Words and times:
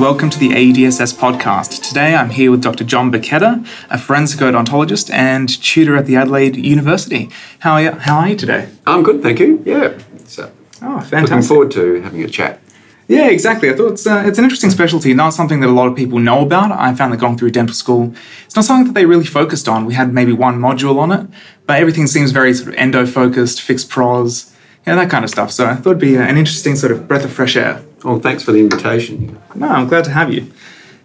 And 0.00 0.06
welcome 0.06 0.30
to 0.30 0.38
the 0.38 0.48
AEDSS 0.52 1.12
podcast. 1.18 1.86
Today 1.86 2.14
I'm 2.14 2.30
here 2.30 2.50
with 2.50 2.62
Dr. 2.62 2.84
John 2.84 3.12
Berketa, 3.12 3.66
a 3.90 3.98
forensic 3.98 4.40
odontologist 4.40 5.12
and 5.12 5.46
tutor 5.62 5.94
at 5.94 6.06
the 6.06 6.16
Adelaide 6.16 6.56
University. 6.56 7.28
How 7.58 7.72
are 7.72 7.82
you, 7.82 7.90
how 7.90 8.20
are 8.20 8.28
you 8.30 8.34
today? 8.36 8.70
I'm 8.86 9.02
good, 9.02 9.22
thank 9.22 9.40
you. 9.40 9.62
Yeah. 9.66 9.98
So, 10.24 10.50
Oh, 10.80 11.00
fantastic. 11.00 11.20
looking 11.20 11.42
forward 11.42 11.70
to 11.72 12.00
having 12.00 12.22
a 12.22 12.28
chat. 12.28 12.60
Yeah, 13.08 13.26
exactly. 13.26 13.68
I 13.68 13.74
thought 13.74 13.92
it's, 13.92 14.06
uh, 14.06 14.22
it's 14.24 14.38
an 14.38 14.44
interesting 14.44 14.70
specialty, 14.70 15.12
not 15.12 15.34
something 15.34 15.60
that 15.60 15.68
a 15.68 15.70
lot 15.72 15.88
of 15.88 15.94
people 15.96 16.18
know 16.18 16.40
about. 16.46 16.72
I 16.72 16.94
found 16.94 17.12
that 17.12 17.18
going 17.20 17.36
through 17.36 17.50
dental 17.50 17.74
school, 17.74 18.14
it's 18.46 18.56
not 18.56 18.64
something 18.64 18.86
that 18.86 18.98
they 18.98 19.04
really 19.04 19.26
focused 19.26 19.68
on. 19.68 19.84
We 19.84 19.92
had 19.92 20.14
maybe 20.14 20.32
one 20.32 20.58
module 20.58 20.98
on 20.98 21.12
it, 21.12 21.26
but 21.66 21.78
everything 21.78 22.06
seems 22.06 22.30
very 22.30 22.54
sort 22.54 22.70
of 22.70 22.74
endo 22.76 23.04
focused, 23.04 23.60
fixed 23.60 23.90
pros, 23.90 24.50
yeah, 24.86 24.94
that 24.94 25.10
kind 25.10 25.24
of 25.26 25.30
stuff. 25.30 25.50
So 25.50 25.66
I 25.66 25.74
thought 25.74 25.90
it'd 25.90 25.98
be 25.98 26.16
uh, 26.16 26.22
an 26.22 26.38
interesting 26.38 26.74
sort 26.74 26.90
of 26.90 27.06
breath 27.06 27.26
of 27.26 27.32
fresh 27.34 27.54
air. 27.54 27.82
Well, 28.04 28.18
thanks 28.18 28.42
for 28.42 28.52
the 28.52 28.60
invitation. 28.60 29.38
No, 29.54 29.68
I'm 29.68 29.88
glad 29.88 30.04
to 30.04 30.10
have 30.10 30.32
you. 30.32 30.52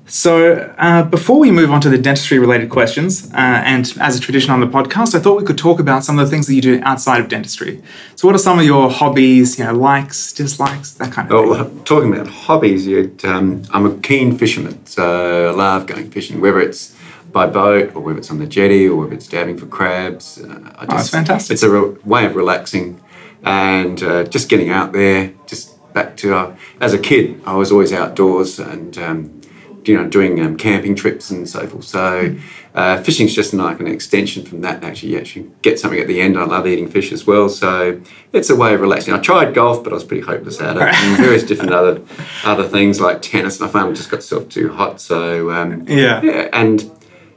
So, 0.07 0.73
uh, 0.77 1.01
before 1.01 1.39
we 1.39 1.49
move 1.49 1.71
on 1.71 1.81
to 1.81 1.89
the 1.89 1.97
dentistry 1.97 2.37
related 2.37 2.69
questions, 2.69 3.31
uh, 3.33 3.37
and 3.37 3.91
as 3.99 4.15
a 4.15 4.19
tradition 4.19 4.51
on 4.51 4.59
the 4.59 4.67
podcast, 4.67 5.15
I 5.15 5.19
thought 5.19 5.39
we 5.39 5.45
could 5.45 5.57
talk 5.57 5.79
about 5.79 6.03
some 6.03 6.19
of 6.19 6.25
the 6.25 6.29
things 6.29 6.45
that 6.45 6.53
you 6.53 6.61
do 6.61 6.79
outside 6.83 7.21
of 7.21 7.27
dentistry. 7.27 7.81
So, 8.15 8.27
what 8.27 8.35
are 8.35 8.39
some 8.39 8.59
of 8.59 8.65
your 8.65 8.91
hobbies, 8.91 9.57
you 9.57 9.65
know, 9.65 9.73
likes, 9.73 10.31
dislikes, 10.31 10.91
that 10.93 11.11
kind 11.11 11.31
of 11.31 11.39
thing? 11.39 11.49
Well, 11.49 11.83
talking 11.85 12.13
about 12.13 12.27
hobbies, 12.27 12.87
um, 13.25 13.63
I'm 13.71 13.87
a 13.87 13.97
keen 13.97 14.37
fisherman, 14.37 14.85
so 14.85 15.49
I 15.49 15.55
love 15.55 15.87
going 15.87 16.11
fishing, 16.11 16.39
whether 16.39 16.59
it's 16.59 16.95
by 17.31 17.47
boat 17.47 17.95
or 17.95 18.01
whether 18.01 18.19
it's 18.19 18.29
on 18.29 18.37
the 18.37 18.45
jetty 18.45 18.87
or 18.87 18.95
whether 18.97 19.13
it's 19.13 19.27
dabbing 19.27 19.57
for 19.57 19.65
crabs. 19.65 20.37
Uh, 20.37 20.71
I 20.75 20.85
just, 20.85 20.89
that's 20.89 21.09
fantastic. 21.09 21.55
It's 21.55 21.63
a 21.63 21.81
way 22.05 22.25
of 22.25 22.35
relaxing 22.35 23.01
and 23.43 24.01
uh, 24.03 24.23
just 24.25 24.49
getting 24.49 24.69
out 24.69 24.93
there. 24.93 25.33
Just 25.47 25.74
back 25.95 26.15
to 26.17 26.35
uh, 26.35 26.55
as 26.79 26.93
a 26.93 26.99
kid, 26.99 27.41
I 27.45 27.55
was 27.55 27.71
always 27.71 27.91
outdoors 27.91 28.59
and 28.59 28.95
um, 28.99 29.41
you 29.85 29.95
know 29.97 30.07
doing 30.07 30.39
um, 30.45 30.57
camping 30.57 30.93
trips 30.95 31.31
and 31.31 31.49
so 31.49 31.65
forth. 31.65 31.85
So 31.85 32.35
uh, 32.75 33.01
fishing's 33.01 33.33
just 33.33 33.53
like 33.53 33.79
an 33.79 33.87
extension 33.87 34.45
from 34.45 34.61
that. 34.61 34.83
Actually, 34.83 35.13
you 35.13 35.17
actually 35.19 35.49
get 35.63 35.79
something 35.79 35.99
at 35.99 36.07
the 36.07 36.19
end. 36.21 36.37
I 36.37 36.43
love 36.45 36.67
eating 36.67 36.89
fish 36.89 37.11
as 37.11 37.25
well, 37.25 37.47
so 37.49 37.99
it's 38.33 38.49
a 38.49 38.55
way 38.55 38.73
of 38.75 38.81
relaxing. 38.81 39.13
I 39.13 39.19
tried 39.19 39.53
golf, 39.55 39.83
but 39.83 39.93
I 39.93 39.95
was 39.95 40.03
pretty 40.03 40.23
hopeless 40.25 40.59
at 40.61 40.75
it, 40.77 40.83
and 40.83 41.17
various 41.17 41.43
different 41.43 41.71
other 41.73 42.01
other 42.43 42.67
things 42.67 42.99
like 42.99 43.21
tennis. 43.21 43.59
And 43.59 43.69
I 43.69 43.71
found 43.71 43.95
just 43.95 44.11
got 44.11 44.17
myself 44.17 44.49
too 44.49 44.71
hot. 44.73 44.99
So 45.01 45.49
um, 45.51 45.85
Yeah. 45.87 46.21
yeah, 46.21 46.49
and 46.53 46.91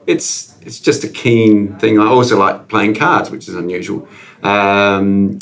it's 0.06 0.56
it's 0.62 0.80
just 0.80 1.04
a 1.04 1.08
keen 1.08 1.78
thing. 1.78 2.00
I 2.00 2.06
also 2.06 2.36
like 2.38 2.66
playing 2.68 2.94
cards, 2.96 3.30
which 3.30 3.46
is 3.48 3.54
unusual. 3.54 4.08
Um, 4.42 5.38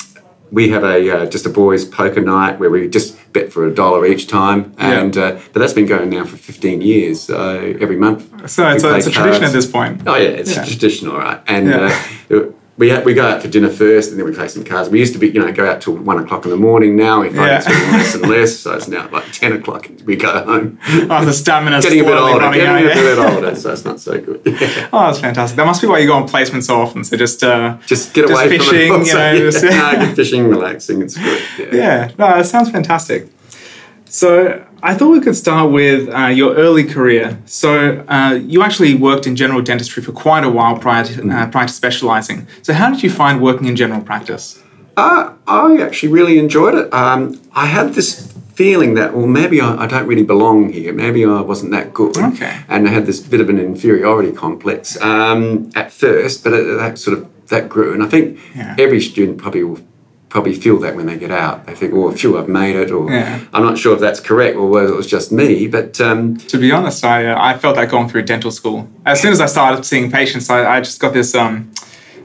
we 0.51 0.69
have 0.71 0.85
a 0.85 1.11
uh, 1.11 1.27
just 1.27 1.47
a 1.47 1.51
boys 1.51 1.85
poker 1.85 2.21
night 2.21 2.59
where 2.61 2.71
we 2.71 2.89
just 2.89 3.17
bet 3.33 3.53
for 3.53 3.67
a 3.67 3.75
dollar 3.75 4.07
each 4.07 4.27
time, 4.29 4.75
Yeah. 4.79 5.01
and 5.01 5.17
uh, 5.17 5.39
but 5.53 5.61
that's 5.61 5.73
been 5.73 5.87
going 5.87 6.11
now 6.11 6.25
for 6.25 6.37
fifteen 6.37 6.81
years. 6.81 7.21
So 7.23 7.77
every 7.81 7.97
month. 7.97 8.49
So, 8.51 8.69
it's, 8.69 8.85
a, 8.85 8.97
it's 8.97 9.07
a 9.07 9.11
tradition 9.11 9.45
at 9.45 9.53
this 9.53 9.67
point. 9.67 10.03
Oh 10.07 10.15
yeah, 10.17 10.29
it's 10.29 10.55
Yeah. 10.57 10.65
traditional, 10.65 11.17
right? 11.17 11.41
And 11.47 11.69
Yeah. 11.69 12.01
uh, 12.31 12.45
we 12.79 12.97
we 13.01 13.15
go 13.15 13.27
out 13.27 13.41
for 13.43 13.49
dinner 13.49 13.71
first, 13.71 14.11
and 14.11 14.19
then 14.19 14.27
we 14.27 14.33
play 14.33 14.49
some 14.49 14.63
cards. 14.65 14.89
We 14.91 14.99
used 14.99 15.13
to 15.15 15.19
be, 15.19 15.29
you 15.29 15.41
know, 15.41 15.51
go 15.53 15.71
out 15.71 15.81
till 15.81 15.95
one 15.97 16.19
o'clock 16.23 16.45
in 16.45 16.51
the 16.51 16.57
morning. 16.57 16.95
Now 16.97 17.21
we 17.23 17.29
find 17.29 17.39
Yeah. 17.39 17.63
less 17.93 18.15
and 18.15 18.29
less, 18.29 18.59
so 18.59 18.75
it's 18.75 18.89
now 18.89 19.09
like 19.11 19.31
ten 19.33 19.53
o'clock. 19.53 19.89
We 20.05 20.17
go 20.17 20.45
home. 20.45 20.79
Oh, 21.11 21.25
the 21.25 21.33
stamina's 21.33 21.85
getting 21.85 22.01
a 22.01 22.05
bit 22.05 22.17
older, 22.19 22.51
getting 22.51 22.67
out, 22.67 22.81
a 22.83 22.89
yeah. 22.89 22.95
bit 22.95 23.19
older, 23.19 23.55
so 23.57 23.73
it's 23.73 23.85
not 23.85 24.01
so 24.01 24.21
good. 24.21 24.41
Oh, 24.93 25.07
that's 25.07 25.19
fantastic. 25.21 25.57
That 25.57 25.67
must 25.67 25.81
be 25.83 25.89
why 25.89 25.99
you 25.99 26.07
go 26.07 26.15
on 26.15 26.29
placement 26.29 26.65
so 26.65 26.81
often. 26.81 27.03
So, 27.05 27.17
just, 27.17 27.43
uh, 27.43 27.77
Just 27.87 28.15
get 28.15 28.29
Just 28.29 28.33
away 28.33 28.49
fishing, 28.59 28.93
from 28.93 29.03
it. 29.03 29.07
you 29.09 29.15
know, 29.15 29.33
yeah, 29.33 29.39
just- 29.51 29.63
no, 29.65 30.15
fishing, 30.15 30.49
relaxing. 30.49 31.03
It's 31.03 31.17
good. 31.17 31.43
Yeah. 31.59 31.75
yeah, 31.75 32.09
no, 32.19 32.27
that 32.37 32.47
sounds 32.47 32.71
fantastic. 32.71 33.29
So, 34.17 34.65
I 34.83 34.95
thought 34.95 35.11
we 35.11 35.21
could 35.21 35.37
start 35.37 35.71
with 35.71 36.09
uh, 36.09 36.29
your 36.29 36.55
early 36.55 36.85
career. 36.85 37.39
So, 37.45 38.03
uh, 38.09 38.41
you 38.53 38.63
actually 38.63 38.95
worked 38.95 39.27
in 39.27 39.37
general 39.37 39.61
dentistry 39.61 40.03
for 40.03 40.13
quite 40.13 40.43
a 40.43 40.49
while 40.49 40.79
prior 40.79 41.05
to, 41.05 41.13
uh, 41.31 41.51
prior 41.51 41.67
to 41.67 41.73
specializing. 41.83 42.47
So, 42.63 42.73
how 42.73 42.89
did 42.93 43.03
you 43.03 43.11
find 43.11 43.43
working 43.43 43.67
in 43.67 43.77
general 43.77 44.01
practice? 44.01 44.63
Uh, 44.97 45.35
I 45.47 45.83
actually 45.83 46.13
really 46.19 46.39
enjoyed 46.39 46.75
it. 46.75 46.87
Um, 46.95 47.39
I 47.53 47.67
had 47.67 47.93
this 47.93 48.33
feeling 48.55 48.95
that, 48.95 49.15
well, 49.15 49.27
maybe 49.27 49.61
I, 49.61 49.85
I 49.85 49.87
don't 49.87 50.07
really 50.07 50.25
belong 50.25 50.73
here. 50.73 50.95
Maybe 50.95 51.23
I 51.27 51.43
wasn't 51.43 51.73
that 51.73 51.93
good. 51.93 52.17
Okay. 52.17 52.55
And 52.71 52.89
I 52.89 52.93
had 52.93 53.05
this 53.05 53.21
bit 53.21 53.43
of 53.43 53.51
an 53.51 53.59
inferiority 53.59 54.33
complex 54.33 54.99
um, 55.03 55.71
at 55.75 55.93
first, 55.93 56.43
but 56.43 56.55
it, 56.55 56.65
that 56.79 56.99
sort 56.99 57.19
of 57.19 57.29
that 57.49 57.69
grew. 57.69 57.93
And 57.93 58.03
I 58.03 58.07
think 58.07 58.39
Yeah. 58.57 58.75
every 58.79 59.03
student 59.03 59.37
probably 59.37 59.63
will 59.65 59.81
probably 60.37 60.53
feel 60.53 60.79
that 60.79 60.95
when 60.95 61.07
they 61.07 61.17
get 61.17 61.31
out. 61.31 61.65
They 61.65 61.75
think, 61.75 61.95
well, 61.95 62.13
phew, 62.13 62.37
I've 62.39 62.47
made 62.47 62.77
it, 62.77 62.91
or 62.91 63.11
Yeah. 63.11 63.41
I'm 63.55 63.63
not 63.63 63.79
sure 63.79 63.95
if 63.95 64.01
that's 64.01 64.21
correct, 64.21 64.55
or 64.55 64.69
whether 64.69 64.89
it 64.89 64.95
was 64.95 65.07
just 65.07 65.33
me. 65.33 65.67
But 65.67 65.99
um, 65.99 66.37
To 66.53 66.59
be 66.59 66.71
honest, 66.71 67.07
I, 67.07 67.25
uh, 67.25 67.39
I 67.41 67.57
felt 67.57 67.77
that 67.77 67.89
going 67.89 68.11
through 68.11 68.25
dental 68.25 68.51
school. 68.51 68.87
As 69.07 69.19
soon 69.19 69.33
as 69.33 69.41
I 69.41 69.47
started 69.47 69.87
seeing 69.87 70.11
patients, 70.11 70.51
I, 70.51 70.77
I 70.77 70.81
just 70.83 71.01
got 71.01 71.15
this 71.15 71.35
um, 71.35 71.73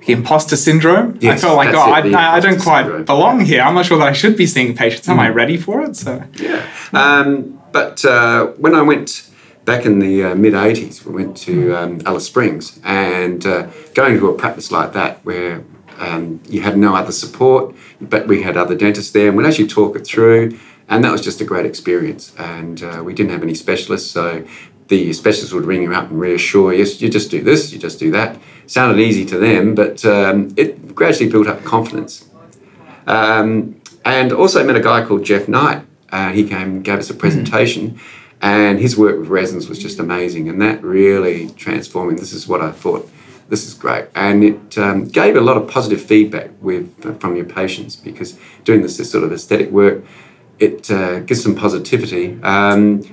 imposter 0.08 0.58
syndrome. 0.58 1.20
I 1.24 1.38
felt 1.38 1.56
like, 1.56 1.74
oh, 1.74 1.96
it, 1.96 2.14
I, 2.14 2.32
I, 2.32 2.36
I 2.36 2.40
don't 2.42 2.62
quite 2.62 2.84
syndrome. 2.84 3.06
belong 3.06 3.40
here. 3.46 3.62
I'm 3.62 3.76
not 3.76 3.86
sure 3.86 3.98
that 4.00 4.10
I 4.10 4.12
should 4.12 4.36
be 4.36 4.46
seeing 4.46 4.76
patients. 4.76 5.08
Am 5.08 5.18
I 5.18 5.30
ready 5.30 5.56
for 5.56 5.82
it? 5.82 5.96
So, 5.96 6.22
Yeah. 6.36 6.68
Um, 6.92 7.62
but 7.72 8.04
uh, 8.04 8.48
when 8.58 8.76
I 8.76 8.82
went 8.82 9.30
back 9.64 9.86
in 9.86 10.00
the 10.00 10.26
uh, 10.26 10.36
mid 10.36 10.52
80s, 10.54 11.06
we 11.06 11.14
went 11.14 11.38
to 11.48 11.74
um, 11.78 12.02
Alice 12.06 12.26
Springs 12.26 12.78
and 12.84 13.46
uh, 13.46 13.68
going 13.94 14.20
to 14.20 14.28
a 14.28 14.34
practice 14.34 14.70
like 14.70 14.92
that 14.92 15.24
where 15.24 15.64
um, 16.02 16.42
you 16.50 16.62
had 16.62 16.78
no 16.78 16.96
other 16.96 17.12
support, 17.12 17.76
but 18.02 18.28
we 18.28 18.42
had 18.42 18.58
other 18.58 18.76
dentists 18.76 19.12
there 19.12 19.28
and 19.30 19.38
we'd 19.38 19.46
actually 19.46 19.68
talk 19.68 19.96
it 19.96 20.06
through. 20.06 20.58
And 20.90 21.04
that 21.04 21.12
was 21.12 21.22
just 21.22 21.40
a 21.40 21.46
great 21.46 21.66
experience. 21.66 22.34
And 22.38 22.84
uh, 22.84 23.02
we 23.06 23.14
didn't 23.14 23.32
have 23.32 23.44
any 23.44 23.54
specialists, 23.54 24.12
so 24.12 24.46
the 24.88 25.14
specialists 25.14 25.54
would 25.54 25.66
ring 25.66 25.84
you 25.84 25.94
up 25.94 26.10
and 26.10 26.20
reassure 26.20 26.74
you, 26.74 26.84
you 26.84 27.10
just 27.10 27.32
do 27.32 27.42
this, 27.42 27.72
you 27.72 27.80
just 27.80 27.98
do 27.98 28.12
that. 28.12 28.38
Sounded 28.68 29.00
easy 29.00 29.26
to 29.26 29.38
them, 29.38 29.74
but 29.74 30.04
um, 30.06 30.54
it 30.58 30.94
gradually 30.94 31.30
built 31.30 31.48
up 31.48 31.64
confidence. 31.64 32.28
Um, 33.08 33.82
and 34.04 34.34
also 34.34 34.66
met 34.66 34.76
a 34.76 34.82
guy 34.82 35.06
called 35.06 35.24
Jeff 35.24 35.48
Knight. 35.48 35.86
Uh, 36.12 36.32
he 36.32 36.44
came 36.48 36.70
and 36.76 36.84
gave 36.84 37.00
us 37.00 37.10
a 37.10 37.14
presentation, 37.14 38.00
and 38.42 38.80
his 38.80 38.98
work 38.98 39.18
with 39.20 39.30
resins 39.30 39.70
was 39.70 39.80
just 39.80 40.00
amazing. 40.00 40.50
And 40.50 40.62
that 40.62 40.84
really 40.84 41.50
transformed 41.52 42.14
me. 42.14 42.20
This 42.20 42.34
is 42.34 42.48
what 42.48 42.62
I 42.62 42.72
thought. 42.72 43.10
This 43.52 43.68
is 43.68 43.74
great, 43.74 44.06
and 44.16 44.46
it 44.46 44.78
um, 44.78 45.10
gave 45.10 45.36
a 45.36 45.42
lot 45.42 45.58
of 45.58 45.68
positive 45.68 46.02
feedback 46.02 46.52
with 46.62 47.20
from 47.20 47.36
your 47.36 47.44
patients 47.44 47.98
because 47.98 48.40
doing 48.64 48.82
this, 48.82 48.96
this 48.96 49.12
sort 49.12 49.26
of 49.26 49.34
aesthetic 49.34 49.70
work, 49.72 50.06
it 50.58 50.90
uh, 50.90 51.20
gives 51.20 51.44
some 51.44 51.54
positivity. 51.54 52.42
Um, 52.44 53.04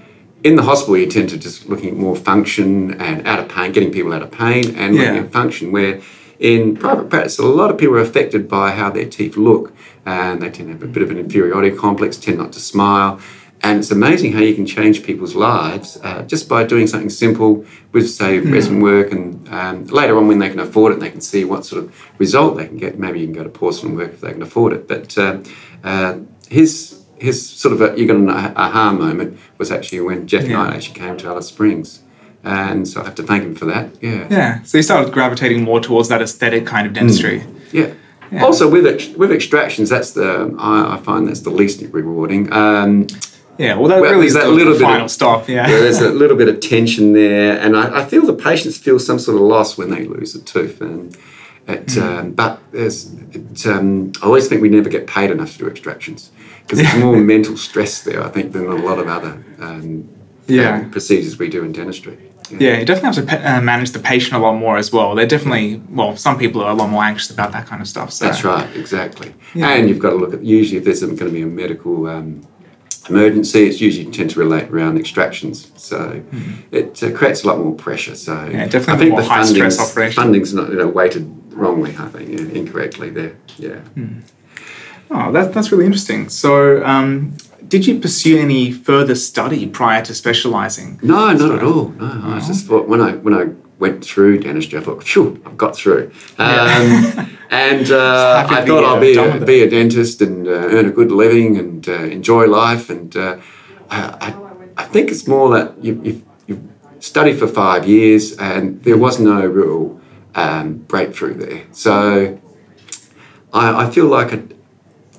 in 0.44 0.54
the 0.54 0.62
hospital, 0.62 0.97
you 0.97 1.09
tend 1.09 1.28
to 1.31 1.38
just 1.38 1.69
looking 1.69 1.88
at 1.88 1.97
more 1.97 2.15
function 2.15 3.00
and 3.00 3.26
out 3.26 3.41
of 3.41 3.49
pain, 3.49 3.72
getting 3.72 3.91
people 3.91 4.12
out 4.12 4.22
of 4.22 4.31
pain, 4.31 4.76
and 4.76 4.94
looking 4.94 5.17
Yeah. 5.17 5.23
at 5.23 5.32
function. 5.32 5.73
Where 5.73 6.00
in 6.38 6.76
private 6.76 7.11
practice, 7.11 7.41
a 7.41 7.44
lot 7.44 7.73
of 7.73 7.76
people 7.76 7.96
are 7.96 8.06
affected 8.11 8.49
by 8.49 8.70
how 8.70 8.91
their 8.91 9.06
teeth 9.06 9.37
look, 9.37 9.73
and 10.06 10.41
they 10.41 10.50
tend 10.50 10.69
to 10.69 10.73
have 10.75 10.84
a 10.84 10.87
bit 10.87 11.02
of 11.02 11.11
an 11.11 11.19
inferiority 11.19 11.76
complex, 11.76 12.17
tend 12.17 12.38
not 12.38 12.52
to 12.52 12.61
smile. 12.61 13.19
And 13.60 13.81
it's 13.81 13.90
amazing 13.90 14.32
how 14.32 14.40
you 14.40 14.55
can 14.55 14.66
change 14.66 15.02
people's 15.02 15.34
lives 15.34 15.99
uh, 16.02 16.22
just 16.22 16.49
by 16.49 16.64
doing 16.64 16.87
something 16.87 17.10
simple 17.10 17.64
with, 17.93 18.08
say, 18.08 18.38
resin 18.38 18.81
work. 18.81 19.10
And 19.10 19.49
um, 19.49 19.87
later 19.87 20.16
on, 20.16 20.28
when 20.28 20.38
they 20.38 20.49
can 20.49 20.60
afford 20.60 20.93
it, 20.93 20.94
and 20.94 21.02
they 21.02 21.10
can 21.10 21.20
see 21.20 21.44
what 21.44 21.66
sort 21.66 21.82
of 21.82 22.10
result 22.19 22.56
they 22.56 22.66
can 22.69 22.76
get. 22.76 22.99
Maybe 22.99 23.19
you 23.20 23.26
can 23.26 23.34
go 23.34 23.43
to 23.43 23.50
porcelain 23.50 23.96
work 23.96 24.12
if 24.12 24.20
they 24.20 24.32
can 24.32 24.43
afford 24.43 24.72
it. 24.75 24.87
But 24.87 25.19
uh, 25.19 25.43
uh, 25.82 26.20
his 26.49 27.05
his 27.19 27.44
sort 27.50 27.72
of 27.75 27.81
a, 27.81 27.99
you 27.99 28.06
got 28.06 28.16
an 28.16 28.31
aha 28.31 28.93
moment 28.93 29.38
was 29.58 29.72
actually 29.72 30.00
when 30.00 30.28
Jeff 30.28 30.44
Yeah. 30.46 30.58
Knight 30.62 30.75
actually 30.75 30.94
came 30.94 31.16
to 31.16 31.26
Alice 31.26 31.49
Springs. 31.49 32.02
And 32.44 32.87
so 32.87 33.00
I 33.00 33.06
have 33.06 33.16
to 33.16 33.25
thank 33.25 33.43
him 33.43 33.56
for 33.56 33.64
that. 33.64 33.90
Yeah. 34.00 34.28
yeah. 34.31 34.62
So, 34.62 34.78
you 34.78 34.82
started 34.82 35.12
gravitating 35.12 35.64
more 35.64 35.81
towards 35.81 36.08
that 36.08 36.22
aesthetic 36.22 36.64
kind 36.64 36.87
of 36.87 36.93
dentistry. 36.93 37.44
Yeah. 37.72 37.94
Also, 38.40 38.70
with 38.70 38.87
ex- 38.87 39.08
with 39.08 39.32
extractions, 39.32 39.88
that's 39.88 40.12
the 40.12 40.55
I, 40.58 40.94
I 40.94 40.96
find 40.99 41.26
that's 41.26 41.40
the 41.40 41.50
least 41.50 41.82
rewarding. 41.90 42.52
Um, 42.52 43.08
Yeah, 43.58 43.75
well, 43.75 43.88
that 43.88 44.00
Well, 44.00 44.12
really 44.12 44.26
is 44.26 44.34
that 44.34 44.44
the, 44.44 44.50
little 44.50 44.72
bit 44.75 44.82
of- 44.82 44.88
final 44.88 45.08
stop. 45.08 45.49
Yeah. 45.49 45.69
yeah, 45.69 45.78
there's 45.78 45.99
a 46.00 46.10
little 46.10 46.37
bit 46.37 46.49
of 46.49 46.60
tension 46.60 47.12
there, 47.12 47.58
and 47.58 47.76
I, 47.76 48.02
I 48.02 48.05
feel 48.05 48.25
the 48.25 48.32
patients 48.34 48.78
feel 48.78 48.99
some 48.99 49.19
sort 49.19 49.37
of 49.37 49.43
loss 49.43 49.76
when 49.76 49.90
they 49.90 50.05
lose 50.05 50.34
a 50.34 50.40
tooth. 50.40 50.81
And 50.81 51.16
it, 51.66 51.90
Hmm. 51.93 52.02
um, 52.02 52.31
but 52.32 52.60
there's, 52.72 53.12
it, 53.32 53.66
um, 53.66 54.12
I 54.22 54.26
always 54.26 54.46
think 54.49 54.62
we 54.62 54.69
never 54.69 54.88
get 54.88 55.06
paid 55.06 55.31
enough 55.31 55.52
to 55.52 55.58
do 55.58 55.66
extractions 55.69 56.31
because 56.62 56.78
there's 56.78 56.96
more 57.05 57.16
mental 57.16 57.56
stress 57.56 58.02
there, 58.02 58.22
I 58.25 58.28
think, 58.28 58.52
than 58.52 58.66
a 58.66 58.75
lot 58.76 58.99
of 58.99 59.08
other 59.08 59.43
um, 59.58 60.08
Yeah. 60.46 60.76
um, 60.76 60.90
procedures 60.90 61.38
we 61.38 61.49
do 61.49 61.64
in 61.64 61.72
dentistry. 61.72 62.16
Yeah, 62.50 62.78
you 62.78 62.87
definitely 62.87 63.26
have 63.26 63.43
to 63.43 63.56
uh, 63.56 63.60
manage 63.60 63.90
the 63.90 63.99
patient 63.99 64.34
a 64.34 64.38
lot 64.38 64.55
more 64.55 64.78
as 64.78 64.90
well. 64.90 65.14
They're 65.14 65.26
definitely, 65.26 65.82
well, 65.90 66.16
some 66.16 66.38
people 66.38 66.62
are 66.62 66.70
a 66.70 66.75
lot 66.75 66.88
more 66.88 67.02
anxious 67.05 67.28
about 67.31 67.52
that 67.52 67.66
kind 67.66 67.82
of 67.82 67.88
stuff. 67.88 68.10
So. 68.10 68.25
That's 68.25 68.43
right, 68.43 68.66
exactly. 68.75 69.34
Yeah. 69.55 69.69
And 69.75 69.87
you've 69.90 69.99
got 69.99 70.10
to 70.10 70.16
look 70.16 70.32
at 70.32 70.43
usually 70.43 70.78
if 70.78 70.84
there's 70.84 71.00
going 71.02 71.16
to 71.19 71.28
be 71.31 71.43
a 71.43 71.46
medical 71.46 72.06
um, 72.06 72.46
emergency, 73.08 73.64
it's 73.66 73.81
usually 73.81 74.10
tend 74.10 74.31
to 74.31 74.38
relate 74.38 74.69
around 74.70 74.99
extractions. 74.99 75.70
So 75.76 76.22
it 76.70 77.02
uh, 77.02 77.12
creates 77.12 77.44
a 77.44 77.46
lot 77.46 77.58
more 77.58 77.75
pressure. 77.75 78.14
So. 78.14 78.32
Yeah, 78.46 78.66
definitely 78.66 78.93
I 78.93 78.96
think 78.99 79.10
more 79.12 79.22
the 79.22 79.28
high 79.28 79.44
stress 79.44 79.76
funding's, 79.76 79.93
operation. 79.93 80.22
funding's 80.22 80.55
not 80.55 80.70
you 80.70 80.76
know 80.76 80.88
weighted 80.88 81.52
wrongly. 81.52 81.96
I 81.99 82.08
think 82.08 82.31
yeah, 82.31 82.58
incorrectly 82.58 83.10
there. 83.10 83.37
Yeah. 83.56 83.81
Oh, 85.10 85.32
that, 85.32 85.55
that's 85.55 85.72
really 85.72 85.87
interesting. 85.87 86.28
So, 86.28 86.84
um, 86.84 87.37
did 87.66 87.87
you 87.87 87.99
pursue 87.99 88.38
any 88.38 88.72
further 88.72 89.14
study 89.14 89.66
prior 89.66 90.05
to 90.05 90.14
specializing? 90.14 91.00
No, 91.02 91.32
not 91.32 91.58
at 91.58 91.62
all. 91.62 91.88
No, 91.90 92.22
I 92.25 92.40
just 92.40 92.66
thought 92.66 92.88
when 92.88 93.00
I 93.00 93.12
when 93.12 93.34
I 93.34 93.46
went 93.78 94.04
through 94.04 94.40
dentistry, 94.40 94.78
I 94.78 94.82
thought, 94.82 95.04
phew, 95.04 95.40
I've 95.46 95.56
got 95.56 95.76
through. 95.76 96.10
Um, 96.38 97.38
and 97.50 97.90
uh, 97.90 98.46
I 98.48 98.64
thought 98.64 98.84
I'll 98.84 99.00
be 99.00 99.16
a, 99.16 99.44
be 99.44 99.62
a 99.62 99.70
dentist 99.70 100.20
and 100.20 100.46
uh, 100.46 100.50
earn 100.50 100.86
a 100.86 100.90
good 100.90 101.12
living 101.12 101.56
and 101.56 101.88
uh, 101.88 101.92
enjoy 101.92 102.46
life. 102.46 102.90
And 102.90 103.16
uh, 103.16 103.38
I, 103.90 104.16
I, 104.20 104.82
I 104.82 104.84
think 104.84 105.10
it's 105.10 105.28
more 105.28 105.50
that 105.50 105.82
you, 105.82 106.00
you, 106.02 106.26
you 106.46 106.69
study 106.98 107.32
for 107.32 107.46
five 107.46 107.86
years 107.86 108.36
and 108.36 108.82
there 108.82 108.98
was 108.98 109.20
no 109.20 109.46
real 109.46 110.00
um, 110.34 110.78
breakthrough 110.78 111.34
there. 111.34 111.64
So 111.72 112.40
I, 113.52 113.86
I 113.86 113.90
feel 113.90 114.06
like 114.06 114.32
I, 114.32 114.42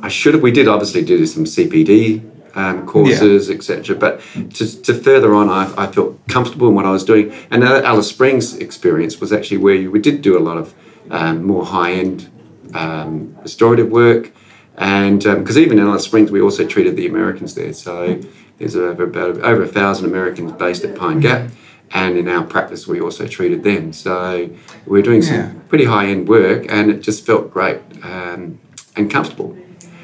I 0.01 0.09
should 0.09 0.33
have. 0.33 0.43
We 0.43 0.51
did 0.51 0.67
obviously 0.67 1.03
do 1.03 1.25
some 1.25 1.45
CPD 1.45 2.28
um, 2.55 2.85
courses, 2.85 3.49
etc. 3.49 3.95
But 3.95 4.21
to, 4.55 4.81
to 4.81 4.93
further 4.93 5.33
on, 5.33 5.49
I, 5.49 5.73
I 5.77 5.87
felt 5.87 6.27
comfortable 6.27 6.67
in 6.67 6.75
what 6.75 6.85
I 6.85 6.91
was 6.91 7.03
doing. 7.03 7.33
And 7.51 7.63
that 7.63 7.85
Alice 7.85 8.09
Springs 8.09 8.55
experience 8.57 9.19
was 9.19 9.31
actually 9.33 9.57
where 9.57 9.75
you, 9.75 9.91
we 9.91 9.99
did 9.99 10.21
do 10.21 10.37
a 10.37 10.41
lot 10.41 10.57
of 10.57 10.73
um, 11.09 11.43
more 11.43 11.65
high 11.65 11.93
end 11.93 12.29
um, 12.73 13.35
restorative 13.41 13.89
work. 13.89 14.31
And 14.77 15.21
because 15.21 15.57
even 15.57 15.77
in 15.79 15.87
Alice 15.87 16.05
Springs, 16.05 16.31
we 16.31 16.41
also 16.41 16.65
treated 16.65 16.95
the 16.95 17.05
Americans 17.05 17.55
there. 17.55 17.73
So 17.73 18.21
there's 18.57 18.75
over 18.75 19.03
about 19.03 19.37
over 19.39 19.63
a 19.63 19.67
thousand 19.67 20.05
Americans 20.05 20.51
based 20.53 20.83
at 20.85 20.97
Pine 20.97 21.19
Gap. 21.19 21.51
And 21.91 22.17
in 22.17 22.27
our 22.27 22.43
practice, 22.43 22.87
we 22.87 23.01
also 23.01 23.27
treated 23.27 23.63
them. 23.63 23.93
So 23.93 24.49
we're 24.85 25.01
doing 25.01 25.21
some 25.23 25.61
pretty 25.69 25.85
high 25.85 26.05
end 26.05 26.29
work, 26.29 26.65
and 26.69 26.91
it 26.91 27.01
just 27.01 27.25
felt 27.25 27.51
great 27.51 27.81
um, 28.03 28.59
and 28.95 29.09
comfortable. 29.09 29.57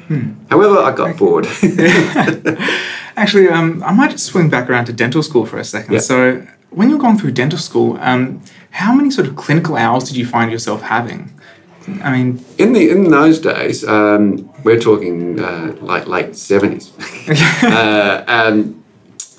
Hmm. 0.08 0.32
However, 0.50 0.78
I 0.78 0.92
got 0.94 1.16
bored. 1.16 1.46
Actually, 3.16 3.48
um, 3.48 3.82
I 3.82 3.92
might 3.92 4.10
just 4.10 4.26
swing 4.26 4.50
back 4.50 4.68
around 4.68 4.84
to 4.86 4.92
dental 4.92 5.22
school 5.22 5.46
for 5.46 5.58
a 5.58 5.64
second. 5.64 5.94
Yeah. 5.94 6.00
So, 6.00 6.46
when 6.70 6.90
you're 6.90 6.98
going 6.98 7.18
through 7.18 7.32
dental 7.32 7.58
school, 7.58 7.96
um, 8.00 8.42
how 8.70 8.94
many 8.94 9.10
sort 9.10 9.26
of 9.26 9.36
clinical 9.36 9.76
hours 9.76 10.04
did 10.04 10.16
you 10.16 10.26
find 10.26 10.50
yourself 10.52 10.82
having? 10.82 11.32
I 12.02 12.10
mean, 12.12 12.44
in 12.58 12.72
the 12.72 12.90
in 12.90 13.10
those 13.10 13.38
days, 13.38 13.86
um, 13.86 14.50
we're 14.64 14.80
talking 14.80 15.38
uh, 15.40 15.76
like 15.80 16.06
late 16.08 16.34
seventies. 16.36 16.90
uh, 17.62 18.24
um, 18.26 18.84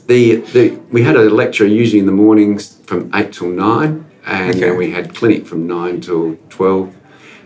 the 0.08 0.38
the 0.54 0.70
we 0.90 1.04
had 1.04 1.18
a 1.18 1.30
lecture 1.30 1.66
usually 1.68 2.00
in 2.00 2.06
the 2.06 2.14
mornings 2.14 2.78
from 2.86 3.12
eight 3.14 3.34
till 3.34 3.50
nine, 3.50 4.06
and 4.26 4.52
Okay. 4.52 4.60
then 4.62 4.78
we 4.78 4.92
had 4.92 5.14
clinic 5.14 5.46
from 5.46 5.68
nine 5.68 6.00
till 6.00 6.38
twelve, 6.50 6.96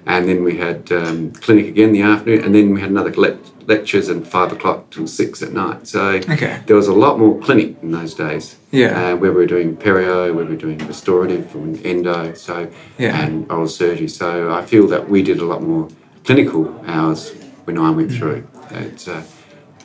and 0.06 0.28
then 0.28 0.44
we 0.44 0.58
had 0.58 0.92
um, 0.92 1.32
clinic 1.32 1.68
again 1.68 1.90
in 1.90 1.94
the 1.94 2.02
afternoon, 2.02 2.44
and 2.44 2.56
then 2.56 2.74
we 2.74 2.82
had 2.82 2.90
another 2.90 3.12
le- 3.14 3.38
lectures 3.68 4.10
at 4.10 4.26
five 4.26 4.52
o'clock 4.52 4.90
till 4.90 5.06
six 5.08 5.42
at 5.44 5.54
night. 5.54 5.88
So 5.88 6.02
Okay. 6.30 6.60
there 6.66 6.76
was 6.76 6.88
a 6.88 6.94
lot 6.94 7.20
more 7.20 7.40
clinic 7.40 7.76
in 7.84 7.92
those 7.92 8.14
days. 8.14 8.56
Yeah. 8.72 9.12
uh, 9.12 9.16
where 9.18 9.32
we 9.32 9.38
were 9.38 9.46
doing 9.46 9.76
perio, 9.76 10.34
where 10.34 10.46
we 10.46 10.52
were 10.52 10.56
doing 10.68 10.78
restorative 10.88 11.54
and 11.56 11.86
endo, 11.86 12.34
so 12.34 12.68
Yeah. 12.98 13.22
and 13.22 13.46
oral 13.52 13.68
surgery. 13.68 14.08
So 14.08 14.52
I 14.52 14.62
feel 14.66 14.88
that 14.88 15.10
we 15.10 15.22
did 15.24 15.40
a 15.40 15.46
lot 15.46 15.62
more 15.62 15.88
clinical 16.26 16.74
hours 16.88 17.34
when 17.66 17.78
I 17.78 17.90
Mm. 17.92 17.96
went 17.98 18.12
through. 18.14 18.44
It's, 18.72 19.08
uh, 19.10 19.22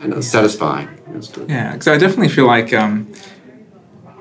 and 0.00 0.12
it 0.12 0.16
was 0.16 0.28
satisfying. 0.30 0.88
It 1.12 1.16
was 1.16 1.28
good. 1.28 1.48
yeah, 1.48 1.72
because 1.72 1.88
I 1.88 1.96
definitely 1.98 2.28
feel 2.28 2.46
like, 2.46 2.72
um, 2.72 3.08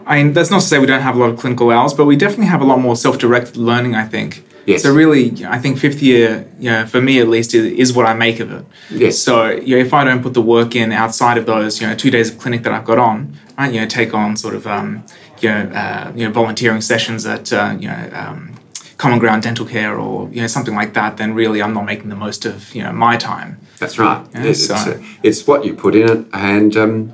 I 0.07 0.17
mean, 0.17 0.33
that's 0.33 0.49
not 0.51 0.61
to 0.61 0.65
say 0.67 0.79
we 0.79 0.85
don't 0.87 1.01
have 1.01 1.15
a 1.15 1.19
lot 1.19 1.29
of 1.29 1.37
clinical 1.39 1.69
hours, 1.71 1.93
but 1.93 2.05
we 2.05 2.15
definitely 2.15 2.47
have 2.47 2.61
a 2.61 2.65
lot 2.65 2.79
more 2.79 2.95
self 2.95 3.17
directed 3.19 3.57
learning, 3.57 3.95
I 3.95 4.05
think. 4.05 4.43
Yes. 4.65 4.83
So, 4.83 4.93
really, 4.93 5.45
I 5.45 5.59
think 5.59 5.77
fifth 5.77 6.01
year, 6.01 6.47
you 6.59 6.71
know, 6.71 6.85
for 6.87 7.01
me 7.01 7.19
at 7.19 7.27
least, 7.27 7.53
is, 7.53 7.65
is 7.65 7.93
what 7.93 8.05
I 8.05 8.13
make 8.13 8.39
of 8.39 8.51
it. 8.51 8.65
Yes. 8.89 9.19
So, 9.19 9.49
you 9.51 9.75
know, 9.75 9.81
if 9.81 9.93
I 9.93 10.03
don't 10.03 10.23
put 10.23 10.33
the 10.33 10.41
work 10.41 10.75
in 10.75 10.91
outside 10.91 11.37
of 11.37 11.45
those, 11.45 11.79
you 11.81 11.87
know, 11.87 11.95
two 11.95 12.09
days 12.09 12.31
of 12.31 12.39
clinic 12.39 12.63
that 12.63 12.73
I've 12.73 12.85
got 12.85 12.97
on, 12.97 13.37
right, 13.57 13.71
you 13.73 13.79
know, 13.81 13.87
take 13.87 14.13
on 14.13 14.35
sort 14.37 14.55
of, 14.55 14.65
um, 14.65 15.03
you 15.41 15.49
know, 15.49 15.69
uh, 15.69 16.11
you 16.15 16.25
know, 16.25 16.31
volunteering 16.31 16.81
sessions 16.81 17.25
at, 17.25 17.53
uh, 17.53 17.75
you 17.79 17.87
know, 17.87 18.09
um, 18.13 18.55
Common 18.97 19.19
Ground 19.19 19.43
Dental 19.43 19.65
Care 19.65 19.99
or 19.99 20.29
you 20.31 20.39
know 20.41 20.47
something 20.47 20.73
like 20.73 20.93
that, 20.93 21.17
then 21.17 21.33
really 21.33 21.61
I'm 21.61 21.73
not 21.73 21.83
making 21.85 22.07
the 22.07 22.15
most 22.15 22.45
of 22.45 22.73
you 22.73 22.81
know 22.81 22.93
my 22.93 23.17
time. 23.17 23.59
That's 23.77 23.99
right. 23.99 24.25
So- 24.33 24.39
it's, 24.41 24.69
uh, 24.71 25.03
it's 25.21 25.45
what 25.45 25.65
you 25.65 25.73
put 25.73 25.95
in 25.95 26.09
it, 26.09 26.25
and 26.33 26.77
um, 26.77 27.13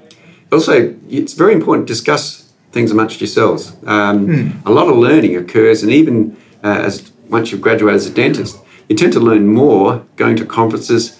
also 0.51 0.95
it's 1.09 1.33
very 1.33 1.53
important 1.53 1.87
to 1.87 1.93
discuss 1.93 2.51
things 2.71 2.91
amongst 2.91 3.19
yourselves. 3.19 3.73
Um, 3.87 4.27
Hmm. 4.27 4.67
A 4.67 4.71
lot 4.71 4.87
of 4.89 4.95
learning 4.97 5.35
occurs, 5.35 5.81
and 5.81 5.91
even 5.91 6.37
uh, 6.63 6.67
as 6.85 7.10
once 7.31 7.51
you've 7.51 7.61
graduated 7.61 7.95
as 7.95 8.05
a 8.05 8.13
dentist, 8.13 8.59
you 8.87 8.95
tend 8.95 9.13
to 9.13 9.19
learn 9.19 9.47
more 9.47 10.05
going 10.17 10.35
to 10.35 10.45
conferences 10.45 11.17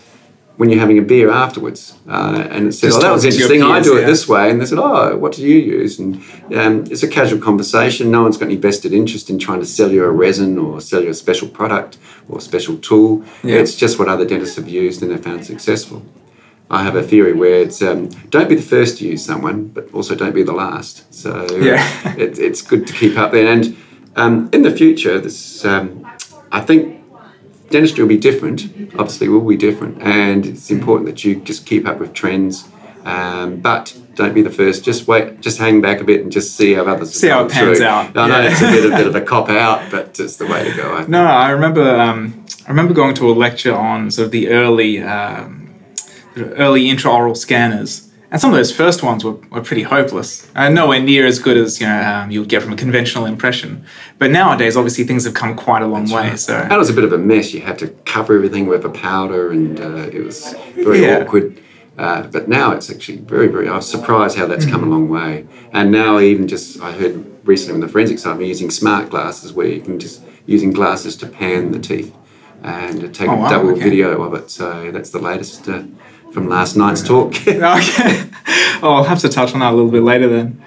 when 0.57 0.69
you're 0.69 0.79
having 0.79 0.99
a 0.99 1.01
beer 1.01 1.31
afterwards. 1.31 1.97
Uh, 2.07 2.47
and 2.51 2.67
it 2.67 2.71
Just 2.71 2.83
"Oh, 2.97 3.01
that 3.01 3.11
was 3.11 3.23
talking 3.23 3.37
to 3.39 3.43
your 3.43 3.53
interesting. 3.53 3.63
I 3.63 3.79
do 3.81 3.97
it 3.97 4.01
yeah. 4.01 4.07
this 4.07 4.27
way," 4.27 4.51
and 4.51 4.61
they 4.61 4.65
said, 4.65 4.77
"Oh, 4.77 5.17
what 5.17 5.31
do 5.31 5.41
you 5.41 5.55
use?" 5.57 5.97
And 5.97 6.21
um, 6.55 6.83
it's 6.91 7.01
a 7.01 7.07
casual 7.07 7.39
conversation. 7.39 8.11
No 8.11 8.21
one's 8.23 8.37
got 8.37 8.45
any 8.45 8.57
vested 8.57 8.93
interest 8.93 9.29
in 9.31 9.39
trying 9.39 9.61
to 9.61 9.65
sell 9.65 9.91
you 9.91 10.03
a 10.03 10.11
resin 10.11 10.57
or 10.59 10.79
sell 10.81 11.01
you 11.01 11.09
a 11.09 11.13
special 11.13 11.47
product 11.47 11.97
or 12.29 12.37
a 12.37 12.41
special 12.41 12.77
tool. 12.77 13.23
Yeah. 13.43 13.55
It's 13.55 13.75
just 13.75 13.97
what 13.97 14.07
other 14.07 14.25
dentists 14.25 14.57
have 14.57 14.67
used 14.67 15.01
and 15.01 15.09
they've 15.09 15.23
found 15.23 15.45
successful. 15.45 16.03
I 16.69 16.83
have 16.83 16.95
a 16.95 17.03
theory 17.03 17.33
where 17.33 17.61
it's 17.61 17.81
um, 17.81 18.09
don't 18.29 18.47
be 18.47 18.55
the 18.55 18.61
first 18.61 18.97
to 18.99 19.07
use 19.07 19.25
someone, 19.25 19.67
but 19.67 19.91
also 19.93 20.15
don't 20.15 20.33
be 20.33 20.43
the 20.43 20.53
last. 20.53 21.11
So 21.13 21.47
Yeah. 21.59 21.83
it, 22.17 22.37
it's 22.39 22.61
good 22.61 22.85
to 22.87 22.93
keep 22.93 23.17
up 23.17 23.31
there. 23.31 23.51
And 23.51 23.75
um, 24.15 24.49
in 24.53 24.61
the 24.61 24.71
future, 24.71 25.19
this 25.19 25.65
um, 25.65 26.00
I 26.51 26.61
think 26.61 27.03
dentistry 27.69 28.03
will 28.03 28.09
be 28.09 28.17
different. 28.17 28.63
Obviously, 28.99 29.29
will 29.29 29.41
be 29.41 29.57
different, 29.57 30.01
and 30.01 30.45
it's 30.45 30.69
important 30.71 31.07
that 31.09 31.23
you 31.23 31.35
just 31.35 31.65
keep 31.65 31.87
up 31.87 31.99
with 31.99 32.13
trends. 32.13 32.67
Um, 33.03 33.57
but 33.61 33.97
don't 34.13 34.33
be 34.35 34.43
the 34.43 34.51
first. 34.51 34.83
Just 34.83 35.07
wait. 35.07 35.41
Just 35.41 35.57
hang 35.57 35.81
back 35.81 36.01
a 36.01 36.03
bit 36.03 36.21
and 36.21 36.31
just 36.31 36.55
see 36.55 36.73
how 36.73 36.83
others 36.85 37.13
See 37.19 37.29
how 37.29 37.45
it 37.45 37.51
pans 37.51 37.79
through. 37.79 37.87
out. 37.87 38.15
I 38.15 38.27
know 38.27 38.41
it's 38.43 38.61
a 38.61 38.65
bit, 38.65 38.85
a 38.85 38.95
bit 38.95 39.07
of 39.07 39.15
a 39.15 39.21
cop 39.31 39.49
out, 39.49 39.89
but 39.89 40.19
it's 40.19 40.37
the 40.37 40.45
way 40.45 40.69
to 40.69 40.75
go. 40.75 40.93
I. 40.93 41.07
No, 41.07 41.25
I 41.25 41.49
remember. 41.49 41.99
Um, 41.99 42.45
I 42.67 42.69
remember 42.69 42.93
going 42.93 43.15
to 43.15 43.29
a 43.31 43.33
lecture 43.33 43.73
on 43.73 44.11
sort 44.11 44.27
of 44.27 44.31
the 44.31 44.49
early, 44.49 45.01
um, 45.01 45.73
early 46.37 46.83
intraoral 46.83 47.35
scanners, 47.35 48.10
and 48.31 48.39
some 48.39 48.49
of 48.51 48.55
those 48.55 48.71
first 48.75 49.03
ones 49.03 49.23
were, 49.25 49.33
were 49.51 49.61
pretty 49.61 49.83
hopeless. 49.83 50.49
Uh, 50.55 50.69
nowhere 50.69 51.01
near 51.01 51.25
as 51.25 51.37
good 51.39 51.57
as 51.57 51.79
you 51.81 51.87
know 51.87 52.01
um, 52.01 52.31
you 52.31 52.39
would 52.39 52.49
get 52.49 52.63
from 52.63 52.71
a 52.73 52.77
conventional 52.77 53.25
impression. 53.25 53.85
But 54.19 54.31
nowadays, 54.31 54.77
obviously, 54.77 55.03
things 55.03 55.25
have 55.25 55.33
come 55.33 55.55
quite 55.55 55.81
a 55.81 55.87
long 55.87 56.09
way. 56.09 56.35
So 56.37 56.53
That 56.53 56.79
was 56.79 56.89
a 56.89 56.93
bit 56.93 57.03
of 57.03 57.11
a 57.13 57.17
mess. 57.17 57.53
You 57.53 57.61
had 57.61 57.77
to 57.79 57.89
cover 58.05 58.35
everything 58.35 58.67
with 58.67 58.85
a 58.85 58.89
powder, 58.89 59.51
and 59.51 59.79
uh, 59.79 60.09
it 60.17 60.23
was 60.23 60.55
very 60.75 61.01
Yeah. 61.01 61.19
awkward. 61.19 61.59
Uh, 61.97 62.23
but 62.23 62.47
now 62.47 62.71
it's 62.71 62.89
actually 62.89 63.17
very, 63.17 63.47
very. 63.47 63.67
I 63.67 63.75
was 63.75 63.87
surprised 63.89 64.37
how 64.37 64.47
that's 64.47 64.65
come 64.65 64.81
a 64.81 64.87
long 64.87 65.09
way. 65.09 65.45
And 65.73 65.91
now 65.91 66.19
even 66.19 66.47
just 66.47 66.81
I 66.81 66.93
heard 66.93 67.25
recently 67.45 67.75
on 67.75 67.81
the 67.81 67.89
forensic 67.89 68.17
side, 68.17 68.37
we're 68.37 68.47
using 68.47 68.71
smart 68.71 69.09
glasses 69.09 69.51
where 69.53 69.67
you 69.67 69.81
can 69.81 69.99
just 69.99 70.23
using 70.45 70.71
glasses 70.71 71.15
to 71.17 71.27
pan 71.27 71.71
the 71.73 71.79
teeth 71.79 72.15
and 72.63 73.13
take 73.13 73.27
Oh, 73.29 73.33
a 73.33 73.37
wow, 73.37 73.49
double 73.49 73.71
okay. 73.71 73.83
video 73.83 74.21
of 74.23 74.33
it. 74.35 74.49
So 74.49 74.89
that's 74.91 75.09
the 75.09 75.19
latest 75.19 75.67
uh, 75.67 75.83
from 76.31 76.47
last 76.47 76.75
night's 76.75 77.01
talk. 77.01 77.35
Okay. 77.47 78.29
oh, 78.83 78.95
I'll 78.95 79.03
have 79.03 79.19
to 79.19 79.29
touch 79.29 79.53
on 79.53 79.59
that 79.59 79.73
a 79.73 79.75
little 79.75 79.91
bit 79.91 80.03
later 80.03 80.27
then. 80.27 80.61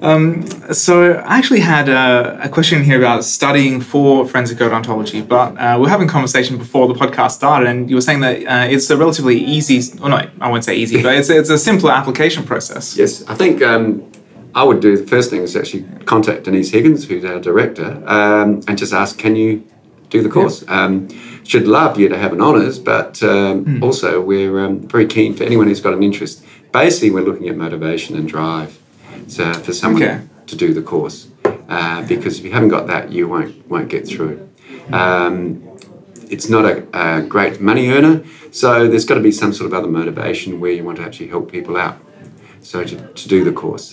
Um, 0.00 0.46
so 0.72 1.12
I 1.12 1.36
actually 1.36 1.60
had 1.60 1.88
a, 1.88 2.40
a 2.44 2.48
question 2.48 2.82
here 2.82 2.98
about 2.98 3.22
studying 3.24 3.80
for 3.80 4.26
forensic 4.26 4.58
odontology, 4.58 5.26
but 5.26 5.58
uh, 5.58 5.76
we 5.78 5.86
are 5.86 5.90
having 5.90 6.08
a 6.08 6.10
conversation 6.10 6.56
before 6.56 6.88
the 6.88 6.94
podcast 6.94 7.32
started, 7.32 7.68
and 7.68 7.90
you 7.90 7.96
were 7.96 8.00
saying 8.00 8.20
that 8.20 8.46
uh, 8.46 8.66
it's 8.70 8.88
a 8.88 8.96
relatively 8.96 9.38
easy, 9.38 9.98
or 10.00 10.08
no, 10.08 10.22
I 10.40 10.50
won't 10.50 10.64
say 10.64 10.74
easy, 10.76 11.02
but 11.02 11.14
it's, 11.14 11.28
it's 11.28 11.50
a 11.50 11.58
simpler 11.58 11.92
application 11.92 12.44
process. 12.44 12.96
Yes, 12.96 13.22
I 13.26 13.34
think 13.34 13.62
um, 13.62 14.10
I 14.54 14.64
would 14.64 14.80
do 14.80 14.96
the 14.96 15.06
first 15.06 15.28
thing 15.30 15.42
is 15.42 15.54
actually 15.54 15.84
contact 16.06 16.44
Denice 16.44 16.70
Higgins, 16.70 17.06
who's 17.06 17.24
our 17.24 17.38
director, 17.38 18.02
um, 18.06 18.62
and 18.66 18.78
just 18.78 18.94
ask, 18.94 19.18
can 19.18 19.36
you 19.36 19.66
do 20.08 20.22
the 20.22 20.30
course? 20.30 20.64
Um, 20.66 21.08
should 21.50 21.66
love 21.66 21.98
you 21.98 22.08
to 22.08 22.16
have 22.16 22.32
an 22.32 22.40
honours, 22.40 22.78
but 22.78 23.20
um, 23.24 23.64
Hmm. 23.64 23.82
also 23.82 24.20
we're 24.20 24.56
um, 24.64 24.74
very 24.94 25.06
keen 25.06 25.34
for 25.34 25.42
anyone 25.50 25.66
who's 25.66 25.80
got 25.80 25.94
an 25.94 26.02
interest. 26.10 26.44
Basically, 26.72 27.10
we're 27.10 27.24
looking 27.30 27.48
at 27.48 27.56
motivation 27.56 28.16
and 28.18 28.28
drive 28.28 28.70
so 29.26 29.42
for 29.66 29.72
someone 29.72 30.02
Okay. 30.02 30.18
to 30.46 30.54
do 30.64 30.68
the 30.78 30.82
course, 30.92 31.18
uh, 31.76 32.02
because 32.12 32.38
if 32.38 32.44
you 32.46 32.52
haven't 32.52 32.68
got 32.76 32.86
that, 32.92 33.04
you 33.16 33.22
won't 33.34 33.52
won't 33.72 33.88
get 33.96 34.02
through. 34.12 34.36
Um, 34.92 35.36
it's 36.34 36.48
not 36.48 36.64
a, 36.72 36.76
a 37.06 37.22
great 37.34 37.60
money 37.60 37.84
earner, 37.96 38.16
so 38.62 38.70
there's 38.90 39.04
got 39.10 39.16
to 39.16 39.24
be 39.30 39.32
some 39.42 39.52
sort 39.52 39.66
of 39.70 39.74
other 39.78 39.90
motivation 40.00 40.60
where 40.60 40.70
you 40.76 40.84
want 40.88 40.96
to 41.00 41.04
actually 41.08 41.30
help 41.34 41.44
people 41.56 41.76
out. 41.86 41.96
So 42.70 42.76
to, 42.90 42.96
to 43.20 43.24
do 43.34 43.38
the 43.48 43.52
course, 43.62 43.86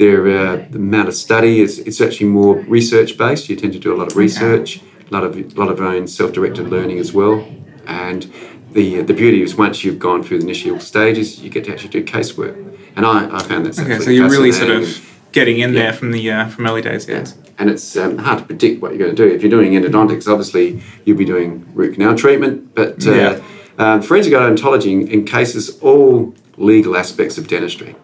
there 0.00 0.22
uh, 0.40 0.56
the 0.72 0.78
amount 0.88 1.08
of 1.08 1.14
study 1.26 1.54
is 1.64 1.72
it's 1.88 2.00
actually 2.06 2.30
more 2.40 2.54
research 2.78 3.10
based. 3.18 3.42
You 3.50 3.56
tend 3.62 3.72
to 3.78 3.82
do 3.86 3.90
a 3.94 3.98
lot 4.00 4.08
of 4.10 4.16
research, 4.16 4.68
a 5.08 5.12
lot 5.12 5.24
of 5.24 5.36
a 5.36 5.42
lot 5.60 5.68
of 5.70 5.80
own 5.80 6.06
self 6.06 6.32
directed 6.32 6.68
learning 6.68 6.98
as 6.98 7.12
well, 7.12 7.46
and 7.86 8.30
the 8.72 9.02
the 9.02 9.14
beauty 9.14 9.42
is 9.42 9.54
once 9.56 9.84
you've 9.84 9.98
gone 9.98 10.22
through 10.22 10.38
the 10.38 10.44
initial 10.44 10.80
stages, 10.80 11.40
you 11.40 11.50
get 11.50 11.64
to 11.64 11.72
actually 11.72 11.90
do 11.90 12.04
casework, 12.04 12.54
and 12.96 13.06
I, 13.06 13.34
I 13.36 13.42
found 13.42 13.66
that 13.66 13.78
Okay, 13.78 13.98
so 14.00 14.10
you're 14.10 14.28
really 14.30 14.52
sort 14.52 14.70
of 14.70 14.86
getting 15.32 15.58
in 15.58 15.72
Yeah. 15.74 15.82
there 15.82 15.92
from 15.92 16.10
the 16.12 16.30
uh, 16.30 16.48
from 16.48 16.66
early 16.66 16.82
days, 16.82 17.08
yes. 17.08 17.36
and 17.58 17.70
it's 17.70 17.96
um, 17.96 18.18
hard 18.18 18.38
to 18.40 18.44
predict 18.44 18.82
what 18.82 18.92
you're 18.92 18.98
going 19.06 19.14
to 19.14 19.28
do. 19.28 19.34
If 19.34 19.42
you're 19.42 19.50
doing 19.50 19.72
endodontics, 19.72 20.26
obviously 20.28 20.82
you'll 21.04 21.18
be 21.18 21.24
doing 21.24 21.66
root 21.74 21.94
canal 21.94 22.16
treatment, 22.16 22.74
but 22.74 23.06
uh, 23.06 23.12
Yeah. 23.12 23.40
um, 23.78 24.02
forensic 24.02 24.32
odontology 24.32 25.08
in 25.08 25.80
all 25.82 26.34
legal 26.56 26.96
aspects 26.96 27.38
of 27.38 27.46
dentistry. 27.48 27.94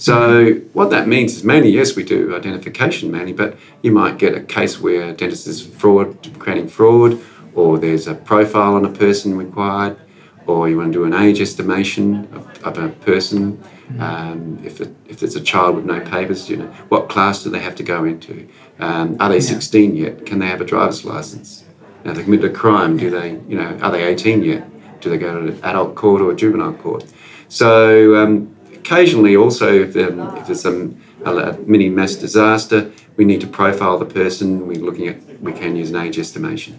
So 0.00 0.54
what 0.72 0.88
that 0.90 1.08
means 1.08 1.36
is 1.36 1.44
mainly, 1.44 1.68
yes, 1.68 1.94
we 1.94 2.04
do 2.04 2.34
identification 2.34 3.10
mainly, 3.10 3.34
but 3.34 3.58
you 3.82 3.92
might 3.92 4.16
get 4.16 4.34
a 4.34 4.40
case 4.40 4.80
where 4.80 5.10
a 5.10 5.12
dentist 5.12 5.46
is 5.46 5.60
fraud, 5.60 6.16
creating 6.38 6.68
fraud, 6.68 7.20
or 7.54 7.78
there's 7.78 8.06
a 8.06 8.14
profile 8.14 8.76
on 8.76 8.86
a 8.86 8.88
person 8.90 9.36
required, 9.36 10.00
or 10.46 10.70
you 10.70 10.78
want 10.78 10.90
to 10.94 10.98
do 10.98 11.04
an 11.04 11.12
age 11.12 11.38
estimation 11.38 12.26
of, 12.32 12.64
of 12.64 12.78
a 12.78 12.88
person. 12.88 13.62
Um, 13.98 14.58
if, 14.64 14.80
it, 14.80 14.88
if 15.06 15.20
there's 15.20 15.36
a 15.36 15.40
child 15.40 15.76
with 15.76 15.84
no 15.84 16.00
papers, 16.00 16.48
you 16.48 16.56
know, 16.56 16.68
what 16.88 17.10
class 17.10 17.44
do 17.44 17.50
they 17.50 17.58
have 17.58 17.74
to 17.74 17.82
go 17.82 18.04
into? 18.04 18.48
Um, 18.78 19.18
are 19.20 19.28
they 19.28 19.40
16 19.40 19.96
yet? 19.96 20.24
Can 20.24 20.38
they 20.38 20.46
have 20.46 20.62
a 20.62 20.64
driver's 20.64 21.04
license? 21.04 21.64
Now 22.06 22.14
they 22.14 22.22
committed 22.22 22.50
a 22.50 22.54
crime. 22.54 22.96
Do 22.96 23.10
they, 23.10 23.32
you 23.46 23.56
know, 23.56 23.78
are 23.82 23.92
they 23.92 24.04
18 24.04 24.44
yet? 24.44 25.00
Do 25.02 25.10
they 25.10 25.18
go 25.18 25.46
to 25.46 25.62
adult 25.62 25.94
court 25.94 26.22
or 26.22 26.30
a 26.30 26.34
juvenile 26.34 26.72
court? 26.72 27.04
So 27.50 28.16
um, 28.16 28.56
occasionally 28.90 29.36
also 29.36 29.72
if, 29.72 29.96
um, 29.96 30.36
if 30.36 30.46
there's 30.46 30.62
some 30.62 31.00
a 31.24 31.52
mini 31.66 31.88
mass 31.88 32.14
disaster, 32.14 32.90
we 33.16 33.24
need 33.24 33.40
to 33.40 33.46
profile 33.46 33.98
the 33.98 34.06
person. 34.06 34.66
We're 34.66 34.80
looking 34.80 35.06
at 35.06 35.40
we 35.40 35.52
can 35.52 35.76
use 35.76 35.90
an 35.90 35.96
age 35.96 36.18
estimation. 36.18 36.78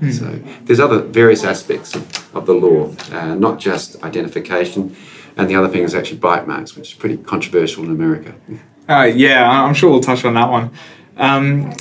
Mm. 0.00 0.12
So 0.12 0.58
there's 0.64 0.80
other 0.80 1.00
various 1.00 1.44
aspects 1.44 1.94
of, 1.94 2.34
of 2.34 2.46
the 2.46 2.54
law, 2.54 2.92
uh, 3.12 3.34
not 3.34 3.60
just 3.60 4.02
identification. 4.02 4.96
And 5.36 5.48
the 5.48 5.54
other 5.54 5.68
thing 5.68 5.82
is 5.82 5.94
actually 5.94 6.18
bite 6.18 6.46
marks, 6.46 6.74
which 6.74 6.92
is 6.92 6.94
pretty 6.94 7.18
controversial 7.18 7.84
in 7.84 7.90
America. 7.90 8.34
Uh, 8.88 9.02
yeah, 9.02 9.48
I'm 9.48 9.74
sure 9.74 9.90
we'll 9.90 10.00
touch 10.00 10.24
on 10.24 10.34
that 10.34 10.50
one. 10.50 10.70
Um, 11.16 11.74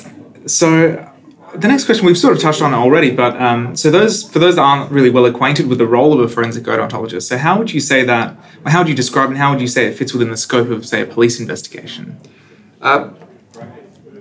so 0.45 1.11
the 1.57 1.67
next 1.67 1.85
question 1.85 2.05
we've 2.05 2.17
sort 2.17 2.35
of 2.35 2.41
touched 2.41 2.61
on 2.61 2.73
already, 2.73 3.11
but 3.11 3.39
um, 3.41 3.75
so 3.75 3.91
those 3.91 4.29
for 4.29 4.39
those 4.39 4.55
that 4.55 4.61
aren't 4.61 4.91
really 4.91 5.09
well 5.09 5.25
acquainted 5.25 5.67
with 5.67 5.77
the 5.77 5.87
role 5.87 6.13
of 6.13 6.19
a 6.19 6.27
forensic 6.27 6.63
odontologist, 6.63 7.23
so 7.23 7.37
how 7.37 7.57
would 7.57 7.73
you 7.73 7.79
say 7.79 8.03
that? 8.03 8.37
How 8.65 8.79
would 8.79 8.89
you 8.89 8.95
describe 8.95 9.29
and 9.29 9.37
how 9.37 9.51
would 9.51 9.61
you 9.61 9.67
say 9.67 9.87
it 9.87 9.95
fits 9.95 10.13
within 10.13 10.29
the 10.29 10.37
scope 10.37 10.69
of 10.69 10.85
say 10.85 11.01
a 11.01 11.05
police 11.05 11.39
investigation? 11.39 12.19
Uh, 12.81 13.09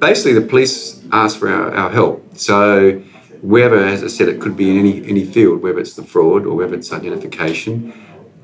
basically, 0.00 0.32
the 0.32 0.46
police 0.46 1.02
ask 1.12 1.38
for 1.38 1.48
our, 1.48 1.74
our 1.74 1.90
help. 1.90 2.36
So 2.36 3.02
whether, 3.42 3.84
as 3.84 4.02
I 4.02 4.08
said, 4.08 4.28
it 4.28 4.40
could 4.40 4.56
be 4.56 4.70
in 4.70 4.78
any 4.78 5.06
any 5.06 5.24
field, 5.24 5.62
whether 5.62 5.78
it's 5.78 5.94
the 5.94 6.04
fraud 6.04 6.46
or 6.46 6.56
whether 6.56 6.74
it's 6.74 6.92
identification, 6.92 7.92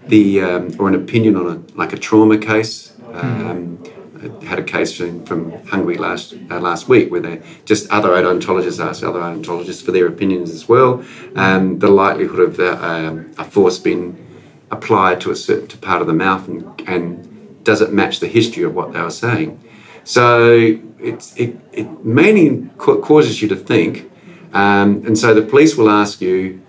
the 0.07 0.43
um, 0.43 0.77
or 0.79 0.89
an 0.89 0.95
opinion 0.95 1.37
on 1.37 1.47
a 1.47 1.77
like 1.77 1.93
a 1.93 1.99
trauma 1.99 2.39
case. 2.39 2.93
Um, 3.13 3.79
mm 3.79 4.00
had 4.45 4.59
a 4.59 4.63
case 4.63 4.97
from, 4.97 5.25
from 5.25 5.53
Hungary 5.67 5.97
last 5.97 6.35
uh, 6.51 6.61
last 6.61 6.89
week 6.89 7.11
where 7.11 7.21
they 7.21 7.43
just 7.65 7.91
other 7.91 8.11
odontologists 8.11 8.85
asked 8.85 9.03
other 9.03 9.21
odontologists 9.21 9.83
for 9.83 9.93
their 9.93 10.07
opinions 10.07 10.51
as 10.51 10.69
well, 10.69 11.03
and 11.35 11.73
um, 11.73 11.79
the 11.79 11.89
likelihood 11.89 12.41
of 12.41 12.57
the, 12.57 12.85
um, 12.85 13.33
a 13.39 13.45
force 13.45 13.79
being 13.79 14.27
applied 14.71 15.21
to 15.23 15.31
a 15.31 15.37
certain 15.37 15.67
part 15.81 16.01
of 16.01 16.07
the 16.07 16.13
mouth 16.13 16.47
and, 16.49 16.89
and 16.89 17.65
does 17.65 17.81
it 17.81 17.93
match 17.93 18.21
the 18.21 18.29
history 18.29 18.63
of 18.63 18.75
what 18.75 18.93
they 18.93 19.01
were 19.01 19.11
saying. 19.11 19.59
So 20.05 20.79
it's, 20.99 21.37
it, 21.37 21.57
it 21.73 22.05
mainly 22.05 22.69
causes 22.79 23.43
you 23.43 23.49
to 23.49 23.57
think, 23.57 24.11
um, 24.53 25.05
and 25.07 25.19
so 25.19 25.35
the 25.35 25.43
police 25.43 25.77
will 25.77 25.91
ask 25.91 26.21
you 26.21 26.61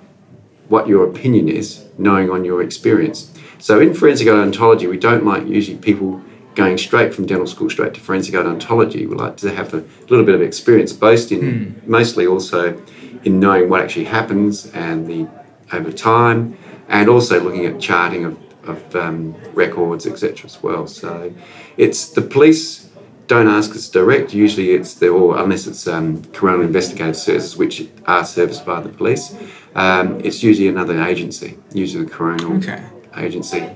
what 0.67 0.87
your 0.87 1.07
opinion 1.07 1.49
is, 1.49 1.85
knowing 1.97 2.29
on 2.29 2.45
your 2.45 2.63
experience. 2.63 3.31
So 3.59 3.79
in 3.79 3.93
forensic 3.93 4.27
odontology, 4.27 4.89
we 4.89 4.97
don't 4.97 5.25
like 5.25 5.45
usually 5.45 5.77
people 5.77 6.21
going 6.55 6.77
straight 6.77 7.13
from 7.13 7.25
dental 7.25 7.47
school 7.47 7.69
straight 7.69 7.93
to 7.93 8.01
forensic 8.01 8.35
odontology. 8.35 9.07
We 9.07 9.15
like 9.15 9.37
to 9.37 9.53
have 9.53 9.73
a 9.73 9.83
little 10.09 10.25
bit 10.25 10.35
of 10.35 10.41
experience, 10.41 10.93
both 10.93 11.31
in 11.31 11.41
mm. 11.41 11.87
mostly 11.87 12.27
also 12.27 12.81
in 13.23 13.39
knowing 13.39 13.69
what 13.69 13.81
actually 13.81 14.05
happens 14.05 14.65
and 14.71 15.07
the 15.07 15.27
over 15.73 15.91
time, 15.91 16.57
and 16.89 17.09
also 17.09 17.41
looking 17.41 17.65
at 17.65 17.79
charting 17.79 18.25
of, 18.25 18.37
of 18.67 18.95
um, 18.95 19.33
records, 19.53 20.05
etc. 20.05 20.45
as 20.45 20.61
well. 20.61 20.85
So 20.87 21.33
it's 21.77 22.09
the 22.09 22.21
police 22.21 22.89
don't 23.27 23.47
ask 23.47 23.71
us 23.71 23.87
direct. 23.87 24.33
Usually 24.33 24.71
it's 24.71 24.95
the 24.95 25.07
or 25.07 25.37
unless 25.37 25.65
it's 25.65 25.87
um, 25.87 26.21
coronial 26.33 26.65
investigative 26.65 27.15
services, 27.15 27.55
which 27.55 27.87
are 28.05 28.25
serviced 28.25 28.65
by 28.65 28.81
the 28.81 28.89
police. 28.89 29.33
Um, 29.73 30.19
it's 30.19 30.43
usually 30.43 30.67
another 30.67 31.01
agency, 31.01 31.57
usually 31.73 32.03
the 32.03 32.11
coronial 32.11 32.57
okay. 32.57 32.83
agency 33.15 33.69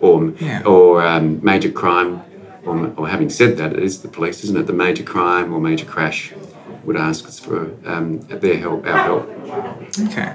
or 0.00 0.30
yeah. 0.40 0.62
or 0.64 1.02
um, 1.04 1.42
major 1.44 1.70
crime, 1.70 2.22
or, 2.64 2.92
or 2.96 3.08
having 3.08 3.30
said 3.30 3.56
that, 3.58 3.72
it 3.72 3.82
is 3.82 4.02
the 4.02 4.08
police, 4.08 4.44
isn't 4.44 4.56
it? 4.56 4.66
The 4.66 4.72
major 4.72 5.02
crime 5.02 5.52
or 5.52 5.60
major 5.60 5.86
crash 5.86 6.32
would 6.84 6.96
ask 6.96 7.26
us 7.26 7.38
for 7.38 7.74
um, 7.86 8.20
their 8.20 8.58
help, 8.58 8.86
our 8.86 8.98
help. 8.98 9.28
Okay, 10.10 10.34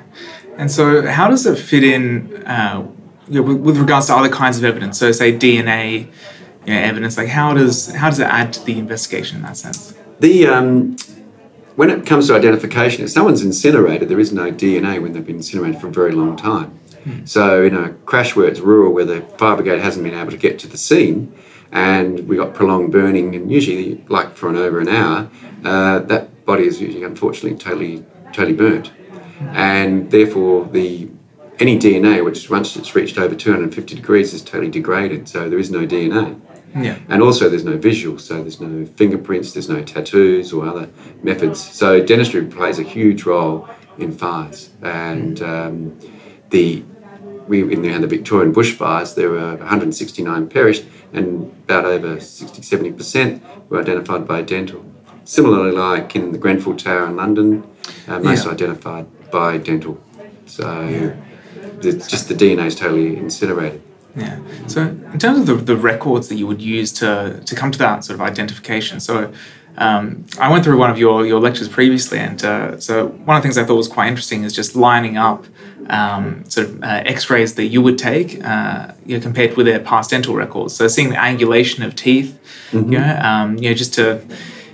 and 0.57 0.71
so 0.71 1.07
how 1.07 1.29
does 1.29 1.45
it 1.45 1.57
fit 1.57 1.83
in 1.83 2.45
uh, 2.45 2.87
you 3.27 3.41
know, 3.41 3.43
with, 3.43 3.61
with, 3.61 3.77
regards 3.77 4.07
to 4.07 4.15
other 4.15 4.29
kinds 4.29 4.57
of 4.57 4.63
evidence? 4.63 4.97
So, 4.97 5.11
say 5.11 5.31
DNA 5.37 6.07
you 6.65 6.73
know, 6.73 6.79
evidence. 6.79 7.17
Like, 7.17 7.29
how 7.29 7.53
does 7.53 7.93
how 7.95 8.09
does 8.09 8.19
it 8.19 8.27
add 8.27 8.53
to 8.53 8.65
the 8.65 8.77
investigation 8.77 9.37
in 9.37 9.43
that 9.43 9.57
sense? 9.57 9.93
The 10.19 10.47
um, 10.47 10.95
when 11.75 11.89
it 11.89 12.05
comes 12.05 12.27
to 12.27 12.35
identification, 12.35 13.03
if 13.03 13.09
someone's 13.09 13.41
incinerated, 13.41 14.09
there 14.09 14.19
is 14.19 14.31
no 14.31 14.51
DNA 14.51 15.01
when 15.01 15.13
they've 15.13 15.25
been 15.25 15.37
incinerated 15.37 15.81
for 15.81 15.87
a 15.87 15.91
very 15.91 16.11
long 16.11 16.35
time. 16.35 16.79
So 17.25 17.63
in 17.63 17.75
a 17.75 17.93
crash 18.05 18.35
where 18.35 18.47
it's 18.47 18.59
rural, 18.59 18.93
where 18.93 19.05
the 19.05 19.21
fire 19.37 19.55
brigade 19.55 19.79
hasn't 19.79 20.03
been 20.03 20.13
able 20.13 20.31
to 20.31 20.37
get 20.37 20.59
to 20.59 20.67
the 20.67 20.77
scene, 20.77 21.33
and 21.71 22.27
we 22.27 22.35
got 22.37 22.53
prolonged 22.53 22.91
burning, 22.91 23.35
and 23.35 23.51
usually 23.51 24.03
like 24.07 24.35
for 24.35 24.49
an 24.49 24.55
over 24.55 24.79
an 24.79 24.87
hour, 24.87 25.29
uh, 25.65 25.99
that 25.99 26.45
body 26.45 26.65
is 26.65 26.81
usually 26.81 27.03
unfortunately 27.03 27.57
totally 27.57 28.05
totally 28.31 28.53
burnt, 28.53 28.91
and 29.39 30.11
therefore 30.11 30.65
the 30.65 31.09
any 31.59 31.77
DNA 31.77 32.23
which 32.23 32.49
once 32.49 32.75
it's 32.75 32.95
reached 32.95 33.17
over 33.17 33.35
250 33.35 33.95
degrees 33.95 34.33
is 34.33 34.41
totally 34.41 34.69
degraded, 34.69 35.27
so 35.27 35.49
there 35.49 35.59
is 35.59 35.71
no 35.71 35.85
DNA. 35.85 36.39
Yeah. 36.75 36.97
And 37.07 37.21
also, 37.21 37.49
there's 37.49 37.63
no 37.63 37.77
visual, 37.77 38.17
so 38.17 38.41
there's 38.41 38.59
no 38.59 38.85
fingerprints, 38.85 39.53
there's 39.53 39.69
no 39.69 39.83
tattoos 39.83 40.51
or 40.51 40.65
other 40.65 40.89
methods. 41.21 41.61
So, 41.61 42.03
dentistry 42.03 42.45
plays 42.45 42.79
a 42.79 42.83
huge 42.83 43.25
role 43.25 43.69
in 43.99 44.11
fires. 44.11 44.71
And 44.81 45.41
um, 45.41 45.99
the 46.49 46.83
we 47.47 47.61
in 47.61 47.81
the, 47.81 47.89
in 47.89 48.01
the 48.01 48.07
Victorian 48.07 48.53
bushfires, 48.53 49.15
there 49.15 49.29
were 49.29 49.55
169 49.57 50.49
perished, 50.49 50.85
and 51.11 51.51
about 51.65 51.85
over 51.85 52.19
60 52.19 52.61
70% 52.61 53.69
were 53.69 53.79
identified 53.81 54.27
by 54.27 54.41
dental. 54.41 54.83
Similarly, 55.25 55.71
like 55.71 56.15
in 56.15 56.31
the 56.31 56.37
Grenfell 56.37 56.75
Tower 56.75 57.07
in 57.07 57.15
London, 57.15 57.63
uh, 58.07 58.19
most 58.19 58.45
yeah. 58.45 58.51
identified 58.51 59.31
by 59.31 59.57
dental. 59.57 60.01
So 60.45 60.87
yeah. 60.87 61.15
the, 61.79 61.93
just 61.93 62.27
the 62.27 62.35
DNA 62.35 62.65
is 62.65 62.75
totally 62.75 63.17
incinerated. 63.17 63.81
Yeah. 64.15 64.39
So 64.67 64.81
in 64.81 65.19
terms 65.19 65.39
of 65.39 65.45
the, 65.47 65.55
the 65.73 65.77
records 65.77 66.27
that 66.27 66.35
you 66.35 66.45
would 66.45 66.61
use 66.61 66.91
to, 66.93 67.41
to 67.45 67.55
come 67.55 67.71
to 67.71 67.79
that 67.79 68.03
sort 68.03 68.15
of 68.15 68.21
identification, 68.21 68.99
so 68.99 69.33
um, 69.77 70.25
I 70.39 70.51
went 70.51 70.63
through 70.63 70.77
one 70.77 70.91
of 70.91 70.97
your, 70.97 71.25
your 71.25 71.39
lectures 71.39 71.67
previously, 71.67 72.19
and 72.19 72.43
uh, 72.43 72.79
so 72.79 73.07
one 73.07 73.37
of 73.37 73.41
the 73.41 73.47
things 73.47 73.57
I 73.57 73.63
thought 73.63 73.75
was 73.75 73.87
quite 73.87 74.07
interesting 74.07 74.43
is 74.43 74.53
just 74.53 74.75
lining 74.75 75.17
up 75.17 75.45
um, 75.89 76.45
sort 76.49 76.67
of 76.67 76.83
uh, 76.83 77.01
X-rays 77.05 77.55
that 77.55 77.65
you 77.65 77.81
would 77.81 77.97
take, 77.97 78.43
uh, 78.43 78.93
you 79.05 79.17
know, 79.17 79.23
compared 79.23 79.57
with 79.57 79.65
their 79.65 79.79
past 79.79 80.11
dental 80.11 80.35
records. 80.35 80.75
So 80.75 80.87
seeing 80.87 81.09
the 81.09 81.15
angulation 81.15 81.85
of 81.85 81.95
teeth, 81.95 82.39
mm-hmm. 82.71 82.93
you 82.93 82.99
know, 82.99 83.19
um, 83.19 83.57
you 83.57 83.69
know, 83.69 83.75
just 83.75 83.93
to, 83.95 84.21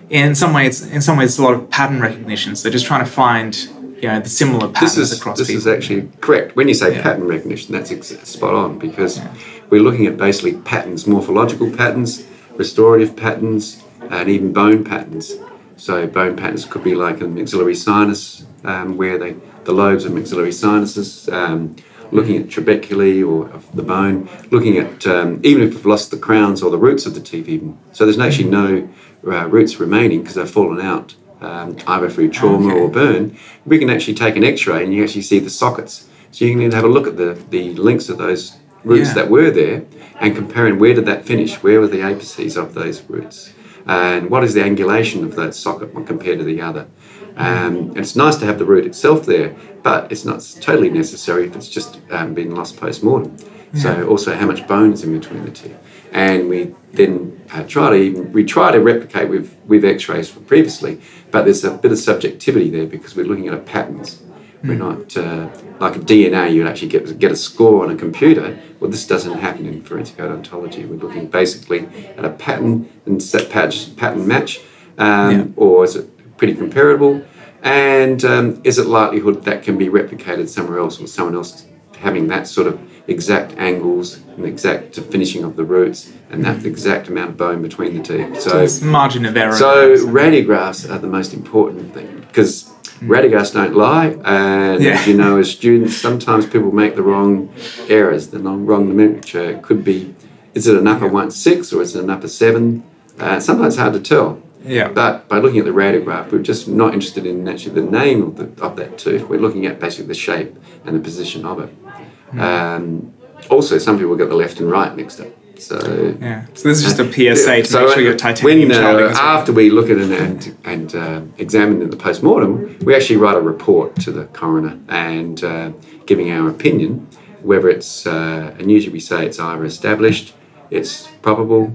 in 0.10 0.36
some 0.36 0.54
ways, 0.54 0.86
in 0.86 1.02
some 1.02 1.18
ways, 1.18 1.30
it's 1.30 1.40
a 1.40 1.44
lot 1.44 1.54
of 1.54 1.70
pattern 1.70 2.02
recognition. 2.02 2.56
So 2.56 2.70
just 2.70 2.86
trying 2.86 3.04
to 3.04 3.10
find, 3.10 3.56
you 3.56 4.08
know, 4.10 4.20
the 4.20 4.30
similar 4.30 4.68
patterns 4.68 4.96
this 4.96 5.12
is, 5.12 5.20
across. 5.20 5.38
This 5.38 5.48
people. 5.48 5.60
is 5.60 5.68
actually 5.68 6.10
correct. 6.20 6.56
When 6.56 6.68
you 6.68 6.74
say 6.74 6.96
yeah. 6.96 7.04
pattern 7.04 7.26
recognition, 7.26 7.74
that's 7.74 7.92
ex- 7.92 8.10
spot 8.28 8.54
on 8.54 8.80
because 8.80 9.18
yeah. 9.18 9.34
we're 9.70 9.82
looking 9.82 10.08
at 10.08 10.18
basically 10.18 10.60
patterns, 10.62 11.08
morphological 11.08 11.72
patterns, 11.72 12.26
restorative 12.56 13.16
patterns, 13.16 13.82
and 14.10 14.30
even 14.30 14.54
bone 14.54 14.84
patterns. 14.84 15.36
So 15.78 16.08
bone 16.08 16.36
patterns 16.36 16.66
could 16.66 16.84
be 16.84 16.96
like 16.96 17.22
a 17.22 17.28
maxillary 17.28 17.76
sinus, 17.76 18.46
um, 18.64 18.98
where 18.98 19.18
they 19.18 19.36
the 19.66 19.72
lobes 19.74 20.06
of 20.06 20.14
maxillary 20.14 20.52
sinuses, 20.52 21.30
um, 21.30 21.76
looking 22.12 22.38
at 22.38 22.48
trabeculae 22.48 23.24
or 23.28 23.62
the 23.74 23.84
bone, 23.84 24.28
looking 24.52 24.78
at 24.78 25.06
um, 25.06 25.40
even 25.44 25.62
if 25.62 25.76
we've 25.76 25.86
lost 25.86 26.12
the 26.12 26.18
crowns 26.18 26.64
or 26.64 26.72
the 26.72 26.78
roots 26.78 27.06
of 27.06 27.14
the 27.14 27.22
teeth 27.22 27.48
even. 27.48 27.78
So 27.92 28.06
there's 28.06 28.20
actually 28.20 28.50
no 28.50 28.90
uh, 29.26 29.48
roots 29.48 29.80
remaining 29.80 30.22
because 30.22 30.36
they've 30.36 30.50
fallen 30.50 30.82
out 30.82 31.16
um, 31.42 31.78
either 31.88 32.10
through 32.10 32.30
trauma 32.32 32.70
okay. 32.70 32.80
or 32.80 32.90
burn. 32.90 33.38
We 33.66 33.78
can 33.78 33.90
actually 33.90 34.16
take 34.16 34.36
an 34.36 34.44
X-ray 34.44 34.84
and 34.84 34.94
you 34.94 35.04
actually 35.04 35.22
see 35.22 35.40
the 35.40 35.50
sockets. 35.50 36.10
So 36.32 36.46
you 36.46 36.58
can 36.58 36.72
have 36.72 36.84
a 36.84 36.88
look 36.88 37.08
at 37.08 37.18
the, 37.18 37.42
the 37.50 37.74
links 37.76 38.10
of 38.10 38.18
those 38.18 38.58
roots 38.84 39.10
yeah. 39.10 39.14
that 39.16 39.30
were 39.30 39.52
there 39.52 39.86
and 40.20 40.36
comparing 40.36 40.80
where 40.80 40.94
did 40.94 41.06
that 41.06 41.26
finish, 41.26 41.62
where 41.64 41.80
were 41.80 41.88
the 41.88 42.00
apices 42.00 42.58
of 42.58 42.74
those 42.74 43.02
roots, 43.04 43.54
and 43.86 44.30
what 44.30 44.44
is 44.44 44.54
the 44.54 44.62
angulation 44.62 45.24
of 45.24 45.36
that 45.36 45.56
socket 45.56 45.94
one 45.94 46.06
compared 46.06 46.40
to 46.40 46.46
the 46.46 46.62
other. 46.62 46.88
Um, 47.36 47.96
it's 47.96 48.16
nice 48.16 48.36
to 48.38 48.46
have 48.46 48.60
the 48.60 48.66
root 48.66 48.86
itself 48.86 49.26
there, 49.26 49.56
but 49.82 50.12
it's 50.12 50.26
not 50.26 50.46
totally 50.60 50.90
necessary 50.90 51.48
if 51.48 51.56
it's 51.56 51.70
just 51.70 52.00
um, 52.12 52.34
been 52.34 52.54
lost 52.54 52.78
post 52.78 53.04
mortem. 53.04 53.38
Yeah. 53.74 53.82
So 53.82 54.08
also 54.10 54.36
how 54.36 54.46
much 54.46 54.68
bone 54.68 54.94
is 54.94 55.04
in 55.04 55.18
between 55.18 55.46
the 55.46 55.52
two, 55.52 55.76
and 56.12 56.50
we 56.50 56.76
then 56.92 57.40
uh, 57.54 57.64
try 57.64 57.92
to 57.92 57.96
even, 57.96 58.34
we 58.34 58.44
try 58.44 58.72
to 58.72 58.80
replicate 58.80 59.30
with 59.30 59.56
with 59.68 59.86
X-rays 59.86 60.30
from 60.30 60.46
previously, 60.46 61.02
but 61.32 61.44
there's 61.44 61.64
a 61.64 61.72
bit 61.72 61.92
of 61.92 62.00
subjectivity 62.00 62.70
there 62.70 62.88
because 62.88 63.16
we're 63.16 63.26
looking 63.26 63.48
at 63.48 63.66
patterns. 63.66 64.22
We're 64.64 64.74
not 64.76 65.16
uh, 65.16 65.50
like 65.80 65.96
a 65.96 66.00
DNA. 66.00 66.54
You'd 66.54 66.68
actually 66.68 66.90
get 66.90 67.20
get 67.20 67.32
a 67.32 67.36
score 67.36 67.86
on 67.86 67.92
a 67.92 67.96
computer. 67.96 68.60
Well, 68.80 68.90
this 68.90 69.06
doesn't 69.06 69.40
happen 69.40 69.66
in 69.66 69.82
forensic 69.84 70.18
odontology. 70.18 70.88
We're 70.88 70.96
looking 70.98 71.28
basically 71.28 71.88
at 72.18 72.24
a 72.24 72.30
pattern 72.30 72.90
and 73.06 73.22
set 73.22 73.50
patch, 73.50 73.96
pattern 73.98 74.28
match, 74.28 74.62
um, 74.98 75.32
Yeah. 75.32 75.46
or 75.58 75.84
is 75.84 75.96
it 75.96 76.38
pretty 76.38 76.54
comparable? 76.56 77.22
And 77.62 78.24
um, 78.24 78.62
is 78.64 78.78
it 78.78 78.88
likelihood 78.88 79.44
that 79.44 79.64
can 79.64 79.78
be 79.78 79.90
replicated 79.90 80.48
somewhere 80.48 80.80
else, 80.80 81.02
or 81.02 81.08
someone 81.08 81.36
else 81.36 81.66
having 82.00 82.28
that 82.30 82.48
sort 82.48 82.68
of 82.68 82.80
exact 83.08 83.54
angles 83.58 84.22
and 84.38 84.46
exact 84.46 84.96
finishing 84.96 85.44
of 85.44 85.58
the 85.58 85.64
roots 85.66 86.10
and 86.30 86.46
that 86.46 86.64
exact 86.66 87.10
amount 87.10 87.32
of 87.32 87.36
bone 87.38 87.62
between 87.62 87.98
the 87.98 88.04
teeth. 88.04 88.40
So 88.40 88.60
It's 88.60 88.82
margin 88.82 89.26
of 89.26 89.36
error. 89.36 89.52
so 89.52 89.96
radiographs 90.06 90.90
are 90.90 91.00
the 91.00 91.08
most 91.08 91.34
important 91.34 91.94
thing 91.94 92.24
because 92.28 92.72
radiographs 93.02 93.54
don't 93.54 93.76
lie, 93.76 94.18
and 94.26 94.84
Yeah. 94.84 94.92
as 94.92 95.08
you 95.08 95.16
know, 95.16 95.38
as 95.40 95.50
students, 95.60 95.96
sometimes 95.98 96.46
people 96.46 96.72
make 96.72 96.96
the 96.96 97.02
wrong 97.04 97.50
errors, 97.88 98.28
the 98.28 98.40
wrong, 98.40 98.66
wrong 98.66 98.88
nomenclature. 98.90 99.52
It 99.52 99.62
could 99.62 99.84
be, 99.84 100.14
is 100.54 100.68
it 100.68 100.76
an 100.78 100.88
upper 100.88 101.08
one 101.08 101.32
six 101.32 101.72
or 101.74 101.82
is 101.82 101.96
it 101.96 102.04
an 102.04 102.10
upper 102.10 102.28
seven? 102.28 102.84
Uh, 103.20 103.40
sometimes 103.40 103.74
it's 103.76 103.82
hard 103.82 103.94
to 103.94 104.00
tell. 104.00 104.42
yeah. 104.66 104.88
But 104.90 105.28
by 105.28 105.40
looking 105.40 105.60
at 105.60 105.66
the 105.66 105.72
radiograph, 105.72 106.32
we're 106.32 106.42
just 106.42 106.68
not 106.68 106.94
interested 106.94 107.26
in 107.26 107.48
actually 107.48 107.76
the 107.76 107.90
name 107.90 108.22
of, 108.24 108.36
the, 108.38 108.64
of 108.64 108.76
that 108.78 108.98
tooth. 108.98 109.28
We're 109.30 109.40
looking 109.40 109.66
at 109.66 109.80
basically 109.80 110.08
the 110.08 110.14
shape 110.16 110.56
and 110.86 110.96
the 110.96 111.00
position 111.02 111.46
of 111.46 111.60
it. 111.60 112.40
Um, 112.40 113.14
also, 113.50 113.78
some 113.78 113.98
people 113.98 114.16
get 114.16 114.30
the 114.30 114.36
left 114.36 114.60
and 114.60 114.70
right 114.70 114.96
mixed 114.96 115.20
up. 115.22 115.28
So 115.60 116.18
yeah. 116.22 116.46
So 116.54 116.70
this 116.70 116.80
is 116.80 116.84
just 116.84 117.00
a 117.00 117.06
PSA 117.12 117.64
to 117.64 117.66
so 117.66 117.86
make 117.86 117.94
sure 117.94 118.02
your 118.04 118.12
when, 118.12 118.18
titanium 118.18 118.72
uh, 118.72 118.74
shielding 118.76 119.06
is 119.12 119.18
after 119.18 119.52
we 119.54 119.70
look 119.70 119.90
at 119.90 119.98
it 119.98 120.12
and 120.12 120.58
and 120.66 120.96
uh, 120.96 121.22
examine 121.38 121.82
it 121.82 121.92
the 121.92 121.98
post 121.98 122.24
mortem, 122.24 122.78
we 122.80 122.96
actually 122.96 123.18
write 123.18 123.38
a 123.38 123.42
report 123.42 123.96
to 123.98 124.12
the 124.12 124.26
coroner 124.26 124.80
and 124.88 125.44
uh, 125.44 125.72
giving 126.06 126.32
our 126.32 126.50
opinion 126.50 127.08
whether 127.42 127.70
it's 127.70 128.06
uh, 128.06 128.56
and 128.60 128.70
usually 128.72 128.94
we 128.94 129.00
say 129.00 129.26
it's 129.26 129.40
either 129.40 129.64
established, 129.66 130.34
it's 130.70 131.08
probable, 131.22 131.68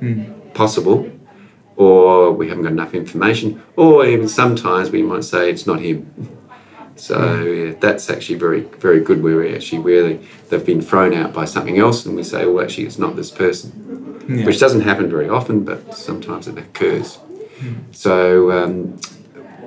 Hmm. 0.00 0.24
possible, 0.52 1.10
or 1.76 2.32
we 2.32 2.48
haven't 2.48 2.64
got 2.64 2.72
enough 2.72 2.92
information, 2.92 3.62
or 3.76 4.04
even 4.04 4.28
sometimes 4.28 4.90
we 4.90 5.02
might 5.02 5.24
say 5.24 5.50
it's 5.50 5.66
not 5.66 5.80
him. 5.80 6.10
So 6.96 7.42
yeah, 7.44 7.74
that's 7.78 8.08
actually 8.10 8.38
very 8.38 8.62
very 8.80 9.00
good 9.00 9.22
where 9.22 9.36
we 9.36 9.54
actually 9.54 9.80
where 9.80 10.02
they, 10.02 10.18
they've 10.48 10.64
been 10.64 10.80
thrown 10.82 11.12
out 11.14 11.32
by 11.32 11.44
something 11.44 11.78
else, 11.78 12.06
and 12.06 12.16
we 12.16 12.22
say, 12.22 12.46
well, 12.46 12.64
actually, 12.64 12.86
it's 12.86 12.98
not 12.98 13.16
this 13.16 13.30
person 13.30 14.24
Yeah. 14.28 14.44
which 14.46 14.58
doesn't 14.58 14.80
happen 14.80 15.08
very 15.10 15.28
often, 15.28 15.64
but 15.64 15.94
sometimes 15.94 16.48
it 16.48 16.58
occurs. 16.58 17.16
Hmm. 17.60 17.74
So 17.92 18.50
um, 18.50 18.98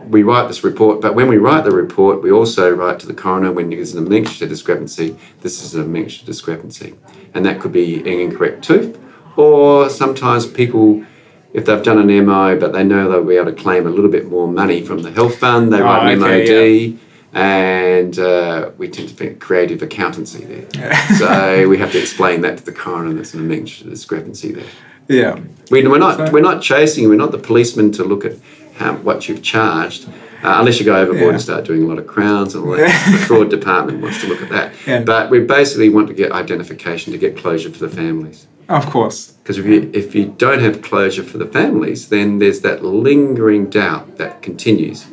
we 0.10 0.24
write 0.24 0.48
this 0.48 0.64
report, 0.64 1.02
but 1.02 1.14
when 1.16 1.28
we 1.28 1.38
write 1.38 1.64
the 1.66 1.72
report, 1.72 2.24
we 2.24 2.32
also 2.32 2.72
write 2.74 3.00
to 3.02 3.08
the 3.08 3.14
coroner 3.14 3.52
when 3.52 3.70
there's 3.70 3.94
a 3.96 4.02
mixture 4.02 4.48
discrepancy. 4.48 5.16
This 5.42 5.62
is 5.64 5.76
a 5.76 5.84
mixture 5.84 6.26
discrepancy, 6.26 6.96
and 7.34 7.46
that 7.46 7.60
could 7.60 7.72
be 7.72 8.00
an 8.00 8.08
incorrect 8.08 8.64
tooth, 8.64 8.98
or 9.38 9.90
sometimes 9.90 10.46
people. 10.48 11.06
If 11.52 11.66
they've 11.66 11.82
done 11.82 11.98
an 11.98 12.26
MO 12.28 12.60
but 12.60 12.74
they 12.74 12.84
know 12.84 13.10
they'll 13.10 13.24
be 13.24 13.36
able 13.36 13.52
to 13.52 13.60
claim 13.64 13.88
a 13.88 13.90
little 13.90 14.12
bit 14.12 14.28
more 14.30 14.48
money 14.48 14.84
from 14.86 15.02
the 15.02 15.10
health 15.12 15.38
fund, 15.40 15.74
they 15.74 15.82
write 15.82 16.14
an 16.14 16.22
Oh, 16.22 16.28
okay, 16.28 16.92
MOD, 16.92 17.00
and 17.34 18.18
uh, 18.18 18.72
we 18.78 18.90
tend 18.90 19.10
to 19.10 19.16
think 19.16 19.40
creative 19.40 19.82
accountancy 19.82 20.44
there. 20.46 20.96
so 21.18 21.68
we 21.72 21.78
have 21.78 21.92
to 21.92 22.00
explain 22.00 22.42
that 22.42 22.58
to 22.58 22.66
the 22.66 22.72
coroner. 22.72 23.14
There's 23.14 23.34
an 23.34 23.48
mixture 23.48 23.86
discrepancy 23.86 24.52
there. 24.52 24.66
yeah. 25.08 25.40
We, 25.72 25.86
we're 25.88 25.98
not 26.00 26.18
So- 26.18 26.32
we're 26.32 26.42
not 26.42 26.62
chasing. 26.62 27.08
We're 27.10 27.16
not 27.16 27.32
the 27.32 27.38
policeman 27.38 27.92
to 27.94 28.04
look 28.04 28.26
at 28.26 28.34
how, 28.78 28.96
what 28.96 29.28
you've 29.28 29.44
charged, 29.44 30.08
uh, 30.08 30.56
unless 30.60 30.80
you 30.80 30.86
go 30.86 30.96
overboard 30.96 31.22
Yeah. 31.22 31.30
and 31.34 31.42
start 31.42 31.66
doing 31.66 31.84
a 31.84 31.86
lot 31.86 32.00
of 32.00 32.08
crowns 32.08 32.56
and 32.56 32.64
all 32.66 32.72
that. 32.78 33.12
the 33.12 33.18
fraud 33.26 33.50
department 33.50 34.02
wants 34.02 34.22
to 34.22 34.28
look 34.28 34.42
at 34.42 34.50
that. 34.50 34.74
Yeah. 34.88 35.02
But 35.04 35.30
we 35.30 35.42
basically 35.42 35.90
want 35.90 36.08
to 36.08 36.14
get 36.14 36.32
identification 36.32 37.12
to 37.12 37.20
get 37.20 37.36
closure 37.38 37.70
for 37.70 37.80
the 37.80 37.90
families. 37.90 38.48
Of 38.70 38.86
course. 38.86 39.32
Because 39.44 39.58
if 39.58 39.66
you 39.66 39.90
if 39.94 40.14
you 40.16 40.26
don't 40.38 40.60
have 40.62 40.82
closure 40.84 41.24
for 41.24 41.38
the 41.40 41.48
families, 41.48 42.10
then 42.10 42.38
there's 42.40 42.62
that 42.62 42.84
lingering 42.84 43.70
doubt 43.70 44.18
that 44.18 44.42
continues, 44.44 45.06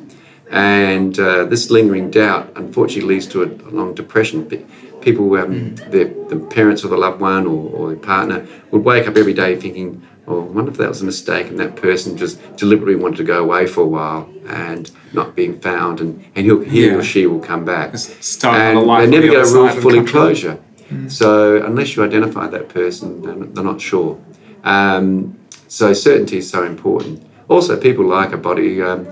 and 0.51 1.19
uh, 1.19 1.45
this 1.45 1.71
lingering 1.71 2.11
doubt 2.11 2.53
unfortunately 2.57 3.15
leads 3.15 3.27
to 3.29 3.43
a, 3.43 3.47
a 3.47 3.71
long 3.71 3.95
depression. 3.95 4.47
People, 5.01 5.37
um, 5.37 5.77
their, 5.77 6.07
the 6.29 6.45
parents 6.51 6.83
of 6.83 6.91
the 6.91 6.97
loved 6.97 7.21
one 7.21 7.47
or, 7.47 7.71
or 7.71 7.89
their 7.91 7.97
partner 7.99 8.47
would 8.73 8.83
wake 8.85 9.07
up 9.07 9.17
every 9.17 9.35
day 9.35 9.55
thinking, 9.55 10.03
"Oh, 10.27 10.41
I 10.43 10.45
wonder 10.51 10.71
if 10.73 10.79
that 10.79 10.89
was 10.89 11.01
a 11.03 11.05
mistake," 11.05 11.47
and 11.49 11.59
that 11.61 11.77
person 11.77 12.17
just 12.17 12.41
deliberately 12.57 12.97
wanted 12.97 13.17
to 13.19 13.25
go 13.25 13.41
away 13.43 13.67
for 13.69 13.83
a 13.83 13.87
while 13.87 14.29
and 14.49 14.91
not 15.13 15.37
being 15.37 15.61
found, 15.61 16.01
and, 16.01 16.25
and 16.35 16.45
he'll, 16.47 16.61
he 16.61 16.87
Yeah. 16.87 16.95
or 16.97 17.03
she 17.05 17.27
will 17.27 17.39
come 17.41 17.65
back 17.65 17.93
and 18.55 18.79
they 19.01 19.07
never 19.11 19.27
get 19.29 19.47
a 19.47 19.55
real 19.55 19.69
fully 19.83 19.99
closure. 20.05 20.59
So 21.09 21.65
unless 21.65 21.97
you 21.97 22.05
identify 22.05 22.47
that 22.49 22.69
person, 22.69 23.23
they're 23.23 23.35
not, 23.35 23.55
they're 23.55 23.65
not 23.65 23.81
sure. 23.81 24.21
Um, 24.65 25.39
so 25.69 25.93
certainty 25.93 26.39
is 26.39 26.49
so 26.51 26.65
important. 26.65 27.25
Also, 27.49 27.77
people 27.79 28.05
like 28.07 28.33
a 28.33 28.37
body 28.37 28.81
um, 28.83 29.07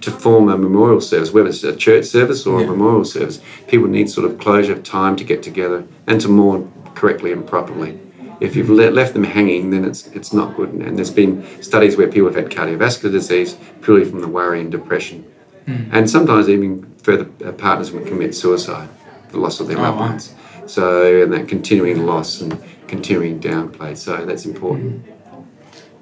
to 0.00 0.10
form 0.10 0.48
a 0.48 0.56
memorial 0.56 1.00
service, 1.00 1.32
whether 1.32 1.48
it's 1.48 1.64
a 1.64 1.74
church 1.74 2.04
service 2.06 2.46
or 2.46 2.60
Yeah. 2.60 2.66
a 2.66 2.70
memorial 2.70 3.04
service. 3.04 3.40
People 3.66 3.88
need 3.88 4.08
sort 4.10 4.30
of 4.30 4.38
closure, 4.38 4.76
time 4.76 5.16
to 5.16 5.24
get 5.24 5.42
together, 5.42 5.84
and 6.06 6.20
to 6.20 6.28
mourn 6.28 6.70
correctly 6.94 7.32
and 7.32 7.46
properly. 7.46 7.98
If 8.40 8.54
you've 8.54 8.70
le- 8.70 8.90
left 8.90 9.14
them 9.14 9.24
hanging, 9.24 9.70
then 9.70 9.84
it's 9.84 10.08
it's 10.14 10.32
not 10.32 10.56
good. 10.56 10.70
And 10.72 10.96
there's 10.96 11.10
been 11.10 11.42
studies 11.60 11.96
where 11.96 12.06
people 12.06 12.28
have 12.30 12.36
had 12.36 12.50
cardiovascular 12.50 13.10
disease 13.12 13.56
purely 13.82 14.04
from 14.04 14.20
the 14.20 14.28
worry 14.28 14.60
and 14.60 14.70
depression, 14.70 15.24
Hmm. 15.66 15.74
and 15.92 16.08
sometimes 16.08 16.48
even 16.48 16.86
further 17.02 17.26
uh, 17.44 17.50
partners 17.52 17.90
would 17.92 18.06
commit 18.06 18.34
suicide, 18.36 18.88
the 19.32 19.38
loss 19.40 19.58
of 19.60 19.66
their 19.68 19.78
Oh, 19.78 19.82
loved 19.82 19.98
wow. 19.98 20.06
ones. 20.10 20.34
So 20.66 20.84
and 21.22 21.32
that 21.32 21.48
continuing 21.48 22.06
loss 22.06 22.40
and 22.40 22.58
continuing 22.86 23.40
downplay. 23.40 23.96
So 23.96 24.24
that's 24.24 24.44
important. 24.46 25.02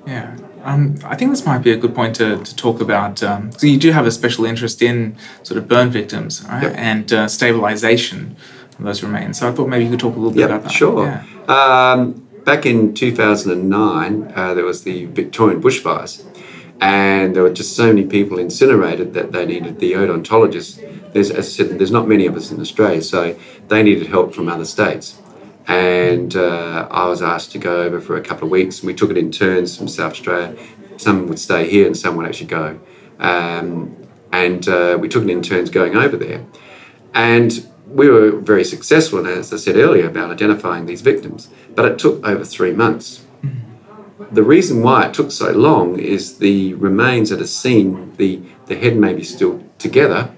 Yeah. 0.06 0.36
Um, 0.66 0.96
I 1.04 1.14
think 1.14 1.30
this 1.30 1.46
might 1.46 1.58
be 1.58 1.70
a 1.70 1.76
good 1.76 1.94
point 1.94 2.16
to, 2.16 2.42
to 2.42 2.56
talk 2.56 2.80
about. 2.80 3.22
Um, 3.22 3.52
so 3.52 3.66
you 3.68 3.78
do 3.78 3.92
have 3.92 4.04
a 4.04 4.10
special 4.10 4.44
interest 4.44 4.82
in 4.82 5.16
sort 5.44 5.58
of 5.58 5.68
burn 5.68 5.90
victims, 5.90 6.44
right? 6.48 6.64
Yep. 6.64 6.74
And 6.76 7.12
uh, 7.12 7.28
stabilization 7.28 8.36
of 8.78 8.84
those 8.84 9.02
remains. 9.02 9.38
So 9.38 9.48
I 9.48 9.52
thought 9.52 9.68
maybe 9.68 9.84
you 9.84 9.90
could 9.90 10.00
talk 10.00 10.16
a 10.16 10.18
little 10.18 10.32
bit 10.32 10.40
Yep, 10.40 10.50
about 10.50 10.62
that. 10.64 10.72
sure. 10.72 11.04
Yeah. 11.06 11.92
Um, 11.92 12.26
back 12.44 12.66
in 12.66 12.94
2009, 12.94 14.32
uh, 14.34 14.54
there 14.54 14.64
was 14.64 14.82
the 14.82 15.04
Victorian 15.06 15.62
bushfires, 15.62 16.24
and 16.80 17.36
there 17.36 17.44
were 17.44 17.52
just 17.52 17.76
so 17.76 17.86
many 17.86 18.04
people 18.04 18.38
incinerated 18.38 19.14
that 19.14 19.30
they 19.32 19.46
needed 19.46 19.78
the 19.78 19.92
odontologists. 19.92 20.82
There's, 21.12 21.30
as 21.30 21.46
I 21.46 21.50
said, 21.50 21.78
there's 21.78 21.92
not 21.92 22.08
many 22.08 22.26
of 22.26 22.34
us 22.36 22.50
in 22.50 22.60
Australia, 22.60 23.02
so 23.02 23.36
they 23.68 23.82
needed 23.84 24.08
help 24.08 24.34
from 24.34 24.48
other 24.48 24.64
states. 24.66 25.16
And 25.66 26.36
uh, 26.36 26.88
I 26.90 27.06
was 27.08 27.22
asked 27.22 27.52
to 27.52 27.58
go 27.58 27.82
over 27.82 28.00
for 28.00 28.16
a 28.16 28.22
couple 28.22 28.44
of 28.44 28.50
weeks, 28.50 28.80
and 28.80 28.86
we 28.86 28.94
took 28.94 29.10
it 29.10 29.18
in 29.18 29.32
turns 29.32 29.76
from 29.76 29.88
South 29.88 30.12
Australia. 30.12 30.56
Some 30.96 31.26
would 31.28 31.38
stay 31.38 31.68
here, 31.68 31.86
and 31.86 31.96
some 31.96 32.16
would 32.16 32.26
actually 32.26 32.46
go. 32.46 32.80
Um, 33.18 33.96
and 34.32 34.68
uh, 34.68 34.98
we 35.00 35.08
took 35.08 35.24
it 35.24 35.30
in 35.30 35.42
turns 35.42 35.70
going 35.70 35.96
over 35.96 36.16
there. 36.16 36.44
And 37.14 37.66
we 37.86 38.08
were 38.08 38.32
very 38.32 38.64
successful, 38.64 39.26
as 39.26 39.52
I 39.52 39.56
said 39.56 39.76
earlier, 39.76 40.06
about 40.08 40.30
identifying 40.30 40.86
these 40.86 41.02
victims, 41.02 41.48
but 41.74 41.84
it 41.90 41.98
took 41.98 42.24
over 42.26 42.44
three 42.44 42.72
months. 42.72 43.24
The 44.32 44.42
reason 44.42 44.82
why 44.82 45.06
it 45.06 45.14
took 45.14 45.30
so 45.30 45.52
long 45.52 45.98
is 45.98 46.38
the 46.38 46.74
remains 46.74 47.30
that 47.30 47.40
are 47.40 47.46
seen, 47.46 48.12
the, 48.16 48.40
the 48.66 48.76
head 48.76 48.96
may 48.96 49.14
be 49.14 49.22
still 49.22 49.64
together, 49.78 50.34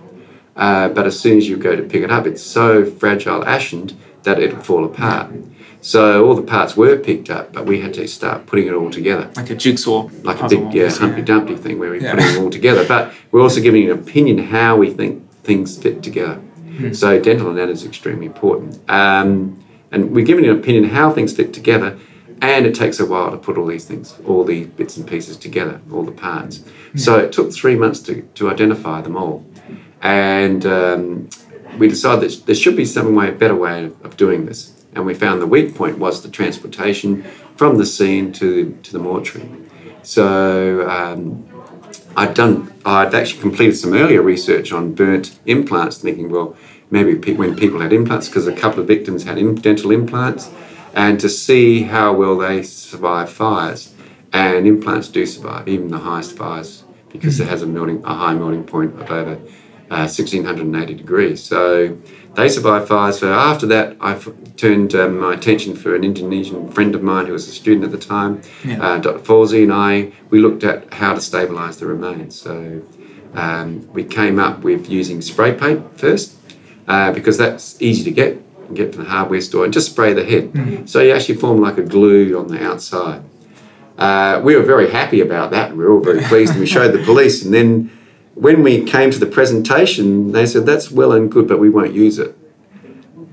uh, 0.56 0.88
but 0.90 1.06
as 1.06 1.18
soon 1.18 1.38
as 1.38 1.48
you 1.48 1.56
go 1.56 1.74
to 1.74 1.82
pick 1.82 2.02
it 2.02 2.10
up, 2.10 2.26
it's 2.26 2.42
so 2.42 2.84
fragile, 2.84 3.42
ashened, 3.44 3.94
that 4.24 4.38
it'd 4.38 4.64
fall 4.64 4.84
apart. 4.84 5.32
So 5.80 6.26
all 6.26 6.34
the 6.34 6.42
parts 6.42 6.76
were 6.76 6.96
picked 6.98 7.30
up, 7.30 7.52
but 7.52 7.64
we 7.64 7.80
had 7.80 7.94
to 7.94 8.08
start 8.08 8.46
putting 8.46 8.66
it 8.66 8.74
all 8.74 8.90
together 8.90 9.30
Like 9.36 9.50
a 9.50 9.54
jigsaw 9.54 10.08
like 10.24 10.42
a 10.42 10.48
big 10.48 10.74
yeah, 10.74 10.90
Humpty 10.90 11.22
Dumpty 11.22 11.54
thing 11.56 11.78
where 11.78 11.90
we're 11.90 12.02
Yeah. 12.02 12.14
putting 12.14 12.34
them 12.34 12.44
all 12.44 12.50
together. 12.50 12.84
But 12.86 13.12
we're 13.30 13.40
also 13.42 13.60
giving 13.60 13.84
an 13.88 13.92
opinion 13.98 14.38
how 14.38 14.76
we 14.76 14.90
think 14.90 15.30
things 15.44 15.78
fit 15.78 16.02
together. 16.02 16.34
Hmm. 16.34 16.92
So 16.92 17.20
dental 17.20 17.48
anatomy 17.50 17.72
is 17.72 17.84
extremely 17.84 18.26
important. 18.26 18.78
Um, 18.88 19.62
and 19.92 20.10
we're 20.10 20.26
giving 20.26 20.44
an 20.44 20.58
opinion 20.58 20.84
how 20.84 21.10
things 21.12 21.32
fit 21.32 21.52
together, 21.54 21.96
and 22.42 22.66
it 22.66 22.74
takes 22.74 23.00
a 23.00 23.06
while 23.06 23.30
to 23.30 23.36
put 23.36 23.56
all 23.56 23.66
these 23.66 23.84
things, 23.84 24.14
all 24.26 24.44
these 24.44 24.66
bits 24.66 24.96
and 24.96 25.06
pieces 25.06 25.36
together, 25.36 25.80
all 25.92 26.02
the 26.02 26.12
parts. 26.12 26.62
So 26.94 27.18
it 27.18 27.32
took 27.32 27.52
three 27.52 27.76
months 27.76 28.00
to, 28.00 28.22
to 28.34 28.50
identify 28.50 29.00
them 29.00 29.16
all. 29.16 29.44
And 30.02 30.64
um, 30.66 31.28
we 31.78 31.88
decided 31.88 32.30
that 32.30 32.46
there 32.46 32.54
should 32.54 32.76
be 32.76 32.84
some 32.84 33.14
way, 33.14 33.28
a 33.28 33.32
better 33.32 33.54
way 33.54 33.84
of, 33.84 34.16
doing 34.16 34.46
this. 34.46 34.84
And 34.94 35.06
we 35.06 35.14
found 35.14 35.40
the 35.40 35.46
weak 35.46 35.74
point 35.74 35.98
was 35.98 36.22
the 36.22 36.28
transportation 36.28 37.22
from 37.56 37.78
the 37.78 37.86
scene 37.86 38.32
to, 38.34 38.76
to 38.82 38.92
the 38.92 38.98
mortuary. 38.98 39.48
So 40.02 40.88
um, 40.88 41.48
I'd 42.16 42.34
done, 42.34 42.72
I'd 42.84 43.14
actually 43.14 43.40
completed 43.40 43.76
some 43.76 43.94
earlier 43.94 44.22
research 44.22 44.72
on 44.72 44.94
burnt 44.94 45.38
implants, 45.46 45.98
thinking, 45.98 46.30
well, 46.30 46.56
maybe 46.90 47.14
pe- 47.14 47.34
when 47.34 47.54
people 47.54 47.80
had 47.80 47.92
implants, 47.92 48.28
because 48.28 48.46
a 48.46 48.54
couple 48.54 48.80
of 48.80 48.86
victims 48.86 49.24
had 49.24 49.38
im- 49.38 49.54
dental 49.54 49.90
implants, 49.90 50.50
and 50.94 51.20
to 51.20 51.28
see 51.28 51.82
how 51.82 52.12
well 52.12 52.38
they 52.38 52.62
survive 52.62 53.30
fires. 53.30 53.94
And 54.32 54.66
implants 54.66 55.08
do 55.08 55.24
survive, 55.24 55.68
even 55.68 55.88
the 55.88 55.98
highest 55.98 56.36
fires, 56.36 56.84
because 57.10 57.40
it 57.40 57.48
has 57.48 57.62
a 57.62 57.66
melting, 57.66 58.04
a 58.04 58.14
high 58.14 58.34
melting 58.34 58.64
point 58.64 59.00
of 59.00 59.10
over 59.10 59.38
uh, 59.90 60.04
1680 60.06 60.94
degrees. 60.94 61.42
So 61.42 61.96
they 62.34 62.48
survived 62.48 62.88
fires. 62.88 63.18
So 63.18 63.32
after 63.32 63.66
that, 63.66 63.96
I 64.00 64.18
turned 64.56 64.94
um, 64.94 65.18
my 65.18 65.34
attention 65.34 65.74
for 65.74 65.94
an 65.94 66.04
Indonesian 66.04 66.70
friend 66.70 66.94
of 66.94 67.02
mine 67.02 67.26
who 67.26 67.32
was 67.32 67.48
a 67.48 67.52
student 67.52 67.84
at 67.84 67.90
the 67.90 67.98
time, 67.98 68.42
Yeah. 68.64 68.82
uh, 68.82 68.98
Dr. 68.98 69.18
Falsey, 69.20 69.62
and 69.62 69.72
I. 69.72 70.12
We 70.30 70.40
looked 70.40 70.62
at 70.64 70.92
how 70.94 71.14
to 71.14 71.20
stabilise 71.20 71.78
the 71.78 71.86
remains. 71.86 72.38
So 72.40 72.82
um, 73.34 73.90
we 73.92 74.04
came 74.04 74.38
up 74.38 74.60
with 74.62 74.88
using 74.90 75.20
spray 75.22 75.52
paint 75.54 75.98
first 75.98 76.34
uh, 76.86 77.12
because 77.12 77.36
that's 77.38 77.80
easy 77.80 78.04
to 78.04 78.10
get. 78.10 78.42
You 78.68 78.74
get 78.74 78.94
from 78.94 79.04
the 79.04 79.10
hardware 79.10 79.40
store 79.40 79.64
and 79.64 79.72
just 79.72 79.90
spray 79.92 80.12
the 80.12 80.24
head. 80.26 80.86
So 80.90 81.00
you 81.00 81.12
actually 81.14 81.36
form 81.36 81.58
like 81.62 81.78
a 81.78 81.82
glue 81.82 82.38
on 82.38 82.48
the 82.48 82.62
outside. 82.62 83.22
Uh, 83.96 84.40
we 84.44 84.54
were 84.54 84.62
very 84.62 84.90
happy 84.90 85.20
about 85.22 85.50
that. 85.52 85.70
We 85.74 85.78
were 85.84 85.90
all 85.90 86.00
very 86.04 86.20
pleased, 86.22 86.52
and 86.52 86.60
we 86.60 86.66
showed 86.66 86.92
the 86.92 87.02
police. 87.02 87.44
And 87.44 87.52
then 87.54 87.90
when 88.40 88.62
we 88.62 88.84
came 88.84 89.10
to 89.10 89.18
the 89.18 89.26
presentation, 89.26 90.32
they 90.32 90.46
said, 90.46 90.66
"That's 90.66 90.90
well 90.90 91.12
and 91.12 91.30
good, 91.30 91.48
but 91.48 91.58
we 91.58 91.68
won't 91.68 91.92
use 91.92 92.18
it." 92.18 92.36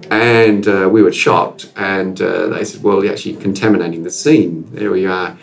And 0.10 0.68
uh, 0.68 0.90
we 0.92 1.02
were 1.02 1.12
shocked. 1.12 1.72
And 1.76 2.20
uh, 2.22 2.48
they 2.48 2.66
said, 2.66 2.84
"Well, 2.84 3.04
you're 3.04 3.14
actually 3.14 3.36
contaminating 3.36 4.04
the 4.04 4.12
scene. 4.12 4.66
There 4.72 4.92
we 4.92 5.06
are, 5.06 5.38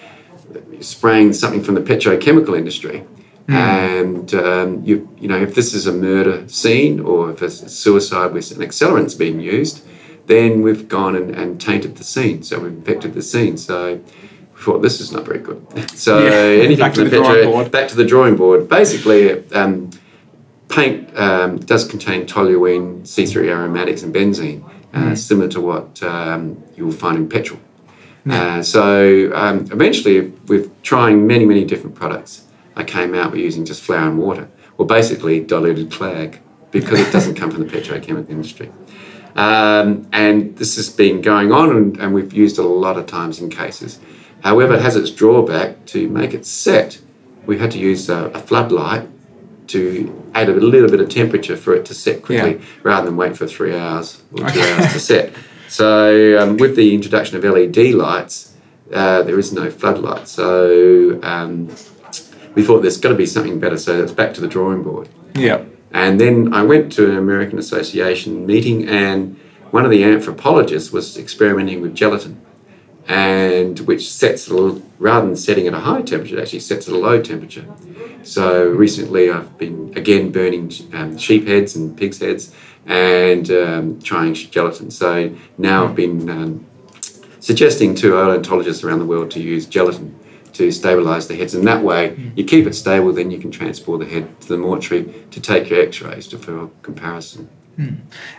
spraying 0.81 1.33
something 1.33 1.62
from 1.62 1.75
the 1.75 1.81
petrochemical 1.81 2.57
industry." 2.57 3.05
And 3.48 4.33
um, 4.35 4.85
you, 4.85 5.09
you 5.18 5.29
know, 5.29 5.40
if 5.40 5.55
this 5.55 5.75
is 5.75 5.87
a 5.87 5.92
murder 5.92 6.48
scene 6.48 7.01
or 7.01 7.31
if 7.31 7.42
it's 7.42 7.61
a 7.62 7.68
suicide 7.68 8.33
with 8.33 8.51
an 8.53 8.62
accelerant's 8.62 9.14
being 9.14 9.40
used, 9.40 9.85
then 10.27 10.62
we've 10.62 10.88
gone 10.88 11.16
and, 11.16 11.35
and 11.35 11.61
tainted 11.61 11.96
the 11.96 12.05
scene. 12.05 12.42
So 12.42 12.61
we've 12.61 12.72
infected 12.72 13.14
the 13.14 13.22
scene. 13.22 13.57
So 13.57 14.01
thought 14.62 14.81
this 14.83 15.01
is 15.01 15.12
not 15.12 15.25
very 15.25 15.38
good. 15.38 15.61
So 15.94 16.25
Yeah. 16.25 16.64
anything 16.64 16.79
Back 16.79 16.94
to 16.94 17.05
the 17.05 17.11
drawing 17.11 17.44
board. 17.51 17.70
Back 17.70 17.88
to 17.88 17.96
the 17.96 18.05
drawing 18.05 18.37
board. 18.37 18.68
Basically, 18.68 19.22
um, 19.53 19.90
paint 20.68 20.96
um, 21.18 21.59
does 21.59 21.85
contain 21.87 22.27
toluene, 22.27 23.03
C3 23.03 23.48
aromatics, 23.48 24.03
and 24.03 24.14
benzene, 24.14 24.62
uh, 24.94 25.14
similar 25.14 25.48
to 25.48 25.61
what 25.61 26.03
um, 26.03 26.62
you 26.77 26.85
will 26.87 26.98
find 27.05 27.16
in 27.16 27.29
petrol. 27.29 27.61
Uh, 28.29 28.62
so 28.62 29.33
um, 29.35 29.66
eventually, 29.72 30.20
with 30.46 30.64
trying 30.83 31.27
many, 31.27 31.44
many 31.44 31.64
different 31.64 31.94
products, 31.94 32.44
I 32.77 32.85
came 32.85 33.14
out 33.14 33.33
with 33.33 33.40
using 33.40 33.64
just 33.64 33.83
flour 33.83 34.09
and 34.09 34.18
water, 34.18 34.48
or 34.79 34.87
basically 34.87 35.40
diluted 35.40 35.90
clag, 35.90 36.40
because 36.70 37.01
it 37.01 37.12
doesn't 37.12 37.35
come 37.35 37.51
from 37.51 37.66
the 37.66 37.72
petrochemical 37.72 38.31
industry. 38.31 38.70
Um, 39.35 40.07
and 40.12 40.57
this 40.57 40.77
has 40.77 40.88
been 40.90 41.20
going 41.20 41.53
on, 41.53 41.70
and, 41.77 41.96
and 41.98 42.14
we've 42.14 42.33
used 42.33 42.59
it 42.59 42.64
a 42.64 42.68
lot 42.68 42.96
of 42.96 43.07
times 43.07 43.40
in 43.40 43.51
cases. 43.51 43.98
However, 44.42 44.74
it 44.74 44.83
has 44.83 44.96
its 44.96 45.11
drawback. 45.11 45.85
To 45.87 46.09
make 46.09 46.35
it 46.35 46.44
set, 46.46 47.00
we 47.46 47.59
had 47.59 47.70
to 47.72 47.78
use 47.78 48.09
a, 48.09 48.26
a 48.35 48.38
floodlight 48.38 49.09
to 49.68 50.22
add 50.35 50.48
a 50.48 50.52
little 50.52 50.90
bit 50.90 51.00
of 51.00 51.09
temperature 51.09 51.57
for 51.57 51.74
it 51.74 51.85
to 51.87 51.94
set 51.94 52.22
quickly, 52.22 52.55
Yeah. 52.57 52.61
rather 52.83 53.07
than 53.07 53.16
wait 53.16 53.37
for 53.37 53.46
three 53.46 53.74
hours 53.76 54.22
or 54.33 54.48
two 54.50 54.61
hours 54.61 54.92
to 54.92 55.00
set. 55.00 55.33
So, 55.68 56.38
um, 56.38 56.59
with 56.59 56.76
the 56.76 56.94
introduction 56.94 57.38
of 57.38 57.44
LED 57.44 57.94
lights, 57.94 58.52
uh, 58.92 59.22
there 59.22 59.38
is 59.38 59.55
no 59.55 59.70
floodlight. 59.70 60.28
So, 60.28 61.18
um, 61.22 61.68
we 62.55 62.62
thought 62.62 62.83
there's 62.83 62.98
got 62.98 63.09
to 63.09 63.14
be 63.14 63.24
something 63.24 63.59
better. 63.59 63.78
So, 63.78 64.02
it's 64.02 64.12
back 64.12 64.35
to 64.35 64.42
the 64.42 64.48
drawing 64.48 64.83
board. 64.83 65.09
Yeah. 65.35 65.64
And 65.90 66.20
then 66.20 66.52
I 66.52 66.62
went 66.62 66.92
to 66.94 67.11
an 67.11 67.16
American 67.16 67.59
Association 67.59 68.44
meeting, 68.44 68.87
and 68.87 69.38
one 69.70 69.87
of 69.87 69.90
the 69.90 70.05
anthropologists 70.05 70.92
was 70.92 71.16
experimenting 71.16 71.81
with 71.81 71.94
gelatin, 71.94 72.38
and 73.09 73.79
which 73.81 74.11
sets 74.11 74.49
rather 74.49 75.27
than 75.27 75.37
setting 75.37 75.67
at 75.67 75.75
a 75.75 75.81
high 75.81 76.03
temperature, 76.03 76.38
it 76.38 76.43
actually 76.43 76.61
sets 76.61 76.88
at 76.88 76.95
a 76.95 76.99
low 76.99 77.21
temperature. 77.21 77.67
So 78.23 78.69
recently, 78.69 79.31
I've 79.31 79.59
been 79.59 79.93
again 79.97 80.31
burning 80.31 80.71
um, 80.93 81.19
sheep 81.19 81.47
heads 81.47 81.75
and 81.77 81.97
pigs' 81.97 82.19
heads, 82.19 82.55
and 82.87 83.51
um, 83.51 84.01
trying 84.01 84.35
gelatin. 84.35 84.91
So 84.91 85.35
now 85.59 85.87
I've 85.87 85.97
been 85.97 86.29
um, 86.31 86.67
suggesting 87.41 87.95
to 87.97 88.12
odontologists 88.12 88.85
around 88.85 89.01
the 89.01 89.07
world 89.07 89.31
to 89.33 89.41
use 89.41 89.67
gelatin 89.67 90.19
to 90.55 90.71
stabilize 90.71 91.29
the 91.29 91.35
heads. 91.35 91.55
And 91.55 91.67
that 91.67 91.83
way, 91.83 92.17
you 92.37 92.45
keep 92.45 92.67
it 92.67 92.75
stable, 92.75 93.12
then 93.12 93.31
you 93.31 93.38
can 93.38 93.51
transport 93.51 94.01
the 94.01 94.07
head 94.07 94.41
to 94.43 94.49
the 94.49 94.59
mortuary 94.59 95.05
to 95.31 95.41
take 95.41 95.71
your 95.71 95.81
x 95.81 96.01
rays 96.03 96.29
to 96.29 96.38
for 96.38 96.69
comparison. 96.83 97.49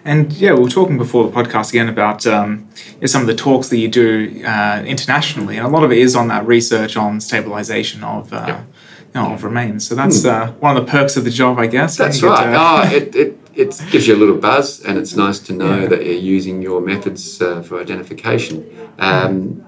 And 0.05 0.31
yeah, 0.33 0.53
we 0.53 0.61
were 0.61 0.69
talking 0.69 0.97
before 0.97 1.23
the 1.29 1.31
podcast 1.31 1.69
again 1.69 1.89
about 1.89 2.25
um, 2.27 2.69
some 3.05 3.21
of 3.21 3.27
the 3.27 3.35
talks 3.35 3.69
that 3.69 3.77
you 3.77 3.87
do 3.87 4.43
uh, 4.45 4.83
internationally, 4.85 5.57
and 5.57 5.65
a 5.65 5.69
lot 5.69 5.83
of 5.83 5.91
it 5.91 5.97
is 5.97 6.15
on 6.15 6.27
that 6.29 6.45
research 6.45 6.95
on 6.97 7.19
stabilization 7.19 8.03
of 8.03 8.31
uh, 8.31 8.45
Yeah. 8.47 8.59
you 8.61 9.21
know, 9.29 9.33
of 9.33 9.43
remains. 9.43 9.87
So 9.87 9.95
that's 9.95 10.23
uh, 10.25 10.51
one 10.59 10.77
of 10.77 10.85
the 10.85 10.91
perks 10.91 11.17
of 11.17 11.23
the 11.23 11.31
job, 11.31 11.57
I 11.59 11.67
guess. 11.67 11.97
That's 11.97 12.21
right. 12.21 12.43
to- 12.43 12.57
oh, 12.57 12.95
it, 12.95 13.15
it, 13.15 13.37
it 13.55 13.81
gives 13.91 14.07
you 14.07 14.15
a 14.15 14.19
little 14.23 14.37
buzz, 14.37 14.81
and 14.85 14.97
it's 14.97 15.15
nice 15.15 15.39
to 15.39 15.53
know 15.53 15.81
Yeah. 15.81 15.87
that 15.87 16.05
you're 16.05 16.13
using 16.37 16.61
your 16.61 16.79
methods 16.81 17.41
uh, 17.41 17.61
for 17.63 17.81
identification. 17.81 18.65
Um, 18.99 19.65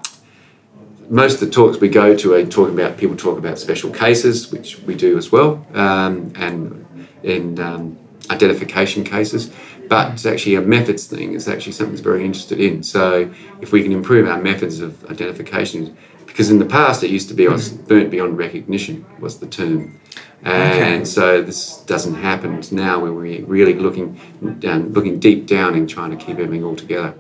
most 1.10 1.36
of 1.36 1.39
the 1.41 1.49
talks 1.49 1.80
we 1.80 1.88
go 1.89 2.15
to 2.15 2.34
are 2.34 2.45
talking 2.45 2.73
about 2.80 2.97
people 2.97 3.15
talk 3.15 3.38
about 3.38 3.60
special 3.60 3.91
cases, 3.91 4.51
which 4.51 4.80
we 4.88 4.95
do 4.95 5.17
as 5.17 5.32
well, 5.32 5.65
um, 5.73 6.32
and 6.36 6.86
in 7.23 7.60
um, 7.60 7.97
identification 8.29 9.03
cases. 9.03 9.51
But 9.88 10.13
it's 10.13 10.25
actually 10.25 10.55
a 10.55 10.61
methods 10.61 11.05
thing 11.05 11.35
It's 11.35 11.47
actually 11.47 11.73
something 11.73 11.93
that's 11.93 12.01
very 12.01 12.25
interested 12.25 12.59
in. 12.59 12.81
So 12.81 13.31
if 13.61 13.71
we 13.71 13.83
can 13.83 13.91
improve 13.91 14.27
our 14.27 14.41
methods 14.41 14.79
of 14.79 15.05
identification, 15.05 15.95
because 16.25 16.49
in 16.49 16.59
the 16.59 16.65
past 16.65 17.03
it 17.03 17.11
used 17.11 17.27
to 17.29 17.33
be 17.33 17.47
was 17.47 17.69
burnt 17.69 18.09
beyond 18.11 18.38
recognition 18.38 19.05
was 19.19 19.38
the 19.39 19.47
term, 19.47 19.99
and 20.43 21.01
Okay. 21.01 21.05
so 21.05 21.41
this 21.41 21.77
doesn't 21.85 22.15
happen 22.15 22.61
now. 22.71 22.99
Where 22.99 23.13
we're 23.13 23.45
really 23.45 23.73
looking 23.73 24.19
down, 24.59 24.91
looking 24.91 25.19
deep 25.19 25.45
down 25.45 25.75
and 25.75 25.89
trying 25.89 26.11
to 26.17 26.17
keep 26.17 26.38
everything 26.39 26.63
all 26.63 26.75
together, 26.75 27.13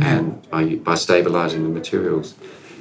and 0.00 0.48
by 0.50 0.76
by 0.76 0.94
stabilizing 0.94 1.62
the 1.64 1.70
materials. 1.70 2.34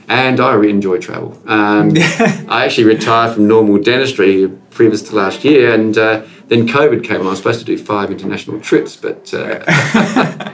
And 0.07 0.39
I 0.39 0.55
enjoy 0.65 0.97
travel. 0.99 1.41
Um, 1.47 1.93
I 2.49 2.65
actually 2.65 2.83
retired 2.83 3.33
from 3.35 3.47
normal 3.47 3.77
dentistry 3.77 4.49
previous 4.71 5.01
to 5.03 5.15
last 5.15 5.43
year, 5.45 5.73
and 5.73 5.97
uh, 5.97 6.23
then 6.51 6.67
COVID 6.67 7.01
came. 7.03 7.19
and 7.21 7.27
I 7.27 7.31
was 7.31 7.37
supposed 7.39 7.59
to 7.59 7.65
do 7.65 7.77
five 7.77 8.11
international 8.11 8.59
trips, 8.59 8.97
but 8.97 9.33
uh, 9.33 9.63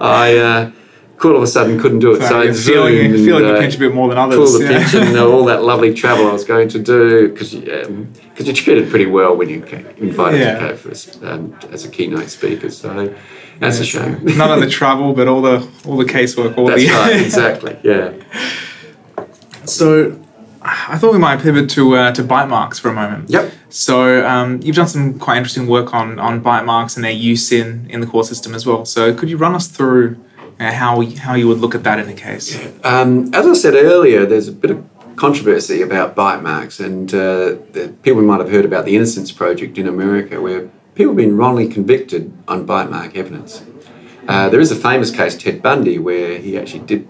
I 0.00 0.36
uh, 0.36 0.70
all 1.24 1.36
of 1.36 1.42
a 1.42 1.46
sudden 1.46 1.80
couldn't 1.80 2.00
do 2.00 2.12
it. 2.14 2.20
So 2.20 2.28
So, 2.28 2.42
you're 2.42 2.52
Zoom 2.54 2.74
feeling, 2.74 3.06
and, 3.14 3.24
feeling 3.24 3.44
uh, 3.46 3.58
pinch 3.58 3.76
a 3.76 3.78
bit 3.78 3.94
more 3.94 4.08
than 4.10 4.18
others. 4.18 4.36
pull 4.36 4.58
the 4.58 4.64
yeah. 4.64 4.78
pinch 4.78 4.94
and 4.94 5.18
all 5.18 5.44
that 5.46 5.62
lovely 5.64 5.94
travel 6.02 6.26
I 6.28 6.32
was 6.32 6.44
going 6.44 6.68
to 6.68 6.78
do 6.78 7.28
because 7.28 7.54
um, 7.54 8.12
cause 8.36 8.46
you're 8.46 8.54
treated 8.54 8.90
pretty 8.90 9.06
well 9.06 9.34
when 9.36 9.48
you 9.48 9.60
get 9.60 9.98
invited 9.98 10.40
Yeah. 10.40 10.58
to 10.58 10.68
go 10.68 10.76
for 10.76 10.90
a, 10.90 11.32
um, 11.32 11.58
as 11.72 11.84
a 11.84 11.88
keynote 11.90 12.28
speaker. 12.30 12.70
So 12.70 13.14
that's 13.60 13.80
a 13.80 13.84
So 13.84 13.98
shame. 14.00 14.24
Not 14.36 14.50
on 14.50 14.60
the 14.60 14.68
travel, 14.70 15.12
but 15.14 15.26
all 15.26 15.40
the 15.42 15.66
all 15.86 15.96
the 15.96 16.04
casework, 16.04 16.56
all 16.58 16.66
That's 16.66 16.82
the 16.82 16.90
right, 16.90 17.20
exactly. 17.26 17.78
Yeah. 17.82 18.12
So, 19.66 20.18
I 20.62 20.98
thought 20.98 21.12
we 21.12 21.18
might 21.18 21.40
pivot 21.40 21.70
to 21.70 21.96
uh, 21.96 22.12
to 22.12 22.22
bite 22.22 22.46
marks 22.46 22.78
for 22.78 22.90
a 22.90 22.92
moment. 22.92 23.30
Yep. 23.30 23.52
So, 23.70 24.26
um, 24.26 24.60
you've 24.62 24.76
done 24.76 24.88
some 24.88 25.18
quite 25.18 25.38
interesting 25.38 25.66
work 25.66 25.94
on 25.94 26.18
on 26.18 26.40
bite 26.40 26.64
marks 26.64 26.96
and 26.96 27.04
their 27.04 27.12
use 27.12 27.50
in 27.50 27.88
in 27.88 28.00
the 28.00 28.06
court 28.06 28.26
system 28.26 28.54
as 28.54 28.66
well. 28.66 28.84
So, 28.84 29.14
could 29.14 29.30
you 29.30 29.36
run 29.36 29.54
us 29.54 29.68
through 29.68 30.22
uh, 30.58 30.72
how 30.72 31.02
how 31.18 31.34
you 31.34 31.48
would 31.48 31.58
look 31.58 31.74
at 31.74 31.82
that 31.84 31.98
in 31.98 32.08
a 32.08 32.14
case? 32.14 32.58
Um, 32.84 33.32
as 33.34 33.46
I 33.46 33.54
said 33.54 33.74
earlier, 33.74 34.26
there's 34.26 34.48
a 34.48 34.52
bit 34.52 34.70
of 34.70 34.84
controversy 35.16 35.82
about 35.82 36.14
bite 36.14 36.42
marks, 36.42 36.78
and 36.80 37.12
uh, 37.14 37.56
the, 37.72 37.94
people 38.02 38.22
might 38.22 38.40
have 38.40 38.50
heard 38.50 38.64
about 38.64 38.84
the 38.84 38.96
Innocence 38.96 39.32
Project 39.32 39.78
in 39.78 39.86
America, 39.86 40.40
where 40.40 40.68
people 40.94 41.12
have 41.12 41.16
been 41.16 41.36
wrongly 41.36 41.68
convicted 41.68 42.32
on 42.48 42.66
bite 42.66 42.90
mark 42.90 43.16
evidence. 43.16 43.62
Uh, 44.28 44.48
there 44.48 44.60
is 44.60 44.70
a 44.70 44.76
famous 44.76 45.10
case, 45.10 45.36
Ted 45.36 45.62
Bundy, 45.62 45.98
where 45.98 46.38
he 46.38 46.58
actually 46.58 46.84
did. 46.86 47.08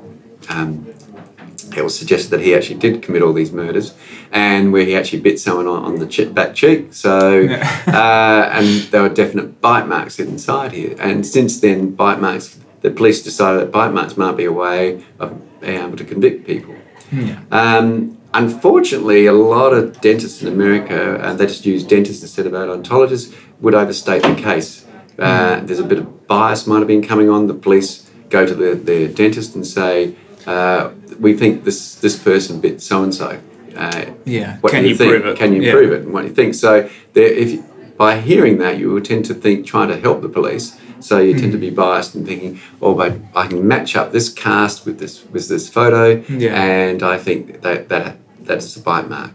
Um, 0.49 0.87
it 1.77 1.83
was 1.83 1.99
suggested 1.99 2.31
that 2.31 2.41
he 2.41 2.55
actually 2.55 2.79
did 2.79 3.03
commit 3.03 3.23
all 3.23 3.33
these 3.33 3.53
murders, 3.53 3.95
and 4.33 4.73
where 4.73 4.85
he 4.85 4.95
actually 4.97 5.21
bit 5.21 5.41
someone 5.41 5.67
on, 5.67 5.85
on 5.85 5.99
the 5.99 6.31
back 6.33 6.55
cheek. 6.55 6.93
So, 6.93 7.47
uh, 7.87 8.51
and 8.53 8.67
there 8.91 9.03
were 9.03 9.09
definite 9.09 9.61
bite 9.61 9.87
marks 9.87 10.19
inside 10.19 10.73
here. 10.73 10.97
And 10.99 11.27
since 11.27 11.61
then, 11.61 11.95
bite 11.95 12.21
marks. 12.21 12.59
The 12.83 12.91
police 12.91 13.23
decided 13.23 13.61
that 13.61 13.73
bite 13.73 13.93
marks 13.93 14.17
might 14.17 14.37
be 14.37 14.45
a 14.45 14.53
way 14.53 15.05
of 15.19 15.61
being 15.61 15.83
able 15.83 15.97
to 15.97 16.05
convict 16.05 16.47
people. 16.47 16.75
Yeah. 17.13 17.41
Um, 17.51 18.19
unfortunately, 18.33 19.27
a 19.27 19.33
lot 19.33 19.73
of 19.75 20.01
dentists 20.01 20.41
in 20.43 20.49
America, 20.49 21.21
and 21.23 21.39
they 21.39 21.47
just 21.47 21.67
use 21.67 21.85
dentists 21.85 22.23
instead 22.23 22.47
of 22.47 22.53
odontologists, 22.53 23.35
would 23.61 23.75
overstate 23.75 24.23
the 24.23 24.35
case. 24.35 24.87
Uh, 25.19 25.61
there's 25.61 25.81
a 25.81 25.85
bit 25.85 25.99
of 25.99 26.27
bias 26.27 26.67
might 26.67 26.79
have 26.79 26.89
been 26.89 27.03
coming 27.03 27.29
on. 27.29 27.47
The 27.47 27.53
police 27.53 28.11
go 28.31 28.47
to 28.47 28.55
the, 28.55 28.75
the 28.75 29.09
dentist 29.09 29.55
and 29.55 29.67
say, 29.67 30.15
uh, 30.47 30.93
"We 31.21 31.35
think 31.35 31.65
this 31.65 31.95
this 31.97 32.17
person 32.17 32.61
bit 32.61 32.81
so 32.83 33.03
and 33.03 33.15
so." 33.15 33.39
Yeah. 34.25 34.57
What 34.61 34.73
Can 34.73 34.83
do 34.83 34.89
you 34.89 34.97
think? 34.97 35.11
prove 35.13 35.27
it? 35.27 35.39
Can 35.39 35.53
you 35.55 35.63
Yeah. 35.63 35.73
prove 35.73 35.93
it? 35.93 36.03
And 36.03 36.13
what 36.13 36.23
do 36.23 36.29
you 36.29 36.35
think? 36.35 36.55
So, 36.55 36.89
there, 37.15 37.25
if 37.45 37.59
by 37.97 38.17
hearing 38.19 38.59
that, 38.59 38.79
you 38.79 38.91
will 38.91 39.01
tend 39.01 39.25
to 39.27 39.35
think 39.35 39.67
trying 39.67 39.89
to 39.89 39.97
help 39.97 40.23
the 40.23 40.29
police. 40.29 40.73
So 41.01 41.19
you 41.19 41.33
tend 41.33 41.53
to 41.53 41.59
Hmm. 41.59 41.63
be 41.69 41.71
biased 41.71 42.15
and 42.15 42.27
thinking, 42.27 42.59
"Oh, 42.83 42.95
but 42.95 43.13
I 43.35 43.47
can 43.47 43.67
match 43.67 43.97
up 43.97 44.13
this 44.13 44.29
cast 44.29 44.85
with 44.87 44.99
this 44.99 45.15
with 45.33 45.49
this 45.49 45.69
photo, 45.69 46.23
Yeah. 46.29 46.55
and 46.61 47.03
I 47.03 47.17
think 47.27 47.63
that 47.63 47.89
that 47.89 48.17
that's 48.47 48.77
a 48.77 48.81
bite 48.81 49.09
mark." 49.09 49.31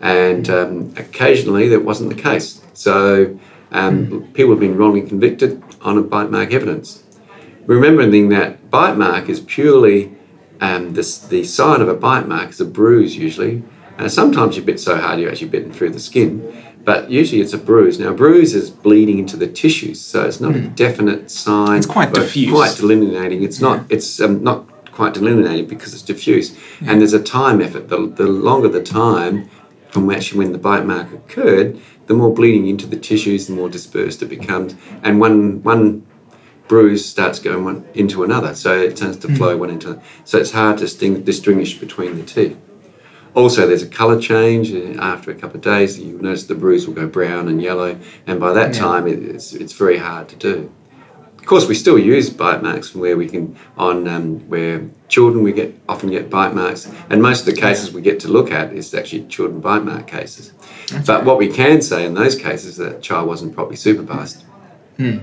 And 0.00 0.48
um, 0.48 0.70
occasionally, 0.96 1.68
that 1.70 1.84
wasn't 1.84 2.10
the 2.14 2.22
case. 2.30 2.60
So 2.74 2.94
Um, 3.70 4.24
People 4.32 4.52
have 4.52 4.60
been 4.60 4.78
wrongly 4.78 5.02
convicted 5.02 5.60
on 5.82 5.98
a 5.98 6.00
bite 6.00 6.30
mark 6.30 6.54
evidence. 6.54 7.02
Remembering 7.66 8.30
that 8.30 8.70
bite 8.70 8.96
mark 8.96 9.28
is 9.28 9.40
purely 9.40 9.98
um, 10.60 10.94
the, 10.94 11.02
the 11.30 11.44
sign 11.44 11.80
of 11.80 11.88
a 11.88 11.94
bite 11.94 12.26
mark 12.26 12.50
is 12.50 12.60
a 12.60 12.64
bruise 12.64 13.16
usually. 13.16 13.62
Uh, 13.98 14.08
sometimes 14.08 14.56
you 14.56 14.62
bit 14.62 14.78
so 14.78 14.96
hard 14.96 15.18
you're 15.18 15.30
actually 15.30 15.48
bitten 15.48 15.72
through 15.72 15.90
the 15.90 16.00
skin, 16.00 16.40
but 16.84 17.10
usually 17.10 17.40
it's 17.40 17.52
a 17.52 17.58
bruise. 17.58 17.98
Now, 17.98 18.10
a 18.10 18.14
bruise 18.14 18.54
is 18.54 18.70
bleeding 18.70 19.18
into 19.18 19.36
the 19.36 19.48
tissues, 19.48 20.00
so 20.00 20.24
it's 20.24 20.40
not 20.40 20.54
a 20.54 20.60
definite 20.60 21.30
sign. 21.30 21.68
Hmm. 21.68 21.76
It's 21.76 21.86
quite 21.86 22.14
diffuse. 22.14 22.52
Quite 22.52 22.76
delineating. 22.76 23.42
It's 23.42 23.60
not. 23.60 23.84
It's 23.90 24.20
um, 24.20 24.42
not 24.42 24.66
quite 24.92 25.14
delineated 25.14 25.68
because 25.68 25.92
it's 25.94 26.02
diffuse, 26.02 26.56
and 26.80 27.00
there's 27.00 27.12
a 27.12 27.22
time 27.22 27.60
effort. 27.60 27.88
The, 27.88 28.06
the 28.06 28.26
longer 28.26 28.68
the 28.68 28.82
time 28.82 29.50
from 29.90 30.10
actually 30.10 30.38
when 30.38 30.52
the 30.52 30.58
bite 30.58 30.86
mark 30.86 31.12
occurred, 31.12 31.80
the 32.06 32.14
more 32.14 32.32
bleeding 32.32 32.68
into 32.68 32.86
the 32.86 32.96
tissues, 32.96 33.48
the 33.48 33.52
more 33.52 33.68
dispersed 33.68 34.22
it 34.22 34.26
becomes, 34.26 34.74
and 35.02 35.20
one 35.20 35.62
one 35.62 36.06
bruise 36.68 37.04
starts 37.04 37.38
going 37.38 37.64
one 37.64 37.86
into 37.94 38.22
another, 38.22 38.54
so 38.54 38.78
it 38.78 38.96
tends 38.96 39.16
to 39.18 39.34
flow 39.36 39.56
one 39.56 39.70
into. 39.70 40.00
So 40.24 40.38
it's 40.38 40.52
hard 40.52 40.78
to 40.78 40.84
disting- 40.84 41.22
distinguish 41.24 41.78
between 41.78 42.16
the 42.18 42.24
two. 42.24 42.56
Also, 43.34 43.66
there's 43.66 43.82
a 43.82 43.88
colour 43.88 44.20
change 44.20 44.72
uh, 44.72 45.00
after 45.00 45.30
a 45.30 45.34
couple 45.34 45.56
of 45.56 45.62
days. 45.62 45.98
You 45.98 46.18
notice 46.20 46.44
the 46.44 46.54
bruise 46.54 46.86
will 46.86 46.94
go 46.94 47.06
brown 47.06 47.48
and 47.48 47.62
yellow, 47.62 47.98
and 48.26 48.38
by 48.40 48.52
that 48.52 48.74
Yeah. 48.74 48.80
time, 48.80 49.06
it's 49.06 49.52
it's 49.52 49.72
very 49.72 49.98
hard 49.98 50.28
to 50.30 50.36
do. 50.36 50.70
Of 51.38 51.46
course, 51.46 51.66
we 51.68 51.74
still 51.74 51.98
use 51.98 52.28
bite 52.30 52.62
marks 52.62 52.94
where 52.94 53.16
we 53.16 53.26
can 53.28 53.56
on 53.76 54.06
um, 54.08 54.40
where 54.48 54.82
children 55.08 55.42
we 55.44 55.52
get 55.52 55.78
often 55.88 56.10
get 56.10 56.28
bite 56.28 56.54
marks, 56.54 56.90
and 57.08 57.22
most 57.22 57.40
of 57.40 57.46
the 57.54 57.60
cases 57.60 57.92
we 57.92 58.02
get 58.02 58.18
to 58.20 58.28
look 58.28 58.50
at 58.50 58.72
is 58.72 58.92
actually 58.92 59.24
children 59.26 59.60
bite 59.60 59.84
mark 59.84 60.06
cases. 60.06 60.52
But 61.06 61.24
what 61.24 61.38
we 61.38 61.48
can 61.48 61.80
say 61.80 62.04
in 62.04 62.14
those 62.14 62.34
cases 62.34 62.70
is 62.72 62.76
that 62.78 62.96
the 62.96 63.00
child 63.00 63.28
wasn't 63.28 63.54
properly 63.54 63.76
supervised. 63.76 64.44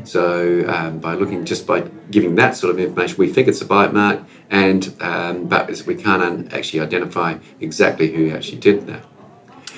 So 0.06 0.66
um, 0.70 1.00
by 1.00 1.16
looking 1.16 1.44
just 1.46 1.68
by 1.68 1.82
giving 2.10 2.36
that 2.36 2.56
sort 2.56 2.74
of 2.74 2.80
information, 2.80 3.18
we 3.18 3.32
think 3.32 3.48
it's 3.48 3.62
a 3.62 3.66
bite 3.66 3.94
mark, 3.94 4.22
and 4.50 4.96
um, 5.02 5.48
but 5.48 5.70
we 5.86 5.96
can't 5.96 6.22
un- 6.22 6.50
actually 6.54 6.80
identify 6.80 7.38
exactly 7.60 8.12
who 8.12 8.32
actually 8.32 8.60
did 8.60 8.88
that. 8.88 9.04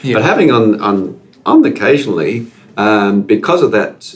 Yeah. 0.03 0.15
But 0.15 0.23
having 0.23 0.51
on 0.51 0.79
on 0.81 1.19
on 1.45 1.65
occasionally, 1.65 2.51
um, 2.77 3.23
because 3.23 3.63
of 3.63 3.71
that 3.71 4.15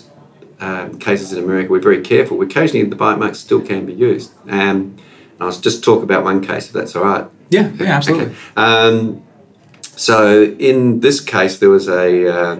um, 0.59 0.99
cases 0.99 1.33
in 1.33 1.43
America, 1.43 1.71
we're 1.71 1.79
very 1.79 2.01
careful. 2.01 2.39
Occasionally, 2.41 2.85
the 2.85 2.95
bite 2.95 3.17
marks 3.17 3.39
still 3.39 3.61
can 3.61 3.85
be 3.85 3.93
used. 3.93 4.31
Um, 4.47 4.97
and 5.41 5.49
I'll 5.49 5.51
just 5.51 5.83
talk 5.83 6.03
about 6.03 6.23
one 6.23 6.45
case 6.45 6.67
if 6.67 6.73
that's 6.73 6.95
all 6.95 7.03
right. 7.03 7.27
Yeah, 7.49 7.71
yeah, 7.75 7.95
absolutely. 7.97 8.27
Okay. 8.27 8.35
Um, 8.55 9.23
so 9.81 10.43
in 10.59 10.99
this 10.99 11.19
case, 11.19 11.57
there 11.57 11.69
was 11.69 11.89
a 11.89 12.27
uh, 12.27 12.55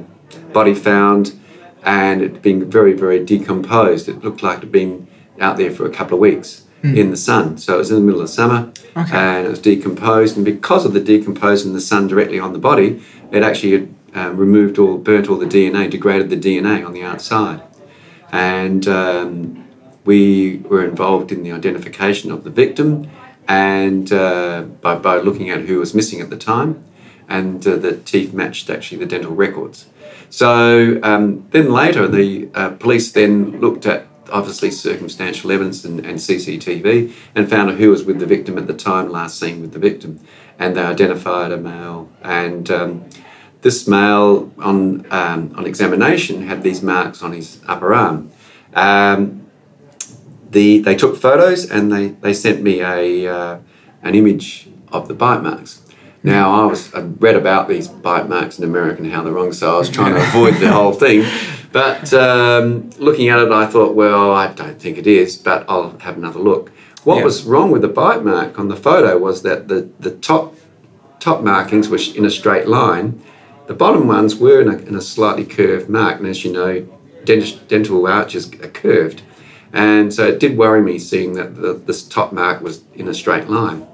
body 0.52 0.74
found, 0.74 1.40
and 1.84 2.22
it 2.22 2.32
had 2.34 2.42
been 2.42 2.70
very, 2.70 2.94
very 2.94 3.24
decomposed. 3.24 4.08
It 4.10 4.24
looked 4.24 4.44
like 4.44 4.58
it 4.58 4.62
had 4.62 4.72
been 4.72 5.08
out 5.40 5.58
there 5.58 5.72
for 5.72 5.86
a 5.86 5.90
couple 5.92 6.16
of 6.16 6.22
weeks 6.22 6.64
in 6.84 7.12
the 7.12 7.18
sun. 7.18 7.60
So 7.60 7.76
it 7.76 7.78
was 7.78 7.92
in 7.92 7.98
the 7.98 8.02
middle 8.02 8.22
of 8.22 8.30
summer, 8.30 8.72
Okay. 8.98 9.16
and 9.16 9.46
it 9.46 9.50
was 9.50 9.60
decomposed. 9.60 10.36
And 10.36 10.44
because 10.44 10.84
of 10.84 10.94
the 10.94 11.00
decomposing 11.00 11.74
the 11.74 11.82
sun 11.82 12.08
directly 12.08 12.40
on 12.40 12.54
the 12.54 12.60
body, 12.60 13.02
it 13.32 13.44
actually 13.44 13.72
had 13.74 13.94
um, 14.16 14.38
removed 14.38 14.80
all, 14.80 14.98
burnt 14.98 15.30
all 15.30 15.38
the 15.38 15.46
DNA, 15.46 15.90
degraded 15.90 16.30
the 16.32 16.38
DNA 16.38 16.84
on 16.86 16.94
the 16.94 17.04
outside, 17.04 17.62
and 18.32 18.88
um, 18.88 19.68
we 20.06 20.58
were 20.70 20.84
involved 20.84 21.32
in 21.32 21.44
the 21.44 21.52
identification 21.52 22.32
of 22.32 22.44
the 22.44 22.50
victim 22.50 23.10
and 23.48 24.12
uh, 24.12 24.64
by, 24.82 24.96
by 24.96 25.18
looking 25.18 25.50
at 25.50 25.62
who 25.62 25.80
was 25.80 25.94
missing 25.94 26.22
at 26.22 26.30
the 26.30 26.38
time 26.38 26.84
and 27.28 27.66
uh, 27.68 27.76
the 27.76 27.98
teeth 27.98 28.34
matched 28.34 28.70
actually 28.70 28.98
the 28.98 29.06
dental 29.06 29.34
records 29.34 29.88
so 30.32 31.00
um, 31.04 31.48
then 31.52 31.72
later 31.72 32.08
the 32.08 32.50
uh, 32.56 32.70
police 32.72 33.12
then 33.12 33.60
looked 33.62 33.86
at 33.86 34.08
obviously 34.32 34.72
circumstantial 34.72 35.52
evidence 35.52 35.86
and, 35.86 36.04
and 36.04 36.18
cctv 36.18 37.14
and 37.36 37.50
found 37.50 37.70
out 37.70 37.78
who 37.78 37.92
was 37.92 38.04
with 38.04 38.20
the 38.20 38.26
victim 38.26 38.58
at 38.58 38.66
the 38.66 38.74
time 38.74 39.10
last 39.10 39.38
seen 39.40 39.62
with 39.62 39.74
the 39.74 39.80
victim 39.80 40.20
and 40.58 40.76
they 40.76 40.82
identified 40.82 41.52
a 41.52 41.58
male 41.58 42.10
and 42.24 42.72
um, 42.72 43.06
this 43.62 43.88
male 43.88 44.52
on 44.58 45.06
um, 45.12 45.54
on 45.56 45.66
examination 45.66 46.48
had 46.48 46.64
these 46.64 46.82
marks 46.82 47.22
on 47.22 47.34
his 47.34 47.60
upper 47.68 47.94
arm. 47.94 48.32
Um, 48.74 49.50
the 50.50 50.80
they 50.80 50.96
took 50.96 51.16
photos 51.16 51.70
and 51.70 51.92
they, 51.92 52.08
they 52.08 52.34
sent 52.34 52.62
me 52.62 52.82
a 52.82 53.28
uh, 53.28 53.60
an 54.04 54.16
image 54.16 54.68
of 54.92 55.08
the 55.08 55.14
bite 55.14 55.42
marks. 55.42 55.82
Now 56.24 56.62
I 56.62 56.66
was 56.66 56.94
I 56.94 57.00
read 57.02 57.36
about 57.36 57.68
these 57.68 57.88
bite 57.88 58.30
marks 58.30 58.58
in 58.60 58.64
America 58.64 59.02
and 59.02 59.12
how 59.12 59.24
they're 59.24 59.34
wrong, 59.34 59.54
so 59.54 59.74
I 59.76 59.78
was 59.80 59.90
trying 59.90 60.14
to 60.14 60.22
avoid 60.22 60.56
the 60.56 60.72
whole 60.72 60.94
thing. 61.06 61.26
But 61.72 62.14
um, 62.14 62.90
looking 62.98 63.30
at 63.30 63.40
it, 63.40 63.52
I 63.52 63.66
thought, 63.66 63.96
well, 63.96 64.32
I 64.32 64.52
don't 64.54 64.80
think 64.80 64.98
it 64.98 65.08
is, 65.08 65.38
but 65.38 65.66
I'll 65.70 65.98
have 66.00 66.18
another 66.18 66.40
look. 66.40 66.70
What 67.06 67.18
Yeah. 67.20 67.24
was 67.24 67.44
wrong 67.46 67.72
with 67.72 67.82
the 67.82 67.88
bite 67.88 68.24
mark 68.24 68.60
on 68.60 68.68
the 68.68 68.76
photo 68.76 69.18
was 69.18 69.42
that 69.44 69.68
the, 69.68 69.90
the 70.00 70.12
top 70.12 70.56
top 71.20 71.42
markings 71.44 71.88
were 71.90 72.00
in 72.16 72.26
a 72.26 72.30
straight 72.30 72.68
line. 72.68 73.22
The 73.68 73.74
bottom 73.74 74.08
ones 74.08 74.36
were 74.36 74.60
in 74.62 74.68
a, 74.68 74.78
in 74.78 74.96
a 74.96 75.02
slightly 75.02 75.46
curved 75.46 75.88
mark, 75.90 76.18
and 76.20 76.28
as 76.28 76.44
you 76.44 76.52
know, 76.52 76.86
dent- 77.24 77.68
dental 77.68 78.06
arches 78.06 78.52
are 78.56 78.68
curved. 78.68 79.22
And 79.74 80.14
so 80.14 80.28
it 80.28 80.40
did 80.40 80.58
worry 80.58 80.82
me 80.82 81.00
seeing 81.00 81.34
that 81.34 81.56
the, 81.56 81.74
this 81.74 82.04
top 82.04 82.34
mark 82.34 82.62
was 82.62 82.84
in 82.96 83.08
a 83.08 83.14
straight 83.14 83.50
line. 83.50 83.88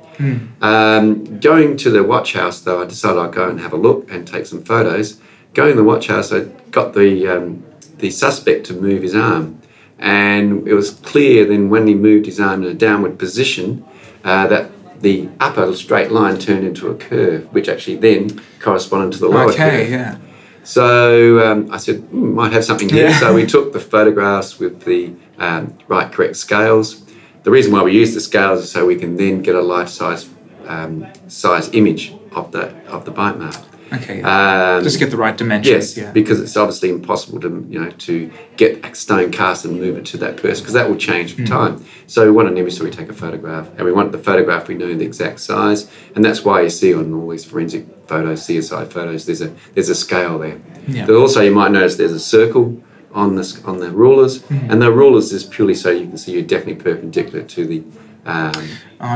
Um, 0.61 1.39
going 1.39 1.77
to 1.77 1.89
the 1.89 2.03
watch 2.03 2.33
house, 2.33 2.61
though, 2.61 2.81
I 2.81 2.85
decided 2.85 3.19
I'd 3.19 3.33
go 3.33 3.49
and 3.49 3.59
have 3.59 3.73
a 3.73 3.77
look 3.77 4.11
and 4.11 4.27
take 4.27 4.45
some 4.45 4.63
photos. 4.63 5.19
Going 5.53 5.71
to 5.71 5.77
the 5.77 5.83
watch 5.83 6.07
house, 6.07 6.31
I 6.31 6.45
got 6.71 6.93
the, 6.93 7.27
um, 7.27 7.63
the 7.97 8.09
suspect 8.11 8.65
to 8.67 8.73
move 8.73 9.03
his 9.03 9.15
arm. 9.15 9.61
And 9.99 10.67
it 10.67 10.73
was 10.73 10.91
clear 10.91 11.45
then 11.45 11.69
when 11.69 11.87
he 11.87 11.95
moved 11.95 12.25
his 12.27 12.39
arm 12.39 12.63
in 12.63 12.69
a 12.69 12.73
downward 12.73 13.17
position 13.17 13.83
uh, 14.23 14.47
that 14.47 14.71
the 15.01 15.29
upper 15.39 15.73
straight 15.75 16.11
line 16.11 16.37
turned 16.39 16.65
into 16.65 16.89
a 16.89 16.95
curve, 16.95 17.51
which 17.53 17.67
actually 17.69 17.97
then 17.97 18.41
corresponded 18.59 19.13
to 19.13 19.19
the 19.19 19.27
lower 19.27 19.51
Okay, 19.51 19.81
curve. 19.81 19.89
yeah. 19.89 20.17
So 20.63 21.39
um, 21.49 21.71
I 21.71 21.77
said, 21.77 22.01
"Hmm, 22.01 22.33
might 22.35 22.51
have 22.51 22.65
something 22.65 22.89
here. 22.89 23.07
Yeah. 23.09 23.19
So 23.19 23.33
we 23.33 23.45
took 23.45 23.71
the 23.73 23.79
photographs 23.79 24.59
with 24.59 24.83
the 24.83 25.13
um, 25.37 25.73
right 25.87 26.11
correct 26.11 26.35
scales. 26.35 27.03
The 27.47 27.51
reason 27.51 27.71
why 27.71 27.81
we 27.81 27.93
use 27.93 28.13
the 28.13 28.19
scales 28.19 28.61
is 28.61 28.69
so 28.69 28.85
we 28.85 28.97
can 28.97 29.15
then 29.15 29.41
get 29.41 29.55
a 29.55 29.61
life 29.61 29.87
size 29.87 30.29
um, 30.65 31.07
size 31.29 31.73
image 31.73 32.13
of 32.33 32.51
the 32.51 32.75
of 32.87 33.05
the 33.05 33.11
bite 33.11 33.39
mark. 33.39 33.55
Okay. 33.93 34.21
Um, 34.21 34.83
Just 34.83 34.99
get 34.99 35.11
the 35.11 35.15
right 35.15 35.37
dimensions. 35.37 35.95
Yes, 35.95 35.97
yeah. 35.97 36.11
because 36.11 36.41
it's 36.41 36.57
obviously 36.57 36.89
impossible 36.89 37.39
to 37.39 37.65
you 37.69 37.79
know 37.79 37.89
to 37.89 38.29
get 38.57 38.83
a 38.83 38.93
stone 38.93 39.31
cast 39.31 39.63
and 39.63 39.79
move 39.79 39.95
it 39.97 40.05
to 40.07 40.17
that 40.17 40.35
person 40.35 40.61
because 40.61 40.73
that 40.73 40.89
will 40.89 40.97
change 40.97 41.37
with 41.37 41.47
time. 41.47 41.85
So 42.07 42.25
we 42.25 42.31
want 42.31 42.49
an 42.49 42.57
image, 42.57 42.73
so 42.73 42.83
we 42.83 42.91
take 42.91 43.07
a 43.07 43.13
photograph, 43.13 43.69
and 43.77 43.85
we 43.85 43.93
want 43.93 44.11
the 44.11 44.17
photograph 44.17 44.67
we 44.67 44.75
know 44.75 44.93
the 44.93 45.05
exact 45.05 45.39
size, 45.39 45.89
and 46.15 46.25
that's 46.25 46.43
why 46.43 46.63
you 46.63 46.69
see 46.69 46.93
on 46.93 47.13
all 47.13 47.29
these 47.29 47.45
forensic 47.45 47.85
photos, 48.09 48.45
CSI 48.45 48.91
photos, 48.91 49.25
there's 49.25 49.39
a 49.39 49.55
there's 49.73 49.87
a 49.87 49.95
scale 49.95 50.37
there. 50.37 50.59
Yeah. 50.85 51.05
But 51.05 51.15
also 51.15 51.39
you 51.41 51.55
might 51.55 51.71
notice 51.71 51.95
there's 51.95 52.11
a 52.11 52.19
circle 52.19 52.83
on 53.17 53.35
this 53.35 53.51
on 53.65 53.79
the 53.79 53.91
rulers, 54.03 54.33
Hmm. 54.43 54.71
and 54.71 54.77
the 54.81 54.91
rulers 54.91 55.27
is 55.37 55.43
purely 55.55 55.73
so 55.75 55.89
you 55.89 56.05
can 56.07 56.17
see 56.17 56.31
you're 56.35 56.49
definitely 56.55 56.81
perpendicular 56.89 57.43
to 57.55 57.61
the 57.71 57.79
um, 58.25 58.53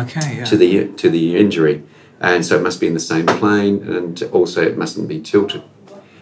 okay, 0.04 0.38
yeah. 0.38 0.46
to 0.50 0.56
the 0.58 0.88
to 1.02 1.10
the 1.10 1.26
injury, 1.44 1.84
and 2.20 2.46
so 2.46 2.56
it 2.60 2.64
must 2.64 2.80
be 2.80 2.88
in 2.88 2.94
the 2.94 3.08
same 3.14 3.26
plane, 3.42 3.76
and 3.96 4.24
also 4.32 4.60
it 4.62 4.78
mustn't 4.78 5.08
be 5.08 5.20
tilted. 5.20 5.62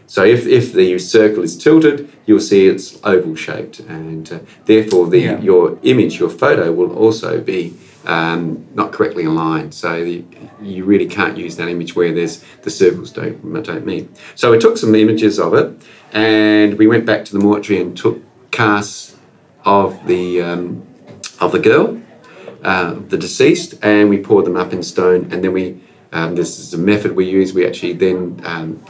So 0.08 0.24
if, 0.24 0.48
if 0.48 0.74
the 0.74 0.98
circle 0.98 1.44
is 1.44 1.56
tilted, 1.56 2.10
you'll 2.26 2.40
see 2.52 2.66
it's 2.66 2.98
oval 3.04 3.36
shaped, 3.36 3.80
and 3.82 4.32
uh, 4.32 4.40
therefore 4.66 5.08
the 5.08 5.20
Yeah. 5.20 5.42
your 5.50 5.78
image, 5.84 6.14
your 6.20 6.32
photo, 6.32 6.72
will 6.80 6.92
also 7.04 7.40
be 7.54 7.62
um, 8.08 8.66
not 8.74 8.92
correctly 8.92 9.26
aligned. 9.26 9.72
So 9.74 9.90
the, 10.04 10.24
you 10.64 10.84
really 10.92 11.06
can't 11.06 11.38
use 11.38 11.54
that 11.58 11.70
image 11.70 11.96
where 11.96 12.12
there's 12.12 12.44
the 12.64 12.72
circles 12.72 13.12
don't 13.12 13.38
don't 13.64 13.86
meet. 13.86 14.06
So 14.36 14.52
we 14.52 14.58
took 14.58 14.78
some 14.78 14.96
images 14.96 15.40
of 15.40 15.54
it, 15.54 15.68
and 16.14 16.78
we 16.78 16.88
went 16.88 17.06
back 17.06 17.26
to 17.26 17.34
the 17.34 17.40
mortuary 17.40 17.82
and 17.82 17.98
took 17.98 18.22
casts 18.52 19.16
of 19.66 20.08
the 20.08 20.42
um, 20.42 20.88
of 21.40 21.52
the 21.52 21.60
girl 21.60 22.00
uh, 22.64 22.96
the 23.08 23.18
deceased, 23.18 23.76
and 23.82 24.10
we 24.10 24.18
poured 24.18 24.46
them 24.46 24.58
up 24.58 24.74
in 24.74 24.84
stone. 24.84 25.32
And 25.32 25.44
then 25.44 25.54
we, 25.54 25.82
um, 26.12 26.36
this 26.36 26.60
is 26.60 26.74
a 26.74 26.78
method 26.78 27.16
we 27.16 27.26
use. 27.26 27.54
We 27.54 27.66
actually 27.66 27.94
then 27.94 28.42
um, 28.44 28.84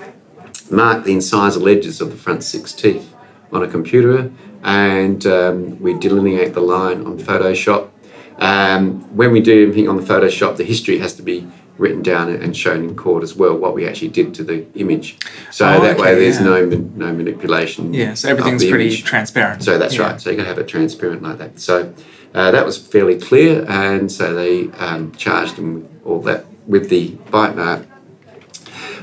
mark 0.72 1.04
the 1.04 1.14
incisor 1.14 1.68
edges 1.70 2.02
of 2.02 2.12
the 2.12 2.18
front 2.18 2.44
six 2.44 2.74
teeth 2.74 3.14
on 3.52 3.64
a 3.64 3.68
computer, 3.68 4.32
and 4.64 5.26
um, 5.26 5.80
we 5.80 5.94
delineate 5.94 6.54
the 6.54 6.62
line 6.62 7.06
on 7.06 7.18
Photoshop. 7.20 7.90
Um, 8.38 9.02
when 9.16 9.32
we 9.32 9.42
do 9.42 9.64
anything 9.68 9.90
on 9.90 9.98
the 9.98 10.04
Photoshop, 10.04 10.58
the 10.58 10.64
history 10.64 10.98
has 11.00 11.14
to 11.16 11.22
be 11.22 11.48
written 11.80 12.02
down 12.04 12.30
and 12.30 12.56
shown 12.56 12.84
in 12.84 12.96
court 12.96 13.24
as 13.24 13.34
well. 13.36 13.56
What 13.58 13.74
we 13.74 13.88
actually 13.88 14.10
did 14.10 14.34
to 14.36 14.44
the 14.44 14.66
image, 14.76 15.18
so 15.52 15.66
Oh, 15.68 15.82
that 15.82 15.98
way 15.98 16.14
there's 16.16 16.38
yeah. 16.40 16.46
no 16.46 16.66
no 17.06 17.14
manipulation. 17.14 17.94
yeah, 17.94 18.14
so 18.14 18.30
everything's 18.30 18.66
pretty 18.66 18.88
image. 18.90 19.04
transparent. 19.04 19.64
So 19.64 19.78
that's 19.78 19.96
Yeah. 19.96 20.04
right. 20.04 20.22
So 20.22 20.30
you're 20.30 20.38
going 20.38 20.46
to 20.46 20.50
have 20.54 20.60
it 20.60 20.68
transparent 20.68 21.24
like 21.24 21.38
that. 21.40 21.60
So 21.60 21.94
uh, 22.36 22.52
that 22.52 22.66
was 22.66 22.78
fairly 22.78 23.18
clear, 23.18 23.66
and 23.68 24.12
so 24.12 24.34
they 24.36 24.70
um, 24.78 25.14
charged 25.14 25.56
him 25.56 25.74
with 25.76 25.88
all 26.06 26.22
that 26.24 26.46
with 26.68 26.90
the 26.90 27.12
bite 27.32 27.56
mark. 27.56 27.86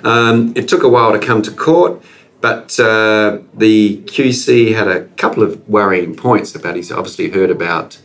Um, 0.04 0.52
it 0.54 0.68
took 0.68 0.82
a 0.82 0.88
while 0.88 1.12
to 1.12 1.18
come 1.18 1.42
to 1.42 1.50
court. 1.50 2.02
but 2.42 2.78
uh, 2.78 3.38
the 3.54 4.02
QC 4.04 4.74
had 4.74 4.86
a 4.86 5.04
couple 5.16 5.42
of 5.42 5.66
worrying 5.68 6.14
points 6.14 6.54
about. 6.54 6.76
He's 6.76 6.92
obviously 6.92 7.30
heard 7.30 7.50
about 7.50 7.98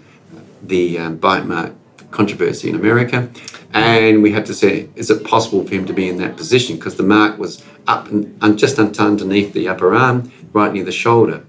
the 0.64 0.98
um, 0.98 1.18
bite 1.18 1.46
mark 1.46 1.74
controversy 2.12 2.70
in 2.70 2.76
America, 2.76 3.30
and 3.74 4.22
we 4.22 4.32
had 4.32 4.46
to 4.46 4.54
say, 4.54 4.90
is 4.96 5.10
it 5.10 5.24
possible 5.24 5.66
for 5.66 5.74
him 5.74 5.86
to 5.86 5.94
be 5.94 6.08
in 6.08 6.18
that 6.18 6.38
position? 6.38 6.76
Because 6.76 6.96
the 6.96 7.04
mark 7.04 7.38
was 7.38 7.64
up 7.88 8.10
and, 8.10 8.58
just 8.58 8.78
underneath 8.80 9.54
the 9.54 9.68
upper 9.68 9.96
arm, 9.96 10.32
right 10.54 10.74
near 10.74 10.84
the 10.84 10.92
shoulder. 10.92 11.46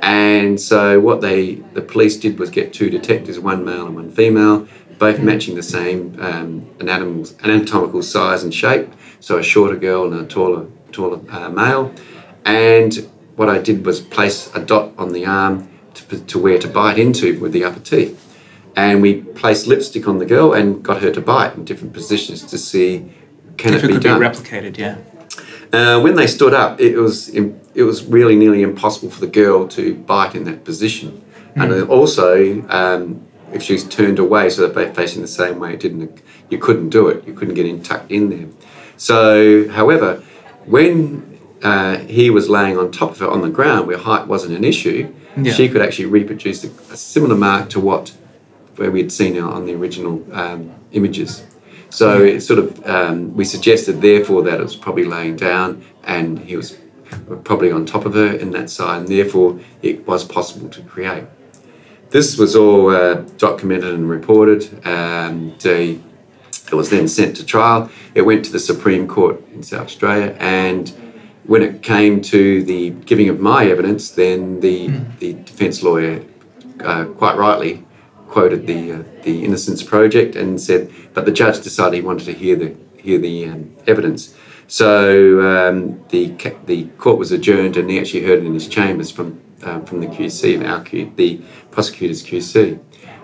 And 0.00 0.60
so 0.60 1.00
what 1.00 1.20
they 1.20 1.56
the 1.74 1.82
police 1.82 2.16
did 2.16 2.38
was 2.38 2.50
get 2.50 2.72
two 2.72 2.88
detectives, 2.88 3.38
one 3.38 3.64
male 3.64 3.86
and 3.86 3.96
one 3.96 4.10
female, 4.10 4.68
both 4.98 5.20
matching 5.20 5.56
the 5.56 5.62
same 5.62 6.16
um, 6.20 6.70
anatomical, 6.80 7.36
anatomical 7.44 8.02
size 8.02 8.42
and 8.44 8.54
shape. 8.54 8.88
So 9.20 9.38
a 9.38 9.42
shorter 9.42 9.76
girl 9.76 10.12
and 10.12 10.20
a 10.20 10.26
taller 10.26 10.66
taller 10.92 11.20
uh, 11.30 11.50
male. 11.50 11.92
And 12.44 13.08
what 13.36 13.48
I 13.48 13.58
did 13.58 13.84
was 13.84 14.00
place 14.00 14.54
a 14.54 14.60
dot 14.60 14.92
on 14.96 15.12
the 15.12 15.26
arm 15.26 15.68
to, 15.94 16.24
to 16.24 16.38
where 16.38 16.58
to 16.58 16.68
bite 16.68 16.98
into 16.98 17.38
with 17.40 17.52
the 17.52 17.64
upper 17.64 17.80
teeth. 17.80 18.24
And 18.78 19.02
we 19.02 19.22
placed 19.42 19.66
lipstick 19.66 20.06
on 20.06 20.18
the 20.18 20.24
girl 20.34 20.52
and 20.52 20.84
got 20.84 21.02
her 21.02 21.10
to 21.10 21.20
bite 21.20 21.52
in 21.56 21.64
different 21.64 21.92
positions 21.92 22.44
to 22.44 22.56
see 22.56 23.10
can 23.56 23.74
if 23.74 23.82
it, 23.82 23.84
it 23.84 23.88
be 23.88 23.94
could 23.94 24.02
done. 24.04 24.20
be 24.20 24.26
replicated, 24.26 24.78
yeah. 24.78 24.98
Uh, 25.72 26.00
when 26.00 26.14
they 26.14 26.28
stood 26.28 26.54
up, 26.54 26.80
it 26.80 26.96
was 26.96 27.28
it 27.80 27.82
was 27.90 28.04
really 28.04 28.36
nearly 28.36 28.62
impossible 28.62 29.10
for 29.10 29.20
the 29.20 29.26
girl 29.42 29.66
to 29.68 29.94
bite 30.12 30.34
in 30.38 30.44
that 30.44 30.64
position, 30.64 31.08
and 31.56 31.68
also 31.90 32.62
um, 32.68 33.00
if 33.52 33.60
she 33.64 33.72
was 33.72 33.84
turned 33.98 34.18
away 34.20 34.48
so 34.48 34.62
that 34.62 34.74
they're 34.76 34.94
facing 34.94 35.22
the 35.22 35.28
same 35.42 35.58
way, 35.58 35.74
it 35.74 35.80
didn't 35.80 36.22
you 36.48 36.58
couldn't 36.58 36.90
do 36.90 37.08
it. 37.08 37.26
You 37.26 37.34
couldn't 37.34 37.54
get 37.54 37.66
in 37.66 37.82
tucked 37.82 38.10
in 38.12 38.30
there. 38.30 38.46
So, 38.96 39.68
however, 39.78 40.22
when 40.66 41.38
uh, 41.62 41.96
he 42.16 42.30
was 42.30 42.48
laying 42.48 42.78
on 42.78 42.92
top 42.92 43.10
of 43.10 43.18
her 43.18 43.28
on 43.36 43.40
the 43.42 43.50
ground, 43.50 43.88
where 43.88 43.98
height 43.98 44.26
wasn't 44.28 44.54
an 44.60 44.64
issue, 44.64 45.00
Yeah. 45.36 45.52
she 45.52 45.68
could 45.68 45.82
actually 45.86 46.06
reproduce 46.20 46.64
a, 46.64 46.68
a 46.92 46.96
similar 46.96 47.36
mark 47.36 47.68
to 47.70 47.80
what 47.80 48.04
where 48.78 48.90
we'd 48.90 49.12
seen 49.12 49.38
on 49.38 49.66
the 49.66 49.74
original 49.74 50.24
um, 50.32 50.74
images. 50.92 51.44
So 51.90 52.22
it 52.22 52.40
sort 52.40 52.58
of 52.58 52.86
um, 52.86 53.34
we 53.34 53.44
suggested 53.44 54.00
therefore 54.00 54.42
that 54.42 54.60
it 54.60 54.62
was 54.62 54.76
probably 54.76 55.04
laying 55.04 55.36
down 55.36 55.84
and 56.04 56.38
he 56.38 56.56
was 56.56 56.78
probably 57.44 57.72
on 57.72 57.86
top 57.86 58.04
of 58.04 58.14
her 58.14 58.32
in 58.32 58.50
that 58.52 58.70
side, 58.70 59.00
and 59.00 59.08
therefore 59.08 59.58
it 59.82 60.06
was 60.06 60.24
possible 60.24 60.68
to 60.68 60.82
create. 60.82 61.24
This 62.10 62.38
was 62.38 62.54
all 62.56 62.90
uh, 62.90 63.14
documented 63.36 63.94
and 63.94 64.08
reported. 64.08 64.80
and 64.84 65.58
the, 65.60 65.98
it 66.70 66.74
was 66.74 66.90
then 66.90 67.08
sent 67.08 67.36
to 67.36 67.44
trial. 67.44 67.90
It 68.14 68.22
went 68.22 68.44
to 68.46 68.52
the 68.52 68.58
Supreme 68.58 69.08
Court 69.08 69.42
in 69.54 69.62
South 69.62 69.86
Australia, 69.86 70.36
and 70.38 70.90
when 71.44 71.62
it 71.62 71.82
came 71.82 72.20
to 72.20 72.62
the 72.62 72.90
giving 72.90 73.30
of 73.30 73.40
my 73.40 73.66
evidence, 73.66 74.10
then 74.10 74.60
the 74.60 74.88
the 75.18 75.32
defence 75.32 75.82
lawyer, 75.82 76.22
uh, 76.80 77.06
quite 77.06 77.36
rightly, 77.36 77.84
quoted 78.28 78.66
the 78.66 78.92
uh, 78.92 79.02
the 79.22 79.44
Innocence 79.44 79.82
Project 79.82 80.36
and 80.36 80.60
said, 80.60 80.92
but 81.14 81.24
the 81.24 81.32
judge 81.32 81.60
decided 81.62 81.96
he 81.96 82.02
wanted 82.02 82.24
to 82.26 82.32
hear 82.32 82.56
the 82.56 82.76
hear 82.98 83.18
the 83.18 83.46
um, 83.46 83.76
evidence. 83.86 84.34
So 84.66 85.40
um, 85.40 86.04
the 86.10 86.34
the 86.66 86.84
court 86.98 87.18
was 87.18 87.32
adjourned, 87.32 87.76
and 87.76 87.90
he 87.90 87.98
actually 87.98 88.24
heard 88.24 88.40
it 88.40 88.46
in 88.46 88.54
his 88.54 88.68
chambers 88.68 89.10
from 89.10 89.40
um, 89.62 89.84
from 89.84 90.00
the 90.00 90.06
QC, 90.06 90.66
our 90.68 90.82
Q, 90.84 91.12
the 91.16 91.40
prosecutor's 91.70 92.22
QC. 92.22 92.78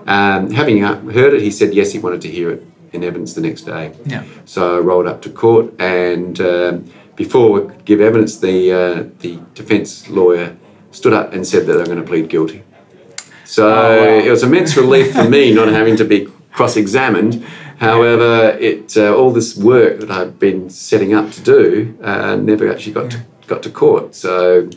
Um, 0.07 0.51
having 0.51 0.85
uh, 0.85 1.01
heard 1.11 1.35
it, 1.35 1.43
he 1.43 1.51
said 1.51 1.75
yes, 1.75 1.93
he 1.93 1.99
wanted 1.99 2.23
to 2.23 2.31
hear 2.31 2.51
it 2.51 2.63
in 2.93 3.05
evidence 3.05 3.35
the 3.35 3.41
next 3.41 3.63
day. 3.63 3.93
Yeah. 4.05 4.25
So 4.45 4.79
I 4.79 4.81
rolled 4.81 5.07
up 5.07 5.21
to 5.23 5.31
court, 5.31 5.79
and 5.81 6.41
um, 6.41 6.91
before 7.17 7.53
we 7.53 7.61
could 7.69 7.85
give 7.85 8.01
evidence, 8.01 8.39
the 8.39 8.73
uh, 8.73 9.05
the 9.21 9.39
defence 9.55 10.09
lawyer 10.09 10.57
stood 10.93 11.13
up 11.13 11.33
and 11.33 11.47
said 11.47 11.67
that 11.67 11.75
they're 11.75 11.87
going 11.87 11.99
to 11.99 12.05
plead 12.05 12.29
guilty. 12.29 12.63
So 13.55 13.69
Oh, 13.69 13.97
wow. 14.19 14.27
it 14.27 14.31
was 14.31 14.43
immense 14.43 14.77
relief 14.77 15.13
for 15.15 15.29
me 15.37 15.43
not 15.61 15.69
having 15.81 15.97
to 16.03 16.05
be 16.05 16.19
cross-examined. 16.53 17.33
However, 17.79 18.57
it 18.61 18.97
uh, 18.97 19.15
all 19.19 19.33
this 19.33 19.57
work 19.57 20.01
that 20.01 20.11
I've 20.11 20.39
been 20.47 20.71
setting 20.71 21.13
up 21.19 21.27
to 21.37 21.41
do 21.41 21.97
uh, 22.03 22.35
never 22.51 22.65
actually 22.73 22.95
got 23.01 23.11
to, 23.13 23.19
got 23.47 23.63
to 23.65 23.71
court. 23.71 24.15
So 24.15 24.69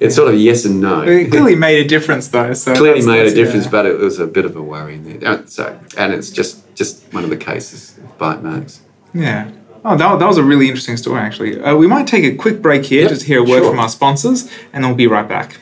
it's 0.00 0.14
sort 0.16 0.28
of 0.32 0.40
yes 0.40 0.64
and 0.64 0.80
no. 0.80 1.02
It 1.02 1.30
clearly 1.30 1.54
made 1.54 1.78
a 1.84 1.88
difference, 1.88 2.28
though. 2.28 2.52
So 2.54 2.74
Clearly 2.74 3.00
made 3.06 3.20
a 3.20 3.24
that's- 3.24 3.36
yeah. 3.36 3.44
difference, 3.44 3.66
but 3.76 3.84
it 3.86 3.98
was 3.98 4.18
a 4.18 4.26
bit 4.26 4.44
of 4.44 4.54
a 4.56 4.62
worry. 4.62 4.94
in 4.94 5.02
there. 5.20 5.30
Uh, 5.30 5.46
So, 5.46 5.64
and 5.96 6.12
it's 6.16 6.30
just 6.30 6.52
just 6.80 6.92
one 7.12 7.24
of 7.24 7.30
the 7.30 7.36
cases 7.52 7.98
of 8.04 8.18
bite 8.18 8.42
marks. 8.42 8.80
Yeah. 9.14 9.50
Oh, 9.84 9.96
that, 9.96 10.18
that 10.18 10.26
was 10.32 10.38
a 10.38 10.42
really 10.42 10.66
interesting 10.68 10.96
story, 10.98 11.20
actually. 11.20 11.52
Uh, 11.60 11.74
we 11.76 11.86
might 11.86 12.06
take 12.06 12.24
a 12.24 12.34
quick 12.44 12.60
break 12.60 12.84
here 12.92 13.02
Yep, 13.02 13.10
just 13.10 13.20
to 13.22 13.26
hear 13.26 13.40
a 13.40 13.48
word 13.52 13.60
sure. 13.62 13.70
from 13.70 13.78
our 13.78 13.88
sponsors, 13.88 14.38
and 14.72 14.82
then 14.84 14.90
we'll 14.90 14.96
be 15.06 15.06
right 15.18 15.28
back. 15.28 15.56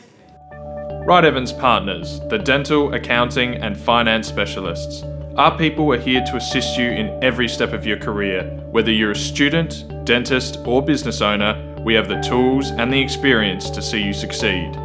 Wright 1.09 1.25
Evans 1.25 1.55
Partners, 1.55 2.21
the 2.29 2.37
dental, 2.37 2.93
accounting, 2.93 3.55
and 3.55 3.75
finance 3.75 4.29
specialists. 4.29 5.05
Our 5.37 5.57
people 5.57 5.91
are 5.95 5.99
here 5.99 6.23
to 6.27 6.37
assist 6.37 6.77
you 6.77 6.91
in 6.91 7.25
every 7.25 7.49
step 7.49 7.73
of 7.73 7.87
your 7.87 7.97
career. 7.97 8.45
Whether 8.73 8.93
you're 8.93 9.13
a 9.13 9.17
student, 9.17 10.05
dentist, 10.05 10.59
or 10.67 10.83
business 10.83 11.23
owner, 11.23 11.57
we 11.83 11.95
have 11.95 12.09
the 12.09 12.21
tools 12.21 12.73
and 12.73 12.93
the 12.93 13.01
experience 13.01 13.71
to 13.71 13.81
see 13.81 14.03
you 14.03 14.13
succeed. 14.13 14.77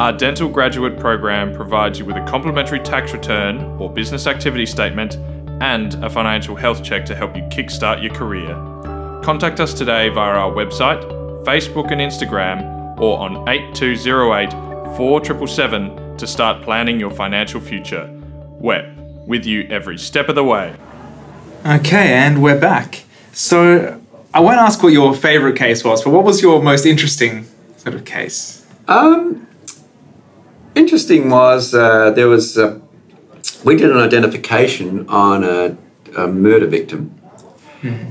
Our 0.00 0.12
dental 0.12 0.48
graduate 0.48 0.98
program 0.98 1.54
provides 1.54 2.00
you 2.00 2.04
with 2.06 2.16
a 2.16 2.26
complimentary 2.26 2.80
tax 2.80 3.12
return 3.12 3.58
or 3.78 3.88
business 3.88 4.26
activity 4.26 4.66
statement 4.66 5.14
and 5.62 5.94
a 6.02 6.10
financial 6.10 6.56
health 6.56 6.82
check 6.82 7.04
to 7.04 7.14
help 7.14 7.36
you 7.36 7.42
kickstart 7.44 8.02
your 8.02 8.12
career. 8.12 8.52
Contact 9.22 9.60
us 9.60 9.72
today 9.72 10.08
via 10.08 10.32
our 10.32 10.50
website, 10.50 11.04
Facebook 11.44 11.92
and 11.92 12.00
Instagram, 12.00 12.98
or 12.98 13.16
on 13.20 13.48
8208 13.48 14.67
4777 14.96 16.16
to 16.18 16.26
start 16.26 16.62
planning 16.62 16.98
your 16.98 17.10
financial 17.10 17.60
future. 17.60 18.08
WEP, 18.60 18.86
with 19.26 19.44
you 19.46 19.66
every 19.70 19.98
step 19.98 20.28
of 20.28 20.34
the 20.34 20.44
way. 20.44 20.74
Okay, 21.66 22.14
and 22.14 22.42
we're 22.42 22.58
back. 22.58 23.04
So 23.32 24.00
I 24.34 24.40
won't 24.40 24.58
ask 24.58 24.82
what 24.82 24.92
your 24.92 25.14
favorite 25.14 25.56
case 25.56 25.84
was, 25.84 26.02
but 26.02 26.10
what 26.10 26.24
was 26.24 26.42
your 26.42 26.62
most 26.62 26.86
interesting 26.86 27.46
sort 27.76 27.94
of 27.94 28.04
case? 28.04 28.66
Um, 28.88 29.46
interesting 30.74 31.30
was 31.30 31.74
uh, 31.74 32.10
there 32.10 32.28
was 32.28 32.58
uh, 32.58 32.78
we 33.64 33.76
did 33.76 33.90
an 33.90 33.98
identification 33.98 35.08
on 35.08 35.44
a, 35.44 35.76
a 36.16 36.26
murder 36.26 36.66
victim, 36.66 37.14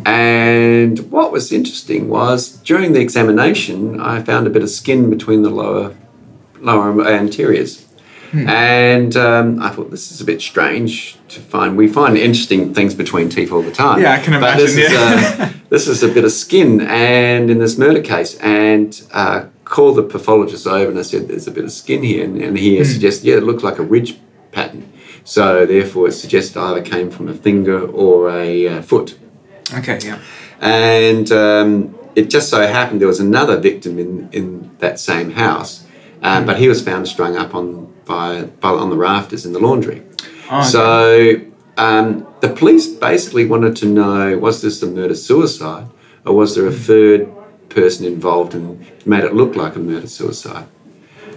and 0.06 1.12
what 1.12 1.32
was 1.32 1.52
interesting 1.52 2.10
was 2.10 2.58
during 2.58 2.94
the 2.94 3.02
examination 3.02 4.00
I 4.00 4.22
found 4.22 4.48
a 4.48 4.50
bit 4.50 4.64
of 4.64 4.70
skin 4.70 5.10
between 5.10 5.42
the 5.42 5.50
lower 5.50 5.96
lower 6.68 7.08
anteriors. 7.08 7.86
And 8.34 9.16
um, 9.16 9.62
I 9.62 9.70
thought 9.70 9.90
this 9.90 10.12
is 10.12 10.20
a 10.20 10.26
bit 10.26 10.42
strange 10.42 11.18
to 11.30 11.40
find. 11.40 11.78
We 11.78 11.88
find 11.88 12.18
interesting 12.18 12.74
things 12.74 12.94
between 12.94 13.30
teeth 13.30 13.52
all 13.54 13.62
the 13.62 13.72
time. 13.72 14.02
Yeah, 14.02 14.12
I 14.14 14.20
can 14.20 14.40
But 14.40 14.58
this 14.58 14.76
imagine, 14.76 14.98
is, 14.98 15.40
yeah. 15.40 15.46
uh, 15.46 15.54
this 15.70 15.88
is 15.88 16.04
a 16.04 16.10
bit 16.10 16.26
of 16.26 16.32
skin, 16.32 16.82
and 16.82 17.50
in 17.50 17.60
this 17.60 17.78
murder 17.78 18.02
case, 18.02 18.36
and 18.40 19.02
uh, 19.14 19.46
called 19.64 19.96
the 19.96 20.04
pathologist 20.04 20.68
over 20.68 20.90
and 20.90 21.00
I 21.00 21.04
said, 21.04 21.30
"There's 21.30 21.48
a 21.48 21.52
bit 21.52 21.64
of 21.64 21.72
skin 21.72 22.04
here," 22.04 22.26
and, 22.26 22.42
and 22.42 22.58
he 22.58 22.84
suggested, 22.84 23.26
"Yeah, 23.26 23.38
it 23.38 23.44
looked 23.44 23.64
like 23.64 23.80
a 23.80 23.84
ridge 23.84 24.20
pattern." 24.52 24.92
So 25.24 25.66
therefore, 25.66 26.10
it 26.10 26.14
suggested 26.14 26.60
either 26.60 26.82
came 26.82 27.10
from 27.10 27.30
a 27.30 27.34
finger 27.34 27.80
or 27.86 28.30
a 28.30 28.68
uh, 28.68 28.82
foot. 28.82 29.18
Okay, 29.74 30.00
yeah. 30.04 30.20
And 30.60 31.32
um, 31.32 31.98
it 32.16 32.30
just 32.30 32.50
so 32.50 32.66
happened 32.66 33.00
there 33.00 33.08
was 33.08 33.20
another 33.20 33.58
victim 33.58 34.00
in, 34.00 34.30
in 34.32 34.76
that 34.80 35.00
same 35.00 35.32
house, 35.32 35.86
um, 36.22 36.46
but 36.46 36.60
he 36.60 36.68
was 36.68 36.82
found 36.82 37.08
strung 37.08 37.38
up 37.38 37.54
on 37.54 37.94
by, 38.06 38.44
by 38.44 38.70
on 38.70 38.90
the 38.90 38.96
rafters 38.96 39.46
in 39.46 39.54
the 39.54 39.60
laundry. 39.60 40.04
Oh, 40.50 40.60
okay. 40.60 40.70
So 40.70 41.42
um, 41.78 42.28
the 42.42 42.50
police 42.50 42.88
basically 42.88 43.46
wanted 43.46 43.76
to 43.78 43.86
know 43.86 44.38
was 44.38 44.62
this 44.62 44.82
a 44.82 44.88
murder 44.88 45.16
suicide 45.16 45.88
or 46.26 46.36
was 46.36 46.56
there 46.56 46.66
a 46.66 46.72
third 46.72 47.30
person 47.70 48.06
involved 48.06 48.54
and 48.54 48.86
made 49.06 49.24
it 49.24 49.34
look 49.34 49.56
like 49.56 49.76
a 49.76 49.80
murder 49.80 50.08
suicide? 50.08 50.68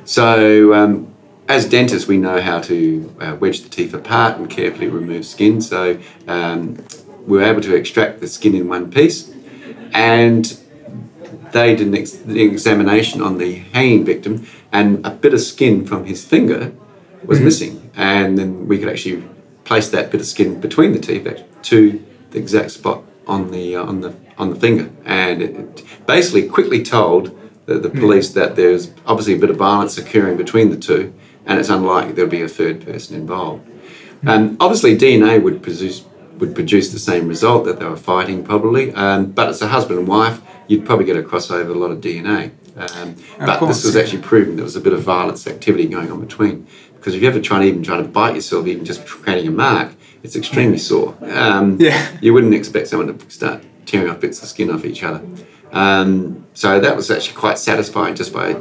So 0.04 0.72
um, 0.74 1.12
as 1.48 1.68
dentists, 1.68 2.06
we 2.06 2.16
know 2.16 2.40
how 2.40 2.60
to 2.60 3.14
uh, 3.20 3.36
wedge 3.40 3.62
the 3.62 3.68
teeth 3.68 3.92
apart 3.92 4.38
and 4.38 4.48
carefully 4.48 4.88
remove 4.88 5.26
skin. 5.26 5.60
So 5.60 5.98
um, 6.28 6.84
we 7.26 7.38
were 7.38 7.44
able 7.44 7.60
to 7.62 7.74
extract 7.74 8.20
the 8.20 8.28
skin 8.28 8.54
in 8.54 8.68
one 8.68 8.90
piece, 8.90 9.30
and 9.92 10.59
they 11.52 11.74
did 11.76 11.88
an, 11.88 11.94
ex- 11.94 12.12
the 12.12 12.42
examination 12.42 13.20
on 13.20 13.38
the 13.38 13.56
hanging 13.72 14.04
victim, 14.04 14.46
and 14.72 15.04
a 15.04 15.10
bit 15.10 15.34
of 15.34 15.40
skin 15.40 15.86
from 15.86 16.04
his 16.04 16.24
finger 16.24 16.72
was 17.24 17.40
missing, 17.40 17.90
and 17.96 18.38
then 18.38 18.66
we 18.66 18.78
could 18.78 18.88
actually 18.88 19.22
place 19.64 19.88
that 19.90 20.10
bit 20.10 20.20
of 20.20 20.26
skin 20.26 20.60
between 20.60 20.92
the 20.92 20.98
teeth 20.98 21.44
to 21.62 22.04
the 22.30 22.38
exact 22.38 22.70
spot 22.70 23.02
on 23.26 23.50
the 23.50 23.76
uh, 23.76 23.84
on 23.84 24.00
the 24.00 24.14
on 24.38 24.50
the 24.50 24.56
finger, 24.56 24.90
and 25.04 25.42
it, 25.42 26.06
basically 26.06 26.48
quickly 26.48 26.82
told 26.82 27.38
the, 27.66 27.78
the 27.78 27.90
police 27.90 28.30
that 28.30 28.56
there's 28.56 28.92
obviously 29.06 29.34
a 29.34 29.38
bit 29.38 29.50
of 29.50 29.56
violence 29.56 29.96
occurring 29.98 30.36
between 30.36 30.70
the 30.70 30.76
two, 30.76 31.12
and 31.46 31.58
it's 31.58 31.68
unlikely 31.68 32.12
there'll 32.12 32.30
be 32.30 32.42
a 32.42 32.48
third 32.48 32.84
person 32.84 33.14
involved. 33.14 33.68
Um, 34.26 34.56
obviously, 34.60 34.96
DNA 34.96 35.42
would 35.42 35.62
produce 35.62 36.04
would 36.38 36.54
produce 36.54 36.90
the 36.90 36.98
same 36.98 37.28
result 37.28 37.66
that 37.66 37.78
they 37.78 37.84
were 37.84 37.96
fighting 37.96 38.42
probably, 38.42 38.92
um, 38.94 39.30
but 39.30 39.50
it's 39.50 39.60
a 39.60 39.68
husband 39.68 39.98
and 39.98 40.08
wife. 40.08 40.40
You'd 40.70 40.86
probably 40.86 41.04
get 41.04 41.16
a 41.16 41.22
crossover 41.22 41.70
a 41.70 41.78
lot 41.78 41.90
of 41.90 42.00
DNA. 42.00 42.52
Um, 42.76 43.16
but 43.40 43.58
course, 43.58 43.78
this 43.78 43.86
was 43.86 43.96
yeah. 43.96 44.02
actually 44.02 44.22
proven 44.22 44.54
there 44.54 44.64
was 44.64 44.76
a 44.76 44.80
bit 44.80 44.92
of 44.92 45.02
violence 45.02 45.48
activity 45.48 45.86
going 45.86 46.12
on 46.12 46.20
between. 46.20 46.68
Because 46.94 47.16
if 47.16 47.22
you 47.22 47.26
ever 47.26 47.40
try 47.40 47.56
and 47.56 47.66
even 47.66 47.82
try 47.82 47.96
to 47.96 48.04
bite 48.04 48.36
yourself, 48.36 48.68
even 48.68 48.84
just 48.84 49.04
creating 49.04 49.48
a 49.48 49.50
mark, 49.50 49.92
it's 50.22 50.36
extremely 50.36 50.78
sore. 50.78 51.16
Um, 51.22 51.76
Yeah. 51.80 52.08
You 52.20 52.32
wouldn't 52.32 52.54
expect 52.54 52.86
someone 52.86 53.18
to 53.18 53.30
start 53.30 53.64
tearing 53.84 54.08
off 54.08 54.20
bits 54.20 54.40
of 54.44 54.48
skin 54.48 54.70
off 54.70 54.84
each 54.84 55.02
other. 55.02 55.20
Um, 55.72 56.46
so 56.54 56.78
that 56.78 56.94
was 56.94 57.10
actually 57.10 57.36
quite 57.36 57.58
satisfying 57.58 58.14
just 58.14 58.32
by 58.32 58.56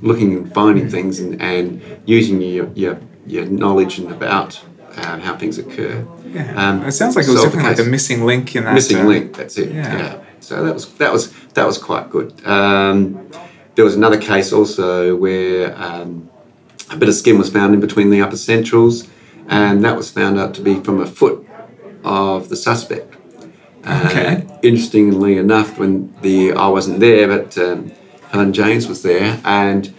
looking 0.00 0.36
and 0.36 0.52
finding 0.52 0.88
things 0.88 1.20
and, 1.20 1.40
and 1.40 1.80
using 2.06 2.42
your, 2.42 2.72
your, 2.74 2.98
your 3.24 3.46
knowledge 3.46 4.00
and 4.00 4.10
about 4.10 4.60
um, 4.96 5.20
how 5.20 5.36
things 5.36 5.58
occur. 5.58 6.04
Yeah. 6.26 6.54
Um, 6.56 6.82
it 6.82 6.92
sounds 6.92 7.14
like 7.14 7.26
it 7.26 7.30
was 7.30 7.42
definitely 7.44 7.70
like 7.70 7.78
a 7.78 7.84
missing 7.84 8.24
link 8.24 8.56
in 8.56 8.64
that. 8.64 8.74
missing 8.74 8.98
uh, 8.98 9.04
link. 9.04 9.36
That's 9.36 9.56
it. 9.58 9.70
yeah. 9.70 9.96
Yeah. 9.96 10.24
So 10.42 10.64
that 10.64 10.74
was 10.74 10.92
that 10.94 11.12
was 11.12 11.32
that 11.54 11.66
was 11.66 11.78
quite 11.78 12.10
good. 12.10 12.44
Um, 12.46 13.28
there 13.74 13.84
was 13.84 13.94
another 13.94 14.20
case 14.20 14.52
also 14.52 15.16
where 15.16 15.74
um, 15.76 16.30
a 16.90 16.96
bit 16.96 17.08
of 17.08 17.14
skin 17.14 17.38
was 17.38 17.50
found 17.50 17.74
in 17.74 17.80
between 17.80 18.10
the 18.10 18.20
upper 18.20 18.36
centrals, 18.36 19.08
and 19.48 19.84
that 19.84 19.96
was 19.96 20.10
found 20.10 20.38
out 20.38 20.54
to 20.54 20.60
be 20.60 20.80
from 20.80 21.00
a 21.00 21.06
foot 21.06 21.46
of 22.04 22.48
the 22.48 22.56
suspect. 22.56 23.14
Uh, 23.84 24.06
Okay. 24.10 24.46
interestingly 24.62 25.36
enough, 25.38 25.78
when 25.78 26.14
the 26.22 26.52
I 26.52 26.68
wasn't 26.68 27.00
there, 27.00 27.26
but 27.26 27.56
um, 27.58 27.90
Helen 28.30 28.52
James 28.52 28.86
was 28.86 29.02
there, 29.02 29.40
and 29.44 29.92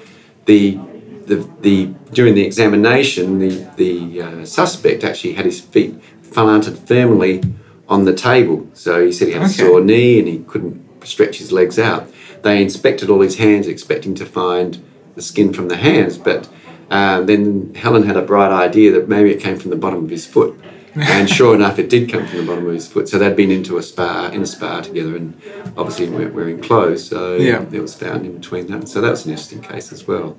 the 0.45 0.77
the, 1.25 1.47
the 1.61 1.85
during 2.13 2.35
the 2.35 2.45
examination, 2.45 3.39
the 3.39 3.67
the 3.75 4.21
uh, 4.21 4.45
suspect 4.45 5.03
actually 5.03 5.33
had 5.33 5.45
his 5.45 5.59
feet 5.59 5.95
planted 6.31 6.77
firmly 6.77 7.41
on 7.87 8.05
the 8.05 8.13
table. 8.13 8.67
So 8.73 9.05
he 9.05 9.11
said 9.11 9.27
he 9.27 9.33
had 9.33 9.43
a 9.43 9.49
sore 9.49 9.81
knee 9.81 10.19
and 10.19 10.27
he 10.27 10.39
couldn't 10.39 10.82
stretch 11.07 11.37
his 11.37 11.51
legs 11.51 11.77
out. 11.79 12.09
They 12.41 12.61
inspected 12.61 13.09
all 13.09 13.21
his 13.21 13.37
hands, 13.37 13.67
expecting 13.67 14.15
to 14.15 14.25
find 14.25 14.83
the 15.15 15.21
skin 15.21 15.53
from 15.53 15.67
the 15.67 15.77
hands, 15.77 16.17
but 16.17 16.49
uh, 16.89 17.21
then 17.21 17.73
Helen 17.75 18.03
had 18.03 18.17
a 18.17 18.21
bright 18.21 18.51
idea 18.51 18.91
that 18.91 19.07
maybe 19.07 19.31
it 19.31 19.41
came 19.41 19.57
from 19.57 19.69
the 19.69 19.75
bottom 19.77 20.03
of 20.03 20.09
his 20.09 20.25
foot. 20.25 20.59
and 20.95 21.29
sure 21.37 21.55
enough, 21.55 21.79
it 21.79 21.89
did 21.89 22.11
come 22.11 22.27
from 22.27 22.37
the 22.39 22.45
bottom 22.45 22.67
of 22.67 22.73
his 22.73 22.87
foot. 22.87 23.07
So 23.09 23.17
they'd 23.17 23.35
been 23.35 23.49
into 23.51 23.77
a 23.77 23.83
spa, 23.83 24.29
in 24.33 24.41
a 24.41 24.45
spa 24.45 24.81
together, 24.81 25.15
and 25.15 25.39
obviously 25.77 26.09
weren't 26.09 26.33
wearing 26.35 26.61
clothes. 26.61 27.07
So 27.07 27.35
Yeah. 27.37 27.65
it 27.71 27.79
was 27.81 27.95
found 27.95 28.25
in 28.25 28.33
between 28.37 28.67
that. 28.67 28.87
So 28.89 29.01
that 29.01 29.09
was 29.09 29.25
an 29.25 29.31
interesting 29.31 29.61
case 29.61 29.91
as 29.91 30.07
well. 30.07 30.37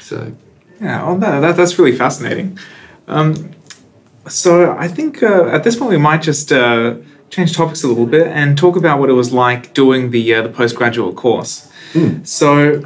So 0.00 0.32
Yeah, 0.80 1.04
well, 1.04 1.16
that, 1.18 1.40
that, 1.40 1.56
that's 1.56 1.78
really 1.78 1.96
fascinating. 1.96 2.58
Um, 3.08 3.50
so 4.28 4.76
I 4.76 4.86
think 4.88 5.22
uh, 5.22 5.46
at 5.46 5.64
this 5.64 5.74
point 5.76 5.90
we 5.90 5.96
might 5.98 6.22
just 6.22 6.52
uh, 6.52 6.96
change 7.30 7.54
topics 7.54 7.84
a 7.84 7.88
little 7.88 8.06
bit 8.06 8.26
and 8.26 8.56
talk 8.56 8.76
about 8.76 8.98
what 9.00 9.10
it 9.10 9.14
was 9.14 9.32
like 9.32 9.74
doing 9.74 10.10
the 10.10 10.34
uh, 10.34 10.42
the 10.42 10.48
postgraduate 10.48 11.16
course. 11.16 11.70
So 12.22 12.82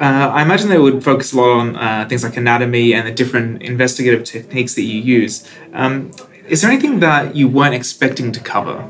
uh, 0.00 0.30
I 0.32 0.42
imagine 0.42 0.68
they 0.68 0.78
would 0.78 1.02
focus 1.02 1.32
a 1.32 1.36
lot 1.36 1.50
on 1.50 1.76
uh, 1.76 2.06
things 2.08 2.22
like 2.24 2.36
anatomy 2.36 2.94
and 2.94 3.06
the 3.06 3.12
different 3.12 3.62
investigative 3.62 4.24
techniques 4.24 4.74
that 4.74 4.82
you 4.82 5.00
use. 5.00 5.48
Um, 5.72 6.10
is 6.48 6.62
there 6.62 6.70
anything 6.70 7.00
that 7.00 7.34
you 7.34 7.48
weren't 7.48 7.74
expecting 7.74 8.32
to 8.32 8.40
cover? 8.40 8.88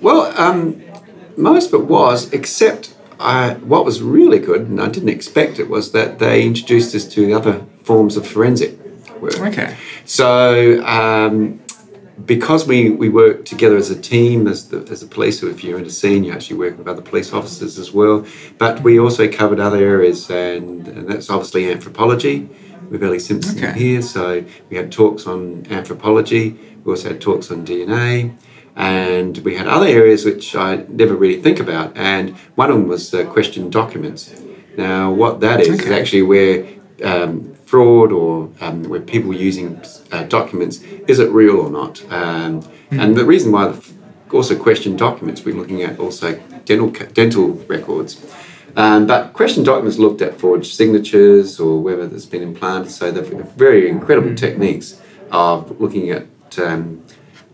Well, 0.00 0.32
um, 0.38 0.82
most 1.36 1.72
of 1.72 1.80
it 1.80 1.86
was, 1.86 2.32
except 2.32 2.94
uh, 3.18 3.54
what 3.56 3.84
was 3.84 4.02
really 4.02 4.38
good, 4.38 4.62
and 4.62 4.80
I 4.80 4.88
didn't 4.88 5.08
expect 5.08 5.58
it, 5.58 5.68
was 5.68 5.92
that 5.92 6.18
they 6.18 6.44
introduced 6.44 6.94
us 6.94 7.04
to 7.08 7.32
other 7.32 7.64
forms 7.82 8.16
of 8.16 8.26
forensic 8.26 8.78
work. 9.20 9.40
Okay. 9.40 9.76
So, 10.04 10.84
um, 10.84 11.60
because 12.24 12.66
we, 12.66 12.90
we 12.90 13.08
work 13.08 13.44
together 13.44 13.76
as 13.76 13.90
a 13.90 14.00
team, 14.00 14.46
as, 14.46 14.68
the, 14.68 14.78
as 14.90 15.02
a 15.02 15.06
police, 15.06 15.40
so 15.40 15.48
if 15.48 15.62
you're 15.62 15.78
in 15.78 15.84
a 15.84 15.90
scene, 15.90 16.24
you 16.24 16.32
actually 16.32 16.56
work 16.56 16.78
with 16.78 16.88
other 16.88 17.02
police 17.02 17.32
officers 17.32 17.78
as 17.78 17.92
well. 17.92 18.24
But 18.58 18.82
we 18.82 18.98
also 18.98 19.30
covered 19.30 19.60
other 19.60 19.78
areas, 19.78 20.30
and, 20.30 20.88
and 20.88 21.08
that's 21.08 21.28
obviously 21.28 21.70
anthropology 21.70 22.48
with 22.90 23.02
Ellie 23.02 23.18
Simpson 23.18 23.58
Okay. 23.62 23.78
here. 23.78 24.02
So, 24.02 24.44
we 24.70 24.76
had 24.76 24.90
talks 24.90 25.26
on 25.26 25.66
anthropology, 25.70 26.58
we 26.84 26.92
also 26.92 27.08
had 27.08 27.20
talks 27.20 27.50
on 27.50 27.66
DNA, 27.66 28.34
and 28.76 29.38
we 29.38 29.56
had 29.56 29.66
other 29.66 29.86
areas 29.86 30.24
which 30.24 30.54
I 30.54 30.84
never 30.88 31.14
really 31.14 31.40
think 31.40 31.60
about. 31.60 31.96
And 31.96 32.36
one 32.54 32.70
of 32.70 32.76
them 32.76 32.88
was 32.88 33.12
uh, 33.12 33.24
question 33.24 33.70
documents. 33.70 34.34
Now, 34.76 35.10
what 35.10 35.40
that 35.40 35.60
is 35.60 35.80
is 35.80 35.90
actually 35.90 36.22
where 36.22 36.66
um, 37.02 37.55
fraud 37.66 38.12
or 38.12 38.48
um, 38.60 38.84
where 38.84 39.00
people 39.00 39.34
using 39.34 39.80
uh, 40.12 40.22
documents 40.24 40.80
is 41.06 41.18
it 41.18 41.28
real 41.30 41.56
or 41.60 41.70
not? 41.70 41.94
Um, 42.10 42.62
And 42.90 43.16
the 43.16 43.24
reason 43.24 43.52
why 43.52 43.74
also 44.32 44.54
question 44.56 44.96
documents 44.96 45.44
we're 45.44 45.54
looking 45.62 45.82
at 45.82 45.98
also 45.98 46.28
dental 46.64 46.90
dental 47.20 47.48
records. 47.68 48.10
Um, 48.76 49.06
but 49.06 49.32
question 49.32 49.64
documents 49.64 49.98
looked 49.98 50.20
at 50.22 50.38
forged 50.38 50.74
signatures 50.74 51.58
or 51.58 51.80
whether 51.86 52.06
there's 52.06 52.26
been 52.26 52.42
implanted. 52.42 52.92
So 52.92 53.10
they're 53.10 53.42
very 53.56 53.88
incredible 53.88 54.34
techniques 54.34 55.00
of 55.30 55.80
looking 55.80 56.10
at 56.10 56.26
um, 56.58 57.02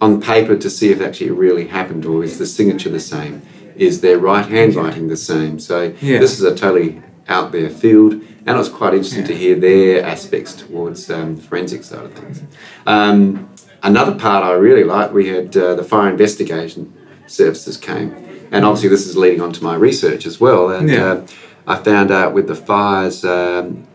on 0.00 0.20
paper 0.20 0.56
to 0.56 0.68
see 0.68 0.90
if 0.90 1.00
it 1.00 1.04
actually 1.04 1.30
really 1.30 1.66
happened 1.68 2.04
or 2.04 2.24
is 2.24 2.38
the 2.38 2.46
signature 2.46 2.90
the 2.90 3.00
same? 3.00 3.40
Is 3.76 4.00
their 4.00 4.18
right 4.18 4.44
handwriting 4.44 5.08
the 5.08 5.16
same? 5.16 5.58
So 5.58 5.76
Yeah. 6.00 6.18
this 6.18 6.32
is 6.38 6.44
a 6.44 6.54
totally 6.54 7.00
out 7.28 7.52
there 7.52 7.70
field, 7.70 8.20
and 8.46 8.56
it 8.56 8.58
was 8.58 8.68
quite 8.68 8.94
interesting 8.94 9.24
to 9.24 9.34
hear 9.36 9.54
their 9.56 10.04
aspects 10.04 10.54
towards 10.54 11.10
um, 11.10 11.36
the 11.36 11.42
forensic 11.42 11.84
side 11.84 12.04
of 12.04 12.12
things. 12.14 12.42
Um, 12.86 13.48
another 13.82 14.14
part 14.18 14.44
I 14.44 14.52
really 14.52 14.84
liked, 14.84 15.12
we 15.12 15.28
had 15.28 15.56
uh, 15.56 15.74
the 15.74 15.84
fire 15.84 16.10
investigation 16.10 16.92
services 17.26 17.76
came, 17.76 18.14
and 18.50 18.64
obviously 18.64 18.88
this 18.88 19.06
is 19.06 19.16
leading 19.16 19.40
on 19.40 19.52
to 19.52 19.62
my 19.64 19.74
research 19.74 20.26
as 20.26 20.40
well. 20.40 20.70
And 20.70 20.88
Yeah. 20.90 21.04
uh, 21.04 21.26
I 21.66 21.76
found 21.76 22.10
out 22.10 22.34
with 22.34 22.48
the 22.48 22.56
fires 22.56 23.24
um, 23.24 23.86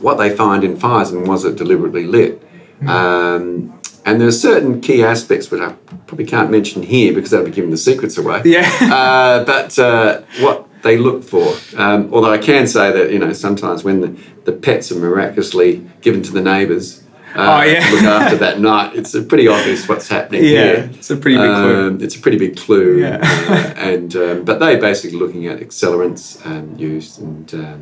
what 0.00 0.16
they 0.16 0.34
find 0.36 0.62
in 0.64 0.76
fires 0.76 1.10
and 1.10 1.26
was 1.26 1.44
it 1.44 1.56
deliberately 1.56 2.04
lit. 2.04 2.42
Um, 2.86 3.72
and 4.04 4.20
there 4.20 4.28
are 4.28 4.32
certain 4.32 4.80
key 4.80 5.02
aspects 5.02 5.50
which 5.50 5.60
I 5.62 5.72
probably 6.06 6.26
can't 6.26 6.50
mention 6.50 6.82
here 6.82 7.12
because 7.14 7.30
that 7.30 7.38
would 7.38 7.46
be 7.46 7.52
giving 7.56 7.70
the 7.70 7.76
secrets 7.78 8.18
away. 8.18 8.42
Yeah. 8.44 8.70
Uh, 8.82 9.44
but 9.44 9.78
uh, 9.78 10.20
what 10.40 10.65
they 10.86 10.96
look 11.08 11.20
for, 11.32 11.46
um, 11.84 12.00
although 12.12 12.32
I 12.38 12.38
can 12.50 12.66
say 12.76 12.86
that 12.96 13.06
you 13.12 13.18
know 13.22 13.32
sometimes 13.46 13.78
when 13.84 13.98
the, 14.04 14.10
the 14.48 14.52
pets 14.66 14.90
are 14.92 14.98
miraculously 15.08 15.70
given 16.00 16.22
to 16.22 16.32
the 16.38 16.40
neighbours 16.54 16.86
uh, 17.34 17.60
Oh, 17.60 17.62
yeah. 17.64 17.80
to 17.86 17.92
look 17.94 18.04
after 18.04 18.36
that 18.44 18.56
night, 18.60 18.88
it's 18.98 19.12
pretty 19.32 19.46
obvious 19.56 19.80
what's 19.88 20.08
happening 20.08 20.42
Yeah, 20.44 20.50
here. 20.50 20.90
it's 20.98 21.10
a 21.10 21.16
pretty 21.16 21.36
big 21.44 21.54
clue. 21.62 21.76
Um, 21.88 22.00
it's 22.04 22.16
a 22.16 22.20
pretty 22.24 22.38
big 22.44 22.54
clue. 22.64 22.90
Yeah. 23.04 23.18
uh, 23.22 23.74
and 23.90 24.10
um, 24.16 24.44
but 24.48 24.58
they're 24.60 24.80
basically 24.90 25.18
looking 25.22 25.46
at 25.52 25.56
accelerants 25.66 26.24
um, 26.46 26.66
used 26.90 27.20
and 27.20 27.46
um, 27.54 27.80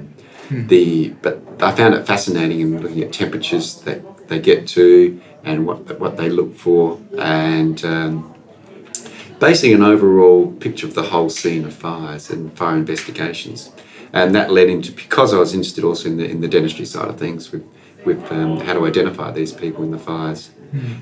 Hmm. 0.48 0.66
the 0.66 1.08
but 1.24 1.36
I 1.68 1.70
found 1.80 1.94
it 1.94 2.02
fascinating 2.06 2.60
in 2.60 2.82
looking 2.82 3.02
at 3.06 3.10
temperatures 3.22 3.66
that 3.86 4.00
they 4.28 4.38
get 4.50 4.60
to 4.76 4.86
and 5.48 5.66
what 5.66 5.78
what 6.02 6.12
they 6.18 6.28
look 6.38 6.52
for 6.64 6.98
and. 7.18 7.76
Basically 9.38 9.72
an 9.72 9.82
overall 9.82 10.52
picture 10.52 10.86
of 10.86 10.94
the 10.94 11.02
whole 11.02 11.28
scene 11.28 11.64
of 11.64 11.74
fires 11.74 12.30
and 12.30 12.52
fire 12.56 12.76
investigations. 12.76 13.70
And 14.12 14.34
that 14.34 14.50
led 14.50 14.68
into 14.68 14.92
because 14.92 15.34
I 15.34 15.38
was 15.38 15.52
interested 15.52 15.84
also 15.84 16.08
in 16.08 16.16
the 16.16 16.30
in 16.30 16.40
the 16.40 16.48
dentistry 16.48 16.84
side 16.84 17.08
of 17.08 17.18
things 17.18 17.50
with 17.50 17.64
with 18.04 18.20
um, 18.30 18.60
how 18.60 18.74
to 18.74 18.86
identify 18.86 19.30
these 19.32 19.52
people 19.52 19.82
in 19.82 19.90
the 19.90 19.98
fires. 19.98 20.50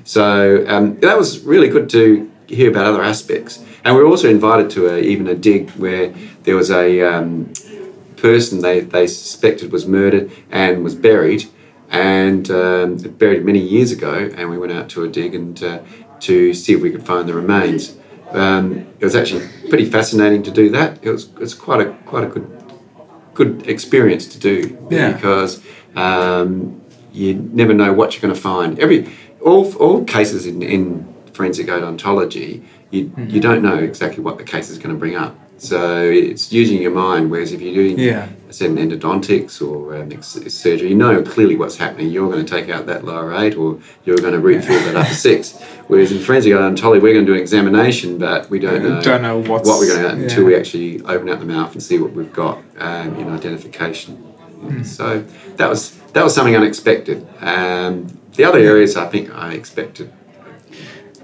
So 0.03 0.65
um, 0.67 0.99
that 0.99 1.17
was 1.17 1.39
really 1.41 1.67
good 1.67 1.89
to 1.91 2.31
hear 2.47 2.69
about 2.69 2.85
other 2.85 3.01
aspects. 3.01 3.63
And 3.83 3.95
we 3.95 4.01
were 4.03 4.07
also 4.07 4.29
invited 4.29 4.69
to 4.71 4.87
a, 4.93 4.99
even 4.99 5.27
a 5.27 5.35
dig 5.35 5.71
where 5.71 6.13
there 6.43 6.55
was 6.55 6.69
a 6.71 7.01
um, 7.01 7.51
person 8.17 8.61
they, 8.61 8.81
they 8.81 9.07
suspected 9.07 9.71
was 9.71 9.85
murdered 9.85 10.31
and 10.51 10.83
was 10.83 10.95
buried 10.95 11.49
and 11.89 12.49
um, 12.49 12.97
buried 12.97 13.43
many 13.43 13.59
years 13.59 13.91
ago. 13.91 14.31
And 14.35 14.49
we 14.49 14.57
went 14.57 14.71
out 14.71 14.89
to 14.89 15.03
a 15.03 15.07
dig 15.07 15.35
and 15.35 15.61
uh, 15.63 15.81
to 16.21 16.53
see 16.53 16.73
if 16.73 16.81
we 16.81 16.91
could 16.91 17.05
find 17.05 17.27
the 17.27 17.33
remains. 17.33 17.97
Um, 18.33 18.87
it 18.99 19.05
was 19.05 19.15
actually 19.15 19.47
pretty 19.69 19.85
fascinating 19.85 20.43
to 20.43 20.51
do 20.51 20.69
that. 20.71 20.99
It 21.01 21.09
was 21.11 21.29
it's 21.39 21.53
quite 21.53 21.81
a 21.85 21.91
quite 22.05 22.23
a 22.23 22.27
good 22.27 22.47
good 23.33 23.67
experience 23.67 24.27
to 24.27 24.39
do 24.39 24.77
Yeah. 24.89 25.11
because 25.13 25.61
um, 25.95 26.81
you 27.11 27.35
never 27.53 27.73
know 27.73 27.93
what 27.93 28.13
you're 28.13 28.21
going 28.21 28.33
to 28.33 28.39
find. 28.39 28.79
Every 28.79 29.09
all 29.41 29.71
all 29.75 30.03
cases 30.03 30.45
in, 30.45 30.61
in 30.61 31.13
forensic 31.33 31.67
odontology, 31.67 32.63
you 32.91 33.11
you 33.27 33.39
don't 33.39 33.61
know 33.61 33.77
exactly 33.77 34.23
what 34.23 34.37
the 34.37 34.43
case 34.43 34.69
is 34.69 34.77
going 34.77 34.93
to 34.95 34.99
bring 34.99 35.15
up. 35.15 35.37
So 35.57 36.01
it's 36.03 36.51
using 36.51 36.81
your 36.81 36.91
mind. 36.91 37.31
Whereas 37.31 37.53
if 37.53 37.61
you're 37.61 37.73
doing, 37.73 37.97
Yeah. 37.97 38.27
I 38.47 38.51
said 38.51 38.69
an 38.71 38.77
endodontics 38.77 39.61
or 39.61 39.95
um, 39.95 40.21
surgery, 40.21 40.89
you 40.89 40.95
know 40.95 41.23
clearly 41.23 41.55
what's 41.55 41.77
happening. 41.77 42.09
You're 42.09 42.29
going 42.29 42.45
to 42.45 42.51
take 42.51 42.69
out 42.69 42.85
that 42.87 43.03
lower 43.05 43.33
eight, 43.35 43.55
or 43.55 43.79
you're 44.05 44.17
going 44.17 44.33
to 44.33 44.39
root 44.39 44.63
through 44.63 44.79
that 44.79 44.95
upper 44.95 45.13
six. 45.13 45.59
Whereas 45.87 46.11
in 46.11 46.19
forensic 46.19 46.51
odontology, 46.53 47.01
we're 47.01 47.13
going 47.13 47.25
to 47.25 47.31
do 47.31 47.33
an 47.35 47.39
examination, 47.41 48.17
but 48.17 48.49
we 48.49 48.59
don't 48.59 48.83
know, 48.83 49.01
Don't 49.01 49.21
know 49.21 49.39
what's- 49.39 49.67
what 49.67 49.79
we're 49.79 49.87
going 49.87 50.03
to 50.03 50.15
do 50.17 50.23
until 50.23 50.41
yeah. 50.41 50.47
we 50.47 50.55
actually 50.55 51.01
open 51.03 51.29
out 51.29 51.39
the 51.39 51.45
mouth 51.45 51.71
and 51.73 51.81
see 51.81 51.97
what 51.97 52.11
we've 52.13 52.31
got 52.33 52.59
um, 52.79 53.15
in 53.15 53.29
identification. 53.29 54.15
Hmm. 54.17 54.83
So 54.83 55.23
that 55.57 55.69
was 55.69 55.91
that 56.13 56.23
was 56.23 56.33
something 56.35 56.55
unexpected. 56.55 57.27
Um, 57.41 58.07
the 58.35 58.43
other 58.45 58.59
areas 58.59 58.95
I 58.95 59.07
think 59.07 59.33
I 59.33 59.53
expected. 59.53 60.11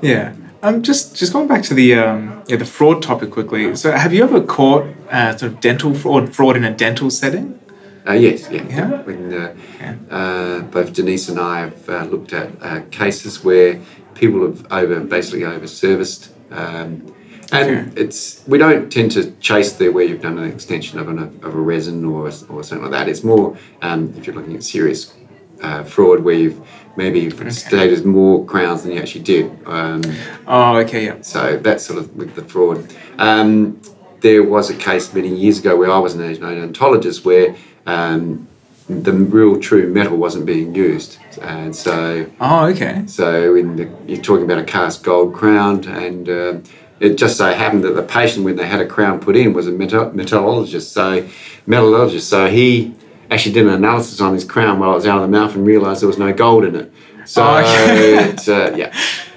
Yeah. 0.02 0.34
Um, 0.62 0.82
just 0.84 1.16
just 1.16 1.32
going 1.32 1.48
back 1.48 1.64
to 1.64 1.74
the 1.74 1.94
um, 1.96 2.44
yeah 2.48 2.58
the 2.58 2.66
fraud 2.66 3.02
topic 3.02 3.32
quickly. 3.32 3.76
So, 3.76 3.92
have 3.92 4.14
you 4.14 4.24
ever 4.24 4.42
caught 4.42 4.86
uh, 5.10 5.38
sort 5.38 5.54
of 5.54 5.62
dental 5.62 5.94
fraud 5.94 6.36
fraud 6.36 6.58
in 6.58 6.66
a 6.66 6.74
dental 6.76 7.10
setting? 7.10 7.60
Uh, 8.08 8.14
yes, 8.14 8.50
yeah. 8.52 8.64
Yeah? 8.68 9.02
When, 9.04 9.34
uh, 9.34 9.54
Yeah. 9.80 9.96
uh, 10.10 10.62
both 10.64 10.94
Denice 10.94 11.30
and 11.30 11.40
I 11.40 11.60
have 11.62 11.90
uh, 11.90 12.04
looked 12.06 12.34
at 12.34 12.50
uh, 12.62 12.82
cases 12.92 13.44
where 13.44 13.80
people 14.16 14.42
have 14.46 14.66
over 14.72 15.00
basically 15.02 15.46
over 15.46 15.68
serviced. 15.68 16.32
Um, 16.52 17.14
and 17.52 17.70
Okay. 17.92 18.02
it's 18.02 18.44
we 18.48 18.58
don't 18.58 18.92
tend 18.92 19.12
to 19.14 19.32
chase 19.40 19.74
there 19.74 19.92
where 19.92 20.04
you've 20.06 20.22
done 20.22 20.38
an 20.38 20.50
extension 20.50 21.00
of, 21.00 21.08
an, 21.08 21.20
of 21.20 21.56
a 21.56 21.60
resin 21.60 22.04
or, 22.06 22.26
or 22.50 22.64
something 22.64 22.82
like 22.82 22.92
that. 22.92 23.08
It's 23.08 23.24
more 23.24 23.58
um, 23.82 24.14
if 24.18 24.28
you're 24.28 24.36
looking 24.36 24.56
at 24.56 24.64
serious 24.64 25.14
uh, 25.62 25.84
fraud 25.84 26.20
where 26.24 26.36
you've 26.36 26.60
maybe 26.96 27.30
stated 27.52 28.06
more 28.06 28.46
crowns 28.46 28.84
than 28.84 28.92
you 28.94 29.00
actually 29.00 29.24
did. 29.24 29.46
Um, 29.66 30.02
Oh, 30.48 30.78
okay, 30.78 31.06
yeah. 31.06 31.22
so 31.22 31.58
that's 31.58 31.86
sort 31.86 32.00
of 32.00 32.16
with 32.16 32.36
the 32.36 32.44
fraud. 32.44 32.92
Um, 33.18 33.80
there 34.22 34.44
was 34.44 34.70
a 34.70 34.76
case 34.76 35.14
many 35.14 35.30
years 35.34 35.60
ago 35.60 35.76
where 35.78 35.92
I 35.92 35.98
was 36.00 36.14
an 36.16 36.22
odontologist 36.22 37.24
where 37.24 37.56
um, 37.86 38.48
the 38.90 39.14
real 39.14 39.60
true 39.60 39.88
metal 39.88 40.18
wasn't 40.18 40.46
being 40.46 40.74
used, 40.76 41.20
and 41.42 41.76
so 41.76 42.26
Oh, 42.42 42.66
okay. 42.68 43.04
so 43.06 43.56
in 43.56 43.76
the, 43.76 43.90
you're 44.08 44.22
talking 44.22 44.46
about 44.46 44.58
a 44.58 44.64
cast 44.64 45.04
gold 45.04 45.34
crown, 45.34 45.86
and 45.88 46.28
um 46.30 46.64
it 47.00 47.18
just 47.18 47.38
so 47.38 47.50
happened 47.54 47.86
that 47.86 47.96
the 47.96 48.04
patient, 48.04 48.44
when 48.44 48.58
they 48.58 48.68
had 48.68 48.82
a 48.82 48.86
crown 48.86 49.22
put 49.22 49.38
in, 49.38 49.54
was 49.54 49.68
a 49.68 49.72
metal, 49.72 50.12
metallurgist. 50.12 50.92
So 50.92 51.26
metallurgist, 51.66 52.28
so 52.28 52.48
he 52.50 52.94
actually 53.32 53.54
did 53.54 53.68
an 53.68 53.74
analysis 53.74 54.20
on 54.22 54.34
his 54.34 54.44
crown 54.44 54.80
while 54.80 54.92
it 54.92 54.96
was 54.96 55.06
out 55.08 55.22
of 55.22 55.30
the 55.30 55.38
mouth 55.40 55.56
and 55.56 55.66
realised 55.66 56.02
there 56.02 56.08
was 56.08 56.18
no 56.18 56.34
gold 56.34 56.66
in 56.66 56.76
it. 56.76 56.92
So 57.26 57.44
Oh, 57.44 57.58
okay. 57.58 58.30
it's, 58.30 58.48
uh, 58.48 58.74
yeah, 58.76 58.92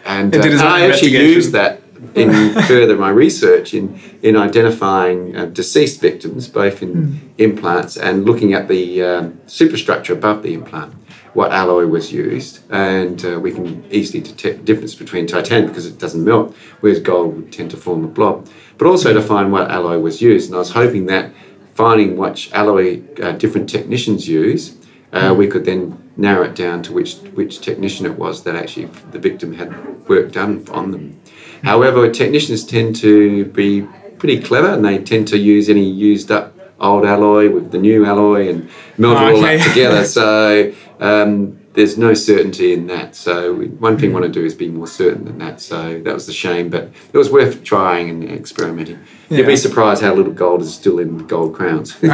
and, 0.06 0.34
uh, 0.34 0.40
and 0.42 0.60
I 0.60 0.86
actually 0.88 1.10
used 1.12 1.52
that 1.52 1.80
in 2.14 2.52
further 2.66 2.96
my 2.96 3.10
research 3.10 3.74
in 3.74 3.98
in 4.22 4.36
identifying 4.36 5.36
uh, 5.36 5.46
deceased 5.46 6.00
victims, 6.00 6.48
both 6.48 6.82
in 6.82 6.92
Hmm. 6.92 7.14
implants 7.38 7.96
and 7.96 8.24
looking 8.24 8.54
at 8.54 8.68
the 8.68 9.02
um, 9.02 9.38
superstructure 9.46 10.12
above 10.12 10.42
the 10.42 10.54
implant, 10.54 10.94
what 11.34 11.50
alloy 11.52 11.86
was 11.86 12.12
used, 12.12 12.60
and 12.70 13.24
uh, 13.24 13.38
we 13.40 13.50
can 13.52 13.84
easily 13.90 14.20
detect 14.22 14.58
the 14.58 14.64
difference 14.64 14.94
between 14.94 15.26
titanium 15.26 15.68
because 15.68 15.86
it 15.86 15.98
doesn't 15.98 16.24
melt, 16.24 16.54
whereas 16.80 17.00
gold 17.00 17.34
would 17.36 17.52
tend 17.52 17.70
to 17.72 17.76
form 17.76 18.04
a 18.04 18.08
blob. 18.08 18.46
But 18.78 18.86
also 18.86 19.12
to 19.12 19.22
find 19.22 19.52
what 19.52 19.70
alloy 19.70 19.98
was 19.98 20.20
used, 20.22 20.48
and 20.48 20.56
I 20.56 20.58
was 20.58 20.70
hoping 20.72 21.06
that 21.06 21.32
finding 21.74 22.16
which 22.16 22.52
alloy 22.52 23.00
uh, 23.22 23.32
different 23.32 23.68
technicians 23.68 24.28
use, 24.28 24.76
uh, 25.12 25.34
we 25.36 25.46
could 25.46 25.64
then 25.64 25.98
narrow 26.16 26.44
it 26.44 26.54
down 26.54 26.82
to 26.82 26.92
which 26.92 27.16
which 27.34 27.60
technician 27.60 28.06
it 28.06 28.18
was 28.18 28.42
that 28.44 28.54
actually 28.54 28.86
the 29.12 29.18
victim 29.18 29.54
had 29.54 29.70
work 30.08 30.32
done 30.32 30.64
on 30.70 30.90
them. 30.90 31.20
However, 31.62 32.10
technicians 32.10 32.64
tend 32.64 32.96
to 32.96 33.44
be 33.46 33.86
pretty 34.18 34.40
clever 34.40 34.68
and 34.68 34.84
they 34.84 34.98
tend 34.98 35.28
to 35.28 35.38
use 35.38 35.68
any 35.68 35.88
used 35.88 36.30
up 36.30 36.54
old 36.80 37.04
alloy 37.04 37.50
with 37.50 37.70
the 37.70 37.78
new 37.78 38.04
alloy 38.04 38.48
and 38.48 38.68
melt 38.98 39.16
it 39.16 39.22
all 39.22 39.36
Okay. 39.38 39.60
up 39.60 39.66
together. 39.68 40.04
So 40.04 40.72
um, 41.00 41.60
there's 41.74 41.96
no 41.96 42.14
certainty 42.14 42.72
in 42.72 42.86
that. 42.88 43.14
So 43.14 43.54
we, 43.54 43.66
one 43.68 43.98
thing 43.98 44.10
we 44.10 44.20
want 44.20 44.26
to 44.26 44.32
do 44.32 44.44
is 44.44 44.54
be 44.54 44.68
more 44.68 44.86
certain 44.86 45.24
than 45.24 45.38
that. 45.38 45.60
So 45.60 46.00
that 46.00 46.14
was 46.14 46.26
the 46.26 46.32
shame, 46.32 46.68
but 46.68 46.90
it 47.12 47.16
was 47.16 47.30
worth 47.30 47.64
trying 47.64 48.10
and 48.10 48.24
experimenting. 48.30 49.00
You'd 49.30 49.46
be 49.46 49.56
surprised 49.56 50.02
how 50.02 50.14
little 50.14 50.32
gold 50.32 50.62
is 50.62 50.74
still 50.74 50.98
in 50.98 51.26
gold 51.26 51.54
crowns. 51.54 51.96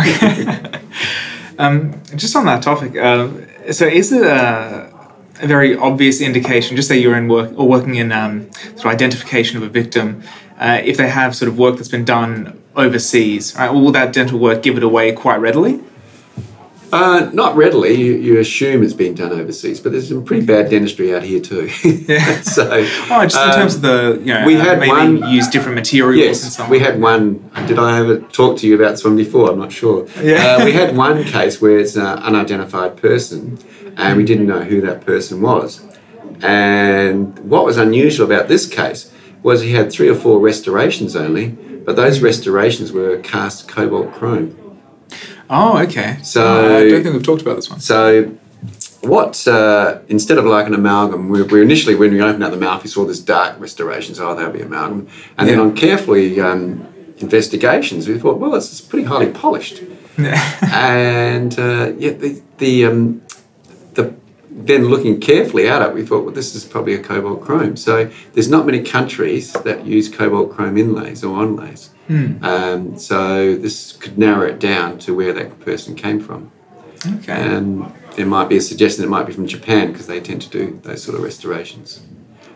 Um, 1.59 2.01
just 2.15 2.37
on 2.37 2.47
that 2.47 2.63
topic, 2.63 2.97
uh, 2.97 3.73
so 3.73 3.85
is 3.85 4.13
it 4.13 4.23
a, 4.23 4.93
a 5.41 5.47
very 5.49 5.77
obvious 5.77 6.21
indication, 6.21 6.77
just 6.77 6.87
say 6.87 6.97
you're 6.97 7.17
in 7.17 7.27
work 7.27 7.53
or 7.57 7.69
working 7.69 7.97
in 7.97 8.13
um, 8.13 8.53
sort 8.53 8.79
of 8.79 8.87
identification 8.93 9.57
of 9.57 9.65
a 9.65 9.69
victim, 9.69 10.23
uh, 10.61 10.81
if 10.85 10.97
they 10.97 11.09
have 11.09 11.35
sort 11.35 11.49
of 11.49 11.59
work 11.59 11.77
that's 11.77 11.89
been 11.89 12.05
done 12.05 12.63
overseas, 12.77 13.57
right, 13.57 13.73
will 13.73 13.91
that 13.91 14.13
dental 14.13 14.39
work 14.39 14.63
give 14.63 14.77
it 14.77 14.85
away 14.85 15.11
quite 15.11 15.39
readily? 15.39 15.81
Uh, 16.93 17.31
not 17.33 17.55
readily. 17.57 17.95
You, 17.95 18.15
you 18.15 18.39
assume 18.39 18.83
it's 18.83 18.95
been 18.95 19.15
done 19.15 19.33
overseas, 19.33 19.81
but 19.81 19.93
there's 19.93 20.09
some 20.09 20.25
pretty 20.25 20.47
bad 20.47 20.71
dentistry 20.71 21.15
out 21.15 21.23
here 21.23 21.41
too. 21.41 21.69
Yeah. 22.09 22.41
so, 22.43 22.69
Oh, 23.11 23.23
just 23.25 23.37
in 23.37 23.51
um, 23.51 23.55
terms 23.55 23.75
of 23.77 23.83
the, 23.83 24.19
you 24.25 24.33
know, 24.33 24.47
we 24.47 24.57
uh, 24.57 24.61
had 24.65 24.79
maybe 24.79 24.91
one- 24.91 25.31
use 25.31 25.49
different 25.49 25.75
materials 25.75 26.43
and 26.43 26.59
Yes, 26.59 26.71
we 26.71 26.79
had 26.79 27.01
one. 27.01 27.51
Did 27.67 27.79
I 27.79 27.99
ever 28.01 28.21
talk 28.21 28.57
to 28.59 28.67
you 28.67 28.75
about 28.77 28.93
this 28.93 29.05
one 29.05 29.17
before? 29.17 29.51
I'm 29.51 29.59
not 29.59 29.73
sure. 29.73 30.07
Yeah. 30.23 30.57
Uh, 30.61 30.65
we 30.65 30.73
had 30.73 30.97
one 30.97 31.25
case 31.25 31.61
where 31.61 31.79
it's 31.79 31.97
an 31.97 32.07
unidentified 32.07 32.97
person, 32.97 33.59
and 33.97 34.17
we 34.17 34.25
didn't 34.25 34.47
know 34.47 34.63
who 34.63 34.81
that 34.83 35.05
person 35.05 35.43
was. 35.43 35.83
And 36.41 37.39
what 37.41 37.65
was 37.65 37.77
unusual 37.77 38.25
about 38.27 38.49
this 38.49 38.67
case 38.67 39.13
was 39.43 39.63
he 39.63 39.73
had 39.73 39.93
three 39.93 40.09
or 40.09 40.15
four 40.15 40.41
restorations 40.41 41.15
only, 41.17 41.49
but 41.49 41.97
those 41.97 42.21
restorations 42.21 42.93
were 42.93 43.19
cast 43.19 43.69
cobalt 43.69 44.13
chrome. 44.15 44.57
Oh, 45.51 45.79
okay. 45.79 46.19
So- 46.23 46.43
Oh, 46.45 46.77
I 46.79 46.89
don't 46.89 47.03
think 47.03 47.15
we've 47.15 47.23
talked 47.23 47.43
about 47.43 47.57
this 47.57 47.71
one. 47.71 47.81
So, 47.81 48.33
what 49.03 49.47
uh, 49.47 50.01
instead 50.09 50.39
of 50.39 50.45
like 50.45 50.67
an 50.67 50.75
amalgam, 50.75 51.29
we, 51.29 51.43
we 51.43 51.63
initially 51.63 51.95
when 51.95 52.11
we 52.13 52.21
opened 52.21 52.43
up 52.43 52.51
the 52.51 52.57
mouth, 52.59 52.83
we 52.83 52.89
saw 52.91 53.05
this 53.05 53.21
dark 53.21 53.59
restorations. 53.61 54.19
Oh, 54.21 54.35
that'll 54.35 54.53
be 54.53 54.61
amalgam. 54.61 55.09
And 55.39 55.49
then 55.49 55.59
on 55.61 55.75
carefully 55.77 56.41
um, 56.41 56.87
investigations, 57.19 58.09
we 58.09 58.19
thought, 58.19 58.39
well, 58.39 58.55
it's 58.57 58.81
pretty 58.81 59.07
highly 59.07 59.31
polished. 59.31 59.83
and 60.63 61.57
uh, 61.59 61.93
yeah, 61.97 62.11
the 62.11 62.43
the 62.59 62.85
um, 62.87 63.23
the 63.95 64.15
then 64.51 64.87
looking 64.87 65.21
carefully 65.21 65.69
at 65.69 65.81
it, 65.81 65.95
we 65.95 66.05
thought, 66.05 66.25
well, 66.25 66.35
this 66.35 66.57
is 66.57 66.65
probably 66.65 66.95
a 66.95 66.99
cobalt 67.03 67.41
chrome. 67.41 67.77
So 67.77 68.11
there's 68.33 68.51
not 68.51 68.67
many 68.67 68.83
countries 68.83 69.53
that 69.53 69.87
use 69.87 70.09
cobalt 70.09 70.51
chrome 70.51 70.77
inlays 70.77 71.23
or 71.23 71.37
onlays. 71.39 71.91
Um, 72.09 72.99
so 72.99 73.55
this 73.57 73.93
could 73.93 74.17
narrow 74.19 74.47
it 74.47 74.59
down 74.59 74.99
to 75.01 75.15
where 75.15 75.33
that 75.35 75.61
person 75.61 75.95
came 75.95 76.21
from. 76.21 76.51
okay. 77.07 77.33
And 77.33 77.93
there 78.17 78.27
might 78.27 78.49
be 78.49 78.57
a 78.57 78.61
suggestion 78.61 79.05
it 79.05 79.09
might 79.09 79.27
be 79.27 79.33
from 79.33 79.47
Japan 79.47 79.93
because 79.93 80.07
they 80.07 80.21
tend 80.21 80.43
to 80.43 80.49
do 80.49 80.81
those 80.83 81.03
sort 81.03 81.17
of 81.19 81.23
restorations. 81.23 82.01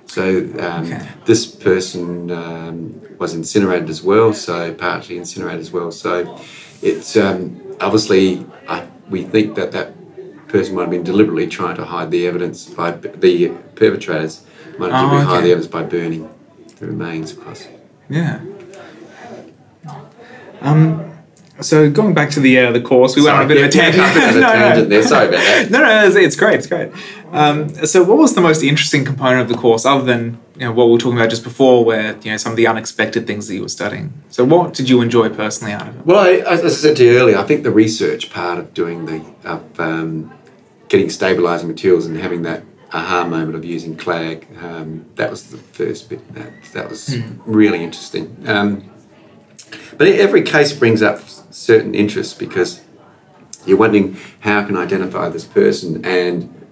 So 0.06 0.24
um, 0.58 0.84
Okay. 0.86 1.06
this 1.26 1.46
person 1.46 2.30
um, 2.30 3.00
was 3.18 3.34
incinerated 3.34 3.88
as 3.90 4.02
well, 4.02 4.32
so 4.34 4.72
partly 4.74 5.16
incinerated 5.18 5.60
as 5.60 5.70
well. 5.70 5.90
So 5.92 6.38
it's 6.82 7.16
um, 7.16 7.60
obviously 7.80 8.44
I, 8.68 8.86
we 9.08 9.22
think 9.22 9.54
that 9.56 9.72
that 9.72 9.92
person 10.48 10.74
might 10.74 10.82
have 10.82 10.90
been 10.90 11.04
deliberately 11.04 11.46
trying 11.46 11.76
to 11.76 11.84
hide 11.84 12.10
the 12.10 12.26
evidence 12.26 12.66
by 12.66 12.90
the 12.92 13.48
perpetrators 13.74 14.44
might 14.78 14.90
have 14.92 15.04
Oh, 15.12 15.18
hide 15.18 15.36
okay. 15.38 15.46
the 15.46 15.52
evidence 15.52 15.66
by 15.66 15.82
burning 15.84 16.28
the 16.78 16.86
remains 16.86 17.32
across. 17.32 17.68
Yeah. 18.10 18.40
Um, 20.62 21.08
so 21.60 21.90
going 21.90 22.14
back 22.14 22.30
to 22.30 22.40
the 22.40 22.58
uh, 22.58 22.72
the 22.72 22.80
course, 22.80 23.14
we 23.14 23.22
went 23.22 23.36
on 23.36 23.44
a 23.44 23.48
bit 23.48 23.58
of 23.58 23.64
a 23.64 23.68
tangent. 23.68 24.02
yeah, 24.02 24.24
a 24.24 24.30
of 24.30 24.36
a 24.36 24.40
No, 24.40 24.74
no. 24.80 24.84
there. 24.84 25.02
Sorry 25.02 25.28
about 25.28 25.38
that. 25.38 25.68
No, 25.70 25.78
no, 25.80 26.06
it's, 26.06 26.16
it's 26.16 26.36
great. 26.36 26.54
It's 26.54 26.66
great. 26.66 26.90
Um, 27.30 27.68
so, 27.86 28.02
what 28.02 28.18
was 28.18 28.34
the 28.34 28.40
most 28.40 28.62
interesting 28.62 29.04
component 29.04 29.42
of 29.42 29.48
the 29.48 29.54
course, 29.54 29.84
other 29.84 30.04
than 30.04 30.40
you 30.56 30.66
know 30.66 30.72
what 30.72 30.86
we 30.86 30.92
were 30.92 30.98
talking 30.98 31.18
about 31.18 31.30
just 31.30 31.44
before, 31.44 31.84
where 31.84 32.16
you 32.22 32.30
know 32.30 32.36
some 32.36 32.52
of 32.52 32.56
the 32.56 32.66
unexpected 32.66 33.26
things 33.26 33.48
that 33.48 33.54
you 33.54 33.62
were 33.62 33.68
studying? 33.68 34.12
So, 34.30 34.44
what 34.44 34.74
did 34.74 34.88
you 34.88 35.02
enjoy 35.02 35.28
personally 35.28 35.72
out 35.72 35.88
of 35.88 35.96
it? 36.00 36.06
Well, 36.06 36.18
I, 36.18 36.50
as 36.50 36.64
I 36.64 36.68
said 36.68 36.96
to 36.96 37.04
you 37.04 37.18
earlier, 37.18 37.38
I 37.38 37.44
think 37.44 37.62
the 37.62 37.70
research 37.70 38.30
part 38.30 38.58
of 38.58 38.74
doing 38.74 39.06
the 39.06 39.24
of 39.44 39.80
um, 39.80 40.32
getting 40.88 41.10
stabilizing 41.10 41.68
materials 41.68 42.06
and 42.06 42.16
having 42.16 42.42
that 42.42 42.64
aha 42.94 43.24
moment 43.24 43.54
of 43.54 43.64
using 43.64 43.96
clag 43.96 44.46
um, 44.60 45.06
that 45.14 45.30
was 45.30 45.44
the 45.50 45.56
first 45.56 46.10
bit 46.10 46.34
that 46.34 46.52
that 46.74 46.90
was 46.90 47.16
really 47.46 47.82
interesting. 47.82 48.36
But 49.96 50.08
every 50.08 50.42
case 50.42 50.72
brings 50.72 51.02
up 51.02 51.20
certain 51.50 51.94
interests 51.94 52.34
because 52.34 52.82
you're 53.66 53.78
wondering 53.78 54.16
how 54.40 54.64
can 54.64 54.76
I 54.76 54.82
identify 54.82 55.28
this 55.28 55.44
person? 55.44 56.04
And 56.04 56.66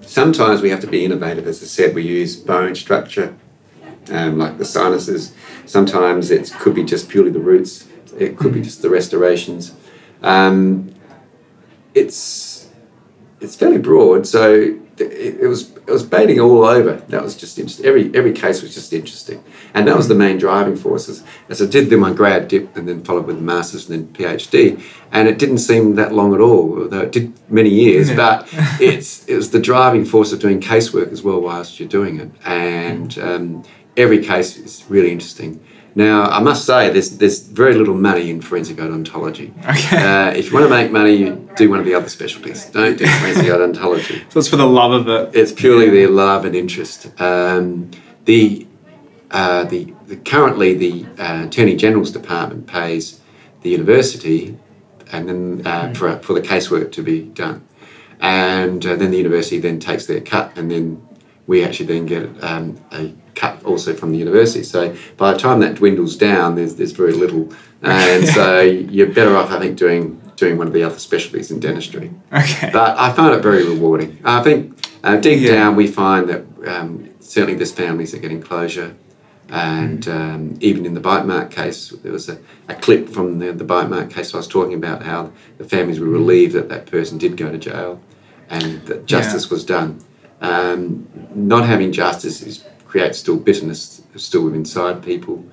sometimes 0.00 0.60
we 0.60 0.70
have 0.70 0.80
to 0.80 0.86
be 0.86 1.04
innovative. 1.04 1.46
As 1.46 1.62
i 1.62 1.66
said 1.66 1.94
we 1.94 2.02
use 2.02 2.36
bone 2.36 2.74
structure 2.74 3.36
um, 4.10 4.38
like 4.38 4.58
the 4.58 4.64
sinuses. 4.64 5.32
Sometimes 5.66 6.30
it 6.30 6.52
could 6.58 6.74
be 6.74 6.84
just 6.84 7.08
purely 7.08 7.30
the 7.30 7.40
roots. 7.40 7.86
It 8.18 8.36
could 8.36 8.52
be 8.52 8.60
just 8.60 8.82
the 8.82 8.90
restorations. 8.90 9.74
Um, 10.22 10.92
it's 11.94 12.68
it's 13.40 13.56
fairly 13.56 13.78
broad. 13.78 14.26
So 14.26 14.78
it, 14.98 15.40
it 15.40 15.46
was 15.48 15.72
it 15.90 15.92
was 15.92 16.04
baiting 16.04 16.38
all 16.40 16.64
over. 16.64 16.94
That 17.08 17.22
was 17.22 17.34
just 17.34 17.58
interesting 17.58 17.86
every 17.86 18.04
every 18.14 18.32
case 18.32 18.62
was 18.62 18.72
just 18.74 18.92
interesting. 18.92 19.42
And 19.74 19.86
that 19.88 19.96
was 19.96 20.06
the 20.08 20.14
main 20.14 20.38
driving 20.38 20.76
force. 20.76 21.08
As, 21.08 21.24
as 21.48 21.60
I 21.60 21.66
did 21.66 21.90
do 21.90 21.96
my 21.96 22.12
grad 22.12 22.48
dip 22.48 22.76
and 22.76 22.88
then 22.88 23.02
followed 23.04 23.26
with 23.26 23.36
the 23.36 23.42
masters 23.42 23.88
and 23.90 23.92
then 23.94 24.14
PhD 24.14 24.80
and 25.12 25.28
it 25.28 25.38
didn't 25.38 25.58
seem 25.58 25.96
that 25.96 26.12
long 26.14 26.32
at 26.34 26.40
all 26.40 26.66
although 26.82 27.00
it 27.00 27.12
did 27.12 27.26
many 27.50 27.70
years 27.70 28.08
Yeah. 28.10 28.16
but 28.16 28.48
it's 28.80 29.24
it 29.26 29.36
was 29.36 29.50
the 29.50 29.60
driving 29.70 30.04
force 30.04 30.32
of 30.32 30.38
doing 30.38 30.60
casework 30.60 31.10
as 31.12 31.22
well 31.22 31.40
whilst 31.40 31.80
you're 31.80 31.88
doing 32.00 32.20
it. 32.20 32.30
And 32.46 33.18
um, 33.18 33.64
every 33.96 34.20
case 34.32 34.56
is 34.56 34.84
really 34.88 35.10
interesting 35.10 35.60
now 35.94 36.24
I 36.24 36.40
must 36.40 36.64
say 36.64 36.90
there's 36.90 37.18
there's 37.18 37.40
very 37.40 37.74
little 37.74 37.94
money 37.94 38.30
in 38.30 38.40
forensic 38.40 38.76
odontology 38.78 39.48
Okay. 39.68 39.96
uh, 39.96 40.30
if 40.38 40.46
you 40.46 40.52
want 40.54 40.64
to 40.64 40.70
make 40.70 40.90
money 40.92 41.14
you 41.16 41.48
do 41.56 41.68
one 41.70 41.78
of 41.80 41.84
the 41.84 41.94
other 41.94 42.08
specialties 42.08 42.66
don't 42.66 42.96
do 42.98 43.06
forensic 43.06 43.46
odontology 43.56 44.18
So 44.32 44.38
it's 44.40 44.48
for 44.48 44.56
the 44.56 44.66
love 44.66 44.92
of 44.92 45.08
it. 45.08 45.34
it's 45.36 45.52
purely 45.52 45.90
their 45.90 46.08
love 46.08 46.44
and 46.44 46.54
interest. 46.54 46.98
Um, 47.20 47.90
the 48.24 48.66
uh, 49.32 49.62
the, 49.64 49.94
the 50.06 50.16
currently 50.16 50.74
the 50.74 51.06
uh, 51.22 51.46
Attorney 51.46 51.76
General's 51.76 52.10
Department 52.10 52.66
pays 52.66 53.20
the 53.62 53.70
university, 53.70 54.58
and 55.12 55.28
then 55.28 55.62
uh, 55.64 55.92
for 55.94 56.18
for 56.18 56.32
the 56.34 56.40
casework 56.40 56.90
to 56.92 57.02
be 57.02 57.22
done, 57.44 57.58
and 58.20 58.84
uh, 58.84 58.96
then 58.96 59.10
the 59.12 59.16
university 59.18 59.58
then 59.60 59.78
takes 59.78 60.06
their 60.06 60.20
cut, 60.20 60.46
and 60.56 60.68
then 60.70 61.00
we 61.46 61.64
actually 61.64 61.86
then 61.86 62.06
get 62.06 62.24
um, 62.42 62.76
a 62.92 63.14
cut 63.40 63.64
also 63.64 63.90
from 63.94 64.08
the 64.12 64.18
university. 64.18 64.62
So 64.64 64.94
by 65.16 65.32
the 65.32 65.38
time 65.38 65.60
that 65.60 65.76
dwindles 65.76 66.16
down, 66.16 66.48
there's 66.56 66.74
there's 66.76 66.92
very 66.92 67.12
little, 67.24 67.44
and 67.82 68.26
so 68.28 68.60
you're 68.94 69.12
better 69.18 69.34
off, 69.36 69.50
I 69.50 69.58
think, 69.58 69.76
doing 69.78 70.02
doing 70.36 70.56
one 70.58 70.66
of 70.66 70.72
the 70.72 70.82
other 70.82 70.98
specialties 70.98 71.50
in 71.50 71.60
dentistry. 71.60 72.10
Okay. 72.32 72.70
But 72.72 72.98
I 72.98 73.12
find 73.12 73.34
it 73.34 73.42
very 73.42 73.64
rewarding. 73.74 74.10
I 74.24 74.42
think 74.42 74.58
uh, 75.04 75.16
deep 75.16 75.40
Yeah. 75.40 75.52
down 75.56 75.76
we 75.76 75.86
find 75.86 76.28
that 76.30 76.42
um, 76.66 76.88
certainly 77.20 77.56
there's 77.60 77.72
families 77.72 78.10
that 78.12 78.18
are 78.18 78.22
getting 78.26 78.42
closure. 78.42 78.94
And 79.52 80.06
um, 80.06 80.56
even 80.60 80.86
in 80.86 80.94
the 80.94 81.00
bite 81.00 81.26
mark 81.26 81.50
case, 81.50 81.88
there 82.04 82.12
was 82.12 82.28
a, 82.28 82.38
a 82.68 82.74
clip 82.84 83.08
from 83.08 83.40
the, 83.40 83.52
the 83.52 83.64
bite 83.64 83.88
mark 83.90 84.08
case 84.08 84.32
I 84.32 84.36
was 84.36 84.46
talking 84.46 84.74
about 84.82 85.02
how 85.02 85.32
the 85.58 85.64
families 85.64 85.98
were 85.98 86.06
relieved 86.20 86.52
that 86.52 86.68
that 86.68 86.86
person 86.86 87.18
did 87.18 87.36
go 87.36 87.50
to 87.50 87.58
jail 87.58 88.00
and 88.48 88.64
that 88.86 89.06
justice 89.06 89.50
was 89.50 89.64
done. 89.64 89.90
Um, 90.40 91.08
not 91.34 91.66
having 91.66 91.90
justice 91.90 92.42
is, 92.42 92.64
creates 92.90 93.18
still 93.18 93.36
bitterness 93.36 94.02
still 94.16 94.44
with 94.44 94.54
inside 94.54 95.00
people. 95.02 95.44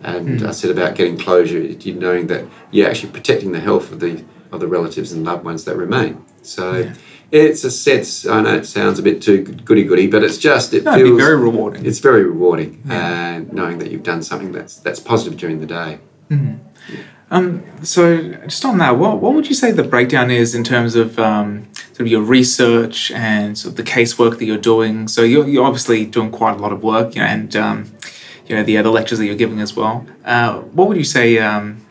And 0.00 0.40
hmm. 0.40 0.46
I 0.46 0.52
said 0.52 0.70
about 0.70 0.94
getting 0.94 1.18
closure, 1.18 1.60
you 1.60 1.94
knowing 1.94 2.28
that 2.28 2.44
you're 2.70 2.88
actually 2.88 3.10
protecting 3.10 3.50
the 3.50 3.60
health 3.60 3.90
of 3.90 3.98
the 3.98 4.24
of 4.52 4.60
the 4.60 4.68
relatives 4.68 5.10
and 5.12 5.24
loved 5.24 5.44
ones 5.44 5.64
that 5.64 5.76
remain. 5.76 6.24
So 6.42 6.92
it's 7.32 7.64
a 7.64 7.70
sense. 7.70 8.26
I 8.26 8.42
know 8.42 8.54
it 8.56 8.66
sounds 8.66 9.00
a 9.00 9.02
bit 9.02 9.20
too 9.20 9.42
goody 9.42 9.82
goody, 9.82 10.06
but 10.06 10.22
it's 10.22 10.38
just 10.38 10.72
it 10.72 10.84
No, 10.84 10.94
feels 10.94 11.20
very 11.20 11.36
rewarding. 11.36 11.84
it's 11.84 11.98
very 11.98 12.22
rewarding, 12.22 12.80
and 12.88 13.50
uh, 13.50 13.52
knowing 13.52 13.78
that 13.78 13.90
you've 13.90 14.04
done 14.04 14.22
something 14.22 14.52
that's 14.52 14.76
that's 14.76 15.00
positive 15.00 15.36
during 15.36 15.58
the 15.58 15.66
day. 15.66 15.98
Mm-hmm. 16.30 16.94
Um, 17.30 17.64
so 17.82 18.32
just 18.44 18.64
on 18.64 18.78
that, 18.78 18.96
what, 18.98 19.20
what 19.20 19.34
would 19.34 19.48
you 19.48 19.54
say 19.54 19.72
the 19.72 19.82
breakdown 19.82 20.30
is 20.30 20.54
in 20.54 20.62
terms 20.62 20.94
of 20.94 21.18
um, 21.18 21.66
sort 21.74 22.00
of 22.00 22.08
your 22.08 22.22
research 22.22 23.10
and 23.10 23.56
sort 23.58 23.72
of 23.72 23.76
the 23.76 23.82
casework 23.82 24.38
that 24.38 24.44
you're 24.44 24.56
doing? 24.58 25.08
So 25.08 25.22
you're, 25.22 25.48
you're 25.48 25.64
obviously 25.64 26.04
doing 26.04 26.30
quite 26.30 26.56
a 26.56 26.58
lot 26.58 26.72
of 26.72 26.82
work, 26.82 27.14
you 27.14 27.22
know, 27.22 27.26
and 27.26 27.56
um, 27.56 27.92
you 28.46 28.54
know 28.54 28.62
the 28.62 28.76
other 28.76 28.90
lectures 28.90 29.18
that 29.18 29.26
you're 29.26 29.36
giving 29.36 29.60
as 29.60 29.74
well. 29.74 30.06
Uh, 30.24 30.60
what 30.60 30.88
would 30.88 30.96
you 30.96 31.04
say 31.04 31.38
um, 31.38 31.84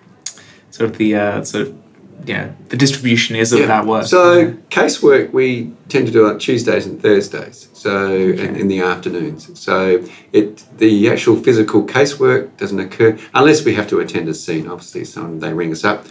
sort 0.71 0.89
of 0.89 0.97
the 0.97 1.15
uh, 1.15 1.43
sort 1.43 1.67
of 1.67 1.82
know, 2.25 2.55
the 2.69 2.77
distribution 2.77 3.35
is 3.35 3.51
of 3.51 3.59
Yeah. 3.59 3.65
that 3.67 3.85
work? 3.85 4.05
So 4.05 4.53
casework 4.69 5.33
we 5.33 5.73
tend 5.89 6.07
to 6.07 6.13
do 6.13 6.25
on 6.27 6.39
Tuesdays 6.39 6.85
and 6.85 7.01
Thursdays, 7.01 7.67
so 7.73 8.13
in, 8.15 8.55
in 8.55 8.67
the 8.69 8.79
afternoons. 8.79 9.49
So 9.59 10.03
it 10.31 10.63
the 10.77 11.09
actual 11.09 11.35
physical 11.35 11.85
casework 11.85 12.55
doesn't 12.57 12.79
occur 12.79 13.17
unless 13.33 13.65
we 13.65 13.73
have 13.75 13.87
to 13.89 13.99
attend 13.99 14.29
a 14.29 14.33
scene. 14.33 14.67
Obviously, 14.67 15.03
some 15.03 15.39
they 15.39 15.53
ring 15.53 15.71
us 15.71 15.83
up, 15.83 16.05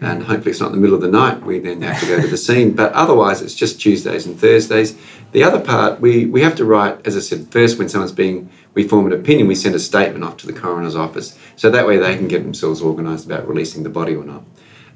and 0.00 0.22
hopefully 0.22 0.52
it's 0.52 0.60
not 0.60 0.68
in 0.68 0.76
the 0.76 0.80
middle 0.80 0.96
of 0.96 1.02
the 1.02 1.10
night. 1.10 1.42
We 1.42 1.58
then 1.58 1.82
have 1.82 2.00
to 2.00 2.06
go 2.06 2.20
to 2.22 2.28
the 2.28 2.36
scene. 2.38 2.72
But 2.72 2.92
otherwise, 2.92 3.42
it's 3.42 3.54
just 3.54 3.80
Tuesdays 3.80 4.24
and 4.26 4.38
Thursdays. 4.40 4.96
The 5.32 5.42
other 5.44 5.60
part 5.60 6.00
we 6.00 6.24
we 6.24 6.40
have 6.40 6.54
to 6.56 6.64
write, 6.64 7.06
as 7.06 7.14
I 7.16 7.20
said, 7.20 7.52
first 7.52 7.78
when 7.78 7.88
someone's 7.90 8.12
being 8.12 8.48
we 8.74 8.86
form 8.86 9.06
an 9.06 9.12
opinion, 9.12 9.48
we 9.48 9.54
send 9.56 9.74
a 9.74 9.78
statement 9.78 10.24
off 10.24 10.36
to 10.38 10.46
the 10.46 10.52
coroner's 10.52 10.94
office, 10.96 11.36
so 11.56 11.68
that 11.68 11.86
way 11.86 11.98
they 11.98 12.16
can 12.16 12.28
get 12.28 12.42
themselves 12.44 12.80
organised 12.80 13.26
about 13.26 13.46
releasing 13.48 13.82
the 13.82 13.90
body 13.90 14.14
or 14.14 14.24
not. 14.24 14.44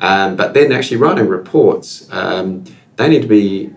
Um, 0.02 0.36
but 0.36 0.52
then 0.52 0.72
actually 0.72 0.98
writing 0.98 1.28
reports, 1.28 2.08
um, 2.10 2.64
they 2.96 3.08
need 3.08 3.22
to 3.22 3.28
be 3.28 3.72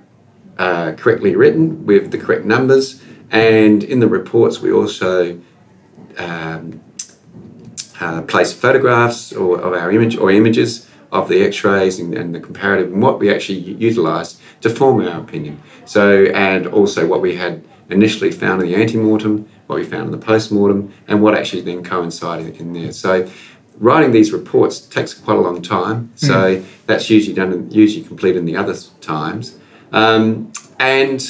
uh, 0.57 0.93
correctly 0.93 1.35
written 1.35 1.85
with 1.85 2.11
the 2.11 2.17
correct 2.17 2.45
numbers. 2.45 3.01
And 3.31 3.83
in 3.83 3.99
the 3.99 4.07
reports, 4.07 4.59
we 4.59 4.71
also 4.71 5.39
um, 6.17 6.81
uh, 7.99 8.23
place 8.23 8.51
photographs 8.53 9.31
or, 9.33 9.59
of 9.61 9.73
our 9.73 9.91
image 9.91 10.17
or 10.17 10.31
images 10.31 10.89
of 11.11 11.29
the 11.29 11.43
X-rays 11.43 11.99
and, 11.99 12.13
and 12.15 12.33
the 12.33 12.39
comparative 12.39 12.91
and 12.91 13.01
what 13.01 13.19
we 13.19 13.33
actually 13.33 13.59
utilised 13.59 14.41
to 14.61 14.69
form 14.69 15.07
our 15.07 15.21
opinion. 15.21 15.61
So 15.85 16.25
and 16.25 16.65
also 16.67 17.07
what 17.07 17.21
we 17.21 17.35
had 17.35 17.63
initially 17.89 18.31
found 18.31 18.61
in 18.61 18.67
the 18.67 18.75
ante-mortem, 18.75 19.47
what 19.67 19.75
we 19.77 19.85
found 19.85 20.05
in 20.05 20.11
the 20.11 20.25
post-mortem, 20.25 20.91
and 21.07 21.21
what 21.21 21.35
actually 21.35 21.61
then 21.61 21.83
coincided 21.83 22.57
in 22.57 22.73
there. 22.73 22.91
So 22.91 23.29
writing 23.77 24.11
these 24.11 24.31
reports 24.31 24.79
takes 24.79 25.13
quite 25.13 25.37
a 25.37 25.41
long 25.41 25.61
time. 25.61 26.11
So 26.15 26.63
that's 26.85 27.09
usually 27.09 27.35
done, 27.35 27.69
usually 27.71 28.05
completed 28.05 28.39
in 28.39 28.45
the 28.45 28.55
other 28.55 28.75
times. 29.01 29.57
Um, 29.91 30.51
and 30.79 31.21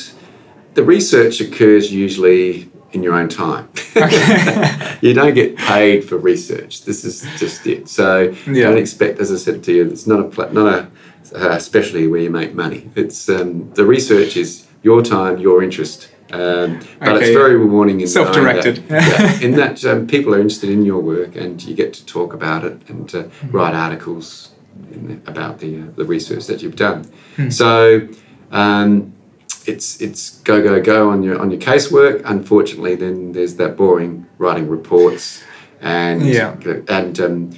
the 0.73 0.83
research 0.83 1.41
occurs 1.41 1.91
usually 1.91 2.69
in 2.91 3.03
your 3.03 3.13
own 3.13 3.29
time. 3.29 3.69
you 5.01 5.13
don't 5.13 5.33
get 5.33 5.57
paid 5.57 6.05
for 6.05 6.17
research. 6.17 6.83
This 6.85 7.03
is 7.03 7.21
just 7.39 7.67
it. 7.67 7.89
So 7.89 8.33
Yeah. 8.47 8.65
don't 8.69 8.77
expect, 8.77 9.19
as 9.19 9.31
I 9.31 9.35
said 9.37 9.63
to 9.65 9.73
you, 9.73 9.85
it's 9.87 10.07
not 10.07 10.19
a 10.37 10.53
not 10.53 10.73
a 10.73 10.91
uh, 11.35 11.59
specialty 11.59 12.07
where 12.07 12.21
you 12.21 12.29
make 12.29 12.53
money. 12.53 12.89
It's 12.95 13.27
um, 13.29 13.71
the 13.73 13.85
research 13.85 14.37
is 14.37 14.67
your 14.83 15.01
time, 15.01 15.37
your 15.39 15.63
interest. 15.63 16.09
Um, 16.31 16.79
but 16.99 17.15
Okay, 17.17 17.25
it's 17.27 17.37
very 17.37 17.55
rewarding 17.55 18.01
in 18.01 18.07
Self-directed. 18.07 18.87
That, 18.87 19.39
yeah, 19.41 19.47
in 19.47 19.55
that 19.55 19.85
um, 19.85 20.07
people 20.07 20.33
are 20.33 20.39
interested 20.39 20.69
in 20.71 20.83
your 20.83 20.99
work 20.99 21.35
and 21.35 21.63
you 21.63 21.75
get 21.75 21.93
to 21.93 22.05
talk 22.05 22.33
about 22.33 22.63
it 22.65 22.89
and 22.89 23.13
uh, 23.13 23.25
write 23.51 23.75
articles 23.75 24.51
in, 24.91 25.21
about 25.27 25.59
the 25.59 25.81
uh, 25.81 25.85
the 25.95 26.03
research 26.05 26.47
that 26.47 26.61
you've 26.63 26.75
done. 26.75 27.05
So 27.51 28.07
um, 28.51 29.13
it's 29.67 30.01
it's 30.01 30.39
go 30.39 30.63
go 30.63 30.81
go 30.81 31.09
on 31.11 31.21
your 31.21 31.39
on 31.39 31.51
your 31.51 31.59
casework. 31.59 32.21
Unfortunately, 32.25 32.95
then 32.95 33.31
there's 33.33 33.55
that 33.57 33.77
boring 33.77 34.25
writing 34.39 34.67
reports 34.67 35.43
and 35.81 36.25
Yeah. 36.25 36.55
and 36.87 37.19
um, 37.19 37.51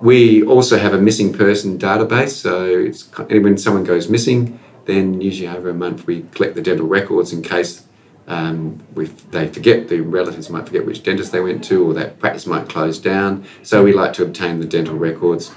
we 0.00 0.42
also 0.44 0.78
have 0.78 0.94
a 0.94 0.98
missing 0.98 1.32
person 1.32 1.78
database. 1.78 2.30
So 2.30 2.64
it's 2.64 3.02
when 3.28 3.58
someone 3.58 3.84
goes 3.84 4.08
missing, 4.08 4.58
then 4.86 5.20
usually 5.20 5.48
over 5.48 5.68
a 5.68 5.74
month 5.74 6.06
we 6.06 6.22
collect 6.32 6.54
the 6.54 6.62
dental 6.62 6.86
records 6.86 7.32
in 7.32 7.42
case 7.42 7.82
um, 8.30 8.78
we, 8.94 9.06
they 9.32 9.48
forget 9.48 9.88
the 9.88 10.00
relatives 10.00 10.48
might 10.50 10.64
forget 10.64 10.86
which 10.86 11.02
dentist 11.02 11.32
they 11.32 11.40
went 11.40 11.64
to 11.64 11.84
or 11.90 11.94
that 11.94 12.18
practice 12.20 12.46
might 12.46 12.68
close 12.68 12.98
down. 13.00 13.44
So 13.64 13.82
we 13.82 13.92
like 13.92 14.12
to 14.14 14.22
obtain 14.22 14.60
the 14.60 14.66
dental 14.66 14.96
records, 14.96 15.50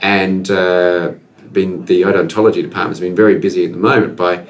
and 0.00 0.50
uh, 0.50 1.12
been 1.52 1.84
the 1.84 2.02
odontology 2.02 2.62
department 2.62 2.88
has 2.96 3.00
been 3.00 3.14
very 3.14 3.38
busy 3.38 3.66
at 3.66 3.72
the 3.72 3.76
moment 3.78 4.16
by 4.16 4.46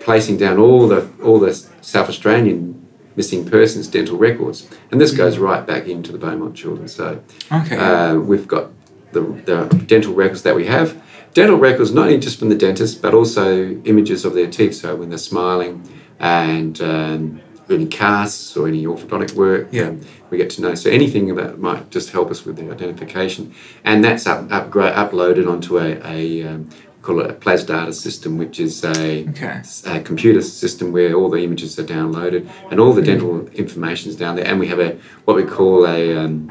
placing 0.00 0.38
down 0.38 0.58
all 0.58 0.88
the 0.88 1.08
all 1.22 1.38
the 1.38 1.54
South 1.82 2.08
Australian 2.08 2.86
missing 3.14 3.44
persons 3.44 3.88
dental 3.88 4.16
records, 4.16 4.66
and 4.90 5.00
this 5.00 5.12
goes 5.12 5.36
right 5.38 5.66
back 5.66 5.86
into 5.86 6.12
the 6.12 6.18
Beaumont 6.18 6.56
children. 6.56 6.88
So 6.88 7.20
Okay. 7.52 7.76
uh, 7.76 8.14
we've 8.14 8.48
got 8.48 8.70
the, 9.12 9.20
the 9.44 9.84
dental 9.86 10.14
records 10.14 10.42
that 10.42 10.54
we 10.56 10.66
have. 10.66 11.02
Dental 11.34 11.58
records 11.58 11.92
not 11.92 12.06
only 12.06 12.18
just 12.18 12.38
from 12.38 12.48
the 12.48 12.54
dentist, 12.54 13.02
but 13.02 13.12
also 13.14 13.70
images 13.84 14.24
of 14.24 14.34
their 14.34 14.46
teeth. 14.46 14.74
So 14.76 14.96
when 14.96 15.08
they're 15.10 15.18
smiling, 15.18 15.82
and 16.20 16.80
um, 16.80 17.40
any 17.70 17.86
casts 17.86 18.56
or 18.56 18.66
any 18.68 18.84
orthodontic 18.84 19.34
work, 19.34 19.68
Yeah. 19.70 19.88
um, 19.88 20.00
we 20.30 20.38
get 20.38 20.50
to 20.50 20.62
know. 20.62 20.74
So 20.74 20.90
anything 20.90 21.34
that 21.36 21.58
might 21.58 21.90
just 21.90 22.10
help 22.10 22.30
us 22.30 22.44
with 22.44 22.56
the 22.56 22.70
identification, 22.70 23.54
and 23.84 24.02
that's 24.02 24.26
up, 24.26 24.48
upgra- 24.48 24.94
uploaded 24.94 25.48
onto 25.50 25.78
a, 25.78 26.00
a 26.04 26.48
um, 26.48 26.68
call 27.02 27.20
it 27.20 27.30
a 27.30 27.34
Plasdata 27.34 27.94
system, 27.94 28.36
which 28.38 28.58
is 28.60 28.84
a 28.84 29.28
Okay. 29.30 29.62
a 29.86 30.00
computer 30.00 30.42
system 30.42 30.92
where 30.92 31.14
all 31.14 31.30
the 31.30 31.38
images 31.42 31.78
are 31.78 31.84
downloaded 31.84 32.48
and 32.70 32.80
all 32.80 32.92
the 32.92 33.02
dental 33.02 33.46
information 33.48 34.10
is 34.10 34.16
down 34.16 34.36
there, 34.36 34.46
and 34.46 34.58
we 34.60 34.66
have 34.68 34.80
a 34.80 34.98
what 35.24 35.36
we 35.36 35.44
call 35.44 35.86
a 35.86 36.16
um, 36.16 36.50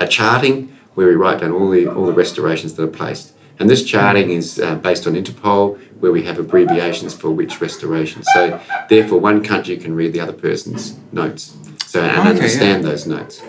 a 0.00 0.06
charting 0.06 0.70
where 0.94 1.08
we 1.08 1.14
write 1.14 1.40
down 1.40 1.52
all 1.52 1.68
the 1.70 1.86
all 1.88 2.06
the 2.06 2.12
restorations 2.12 2.74
that 2.74 2.82
are 2.84 2.86
placed. 2.86 3.33
And 3.58 3.70
this 3.70 3.84
charting 3.84 4.30
is 4.30 4.58
uh, 4.58 4.74
based 4.76 5.06
on 5.06 5.14
Interpol, 5.14 5.78
where 6.00 6.10
we 6.12 6.22
have 6.24 6.38
abbreviations 6.38 7.14
for 7.14 7.30
which 7.30 7.60
restoration. 7.60 8.22
So 8.24 8.60
therefore, 8.88 9.20
one 9.20 9.44
country 9.44 9.76
can 9.76 9.94
read 9.94 10.12
the 10.12 10.20
other 10.20 10.32
person's 10.32 10.98
notes, 11.12 11.56
so 11.86 12.02
and 12.02 12.20
Okay, 12.20 12.30
understand 12.30 12.84
those 12.84 13.06
notes, 13.06 13.42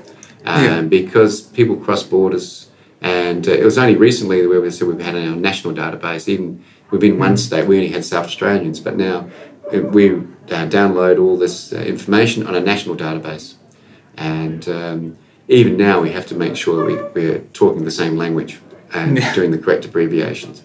um, 0.46 0.64
Yeah. 0.64 0.82
because 0.82 1.42
people 1.42 1.76
cross 1.76 2.04
borders. 2.04 2.70
And 3.02 3.48
uh, 3.48 3.52
it 3.52 3.64
was 3.64 3.78
only 3.78 3.96
recently 3.96 4.46
where 4.48 4.62
we 4.62 4.72
said 4.72 4.88
we've 4.88 5.00
had 5.00 5.16
our 5.16 5.36
national 5.36 5.74
database. 5.74 6.28
Even 6.28 6.64
within 6.92 7.20
one 7.20 7.38
state, 7.38 7.68
we 7.68 7.76
only 7.78 7.90
had 7.90 8.06
South 8.06 8.26
Australians, 8.26 8.80
but 8.80 8.96
now 8.96 9.30
uh, 9.74 9.82
we 9.82 10.12
uh, 10.12 10.68
download 10.70 11.20
all 11.20 11.38
this 11.38 11.74
uh, 11.74 11.78
information 11.78 12.46
on 12.48 12.56
a 12.56 12.62
national 12.62 12.96
database. 12.96 13.56
And 14.18 14.68
um, 14.70 15.18
even 15.48 15.78
now, 15.78 16.02
we 16.02 16.12
have 16.12 16.26
to 16.28 16.36
make 16.36 16.56
sure 16.56 16.78
that 16.78 17.14
we, 17.16 17.22
we're 17.22 17.40
talking 17.54 17.84
the 17.84 17.92
same 17.92 18.16
language 18.18 18.60
and 19.00 19.20
doing 19.36 19.52
the 19.52 19.58
correct 19.58 19.86
abbreviations. 19.86 20.64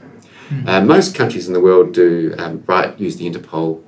Uh, 0.66 0.80
most 0.80 1.14
countries 1.14 1.46
in 1.46 1.52
the 1.52 1.60
world 1.60 1.92
do 1.94 2.34
um, 2.38 2.62
right 2.66 2.98
use 2.98 3.16
the 3.16 3.30
Interpol 3.30 3.82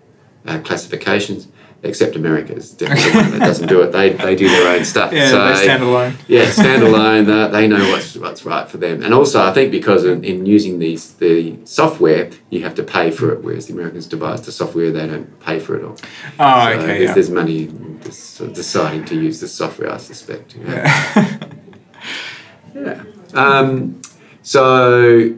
uh, 0.47 0.61
classifications, 0.61 1.49
except 1.83 2.15
America 2.15 2.55
is 2.55 2.71
definitely 2.71 3.11
the 3.11 3.19
one 3.19 3.31
that 3.33 3.41
doesn't 3.41 3.67
do 3.69 3.81
it. 3.83 3.91
They, 3.91 4.11
they 4.11 4.37
do 4.37 4.49
their 4.49 4.69
own 4.77 4.85
stuff. 4.85 5.13
yeah, 5.13 5.29
So- 5.31 5.45
they 5.49 5.63
stand 5.65 5.83
alone. 5.83 6.15
yeah, 6.29 6.45
standalone. 6.61 7.29
uh, 7.29 7.49
they 7.49 7.67
know 7.67 7.91
what's 7.91 8.15
what's 8.17 8.45
right 8.45 8.69
for 8.69 8.79
them, 8.79 9.03
and 9.03 9.13
also 9.13 9.43
I 9.43 9.53
think 9.53 9.73
because 9.73 10.05
in, 10.05 10.23
in 10.23 10.47
using 10.47 10.79
these 10.79 11.15
the 11.15 11.57
software, 11.65 12.31
you 12.51 12.63
have 12.63 12.77
to 12.77 12.85
pay 12.85 13.11
for 13.11 13.33
it, 13.33 13.43
whereas 13.43 13.67
the 13.67 13.73
Americans 13.73 14.07
devise 14.07 14.43
the 14.43 14.53
software, 14.53 14.93
they 14.93 15.09
don't 15.09 15.41
pay 15.41 15.59
for 15.59 15.75
it 15.77 15.85
all. 15.85 15.97
Oh, 16.39 16.65
So 16.65 16.71
okay. 16.79 16.87
there's, 16.87 17.01
Yeah. 17.03 17.15
there's 17.15 17.31
money 17.31 17.73
just 18.05 18.35
sort 18.35 18.51
of 18.51 18.55
deciding 18.57 19.05
to 19.07 19.17
use 19.17 19.41
the 19.41 19.49
software, 19.49 19.91
I 19.93 19.97
suspect. 19.97 20.55
Yeah. 20.55 21.49
yeah. 22.75 23.03
Um, 23.35 24.02
so 24.43 25.35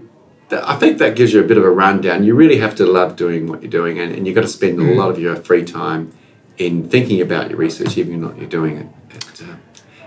th- 0.50 0.62
I 0.64 0.76
think 0.76 0.98
that 0.98 1.16
gives 1.16 1.32
you 1.32 1.40
a 1.40 1.46
bit 1.46 1.56
of 1.58 1.64
a 1.64 1.70
rundown. 1.70 2.24
You 2.24 2.34
really 2.34 2.58
have 2.58 2.74
to 2.76 2.86
love 2.86 3.16
doing 3.16 3.46
what 3.46 3.62
you're 3.62 3.70
doing, 3.70 3.98
and, 3.98 4.12
and 4.14 4.26
you've 4.26 4.34
got 4.34 4.42
to 4.42 4.48
spend 4.48 4.78
a 4.80 4.94
lot 4.94 5.10
of 5.10 5.18
your 5.18 5.36
free 5.36 5.64
time 5.64 6.12
in 6.58 6.88
thinking 6.88 7.20
about 7.20 7.50
your 7.50 7.58
research, 7.58 7.96
even 7.98 8.24
if 8.24 8.36
you're 8.38 8.48
doing 8.48 8.76
it. 8.78 8.86
Uh, 9.42 9.56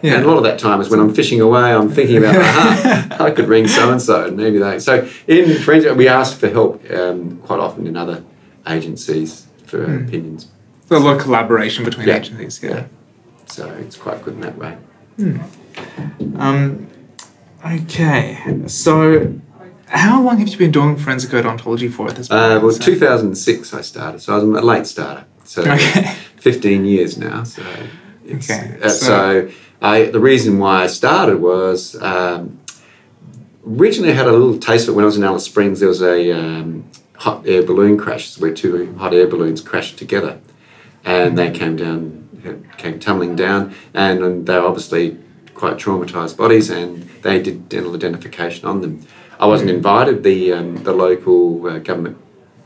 Yeah. 0.01 0.15
And 0.17 0.25
a 0.25 0.27
lot 0.27 0.37
of 0.37 0.43
that 0.43 0.59
time 0.59 0.79
is 0.79 0.89
when 0.89 0.99
I'm 0.99 1.13
fishing 1.13 1.41
away, 1.41 1.73
I'm 1.73 1.89
thinking 1.89 2.17
about, 2.17 2.35
aha, 2.35 3.07
I 3.19 3.31
could 3.31 3.47
ring 3.47 3.67
so 3.67 3.91
and 3.91 3.99
so, 4.01 4.25
and 4.27 4.37
maybe 4.37 4.59
they. 4.59 4.77
So 4.79 5.07
in 5.27 5.57
forensic, 5.59 5.97
we 5.97 6.07
ask 6.07 6.37
for 6.39 6.49
help 6.49 6.71
um, 6.91 7.37
quite 7.47 7.59
often 7.59 7.87
in 7.87 7.97
other 7.97 8.23
agencies 8.67 9.47
for 9.65 9.83
opinions. 9.83 10.47
There's 10.87 11.01
a 11.01 11.05
lot 11.05 11.15
of 11.17 11.21
collaboration 11.23 11.83
between 11.83 12.07
Yeah. 12.07 12.17
agencies. 12.17 12.61
Yeah. 12.63 12.85
So 13.47 13.69
it's 13.81 13.97
quite 13.97 14.21
good 14.23 14.35
in 14.35 14.41
that 14.41 14.57
way. 14.57 14.77
Um, 16.37 16.87
okay. 17.65 18.37
So, 18.67 19.33
how 19.87 20.21
long 20.21 20.37
have 20.39 20.47
you 20.49 20.57
been 20.57 20.71
doing 20.71 20.97
forensic 20.97 21.31
odontology 21.31 21.91
for 21.91 22.07
at 22.09 22.15
this 22.15 22.27
point? 22.27 22.39
Uh, 22.41 22.59
well, 22.61 22.71
So- 22.71 22.83
2006 22.83 23.73
I 23.73 23.81
started, 23.81 24.21
so 24.21 24.33
I 24.33 24.35
was 24.37 24.43
a 24.43 24.65
late 24.65 24.85
starter. 24.87 25.25
So 25.43 25.61
Okay. 25.61 26.13
15 26.37 26.85
years 26.85 27.17
now. 27.17 27.43
So, 27.43 27.63
it's, 28.25 28.49
Okay, 28.49 28.77
uh, 28.83 28.89
so- 28.89 29.05
so 29.05 29.49
I, 29.81 30.05
the 30.05 30.19
reason 30.19 30.59
why 30.59 30.83
I 30.83 30.87
started 30.87 31.39
was 31.41 31.95
um, 32.01 32.59
originally 33.65 34.11
I 34.11 34.15
had 34.15 34.27
a 34.27 34.31
little 34.31 34.57
taste 34.57 34.87
of 34.87 34.93
it 34.93 34.95
when 34.95 35.03
I 35.03 35.05
was 35.05 35.17
in 35.17 35.23
Alice 35.23 35.45
Springs. 35.45 35.79
There 35.79 35.87
was 35.89 36.01
a 36.01 36.31
um, 36.31 36.83
hot 37.15 37.43
air 37.47 37.63
balloon 37.63 37.97
crash 37.97 38.37
where 38.39 38.53
two 38.53 38.93
hot 38.97 39.13
air 39.13 39.27
balloons 39.27 39.61
crashed 39.61 39.97
together, 39.97 40.39
and 41.05 41.37
they 41.37 41.49
came 41.51 41.75
down, 41.77 42.27
came 42.77 42.99
tumbling 42.99 43.35
down, 43.35 43.73
and, 43.93 44.23
and 44.23 44.45
they 44.47 44.57
were 44.59 44.65
obviously 44.65 45.17
quite 45.57 45.75
traumatized 45.77 46.37
bodies, 46.37 46.69
and 46.69 47.03
they 47.23 47.41
did 47.41 47.67
dental 47.69 47.93
identification 47.95 48.63
on 48.67 48.81
them. 48.81 48.93
I 49.39 49.45
wasn't 49.47 49.69
invited. 49.79 50.23
The 50.23 50.53
um, 50.53 50.69
the 50.83 50.93
local 50.93 51.67
uh, 51.67 51.79
government 51.79 52.17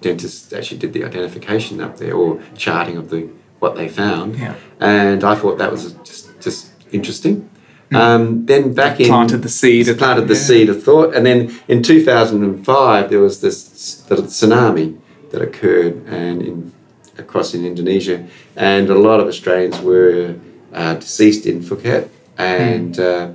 dentist 0.01 0.53
actually 0.53 0.79
did 0.79 0.93
the 0.93 1.03
identification 1.03 1.79
up 1.81 1.97
there 1.97 2.13
or 2.13 2.39
charting 2.65 2.97
of 2.97 3.09
the 3.09 3.21
what 3.59 3.75
they 3.75 3.87
found, 3.89 4.35
Yeah. 4.37 4.55
and 4.79 5.23
I 5.23 5.35
thought 5.35 5.57
that 5.59 5.71
was 5.71 5.93
just 6.09 6.23
just 6.47 6.61
interesting. 6.91 7.47
Um, 7.93 8.45
then 8.45 8.73
back 8.73 9.01
in 9.01 9.07
Planted 9.07 9.41
the 9.43 9.49
seed 9.49 9.89
at- 9.89 9.97
planted 9.97 10.27
the 10.29 10.33
yeah. 10.35 10.47
seed 10.47 10.69
of 10.69 10.81
thought, 10.81 11.13
and 11.15 11.25
then 11.25 11.39
in 11.67 11.83
2005 11.83 13.09
there 13.09 13.19
was 13.19 13.41
this 13.41 14.01
the 14.07 14.15
tsunami 14.15 14.97
that 15.31 15.41
occurred 15.41 15.95
and 16.07 16.41
in 16.41 16.71
across 17.17 17.53
in 17.53 17.65
Indonesia, 17.65 18.17
and 18.55 18.89
a 18.89 18.95
lot 18.95 19.19
of 19.19 19.27
Australians 19.27 19.77
were 19.81 20.35
uh, 20.73 20.93
deceased 20.95 21.45
in 21.45 21.59
Phuket, 21.61 22.07
and 22.37 22.99
uh, 22.99 23.33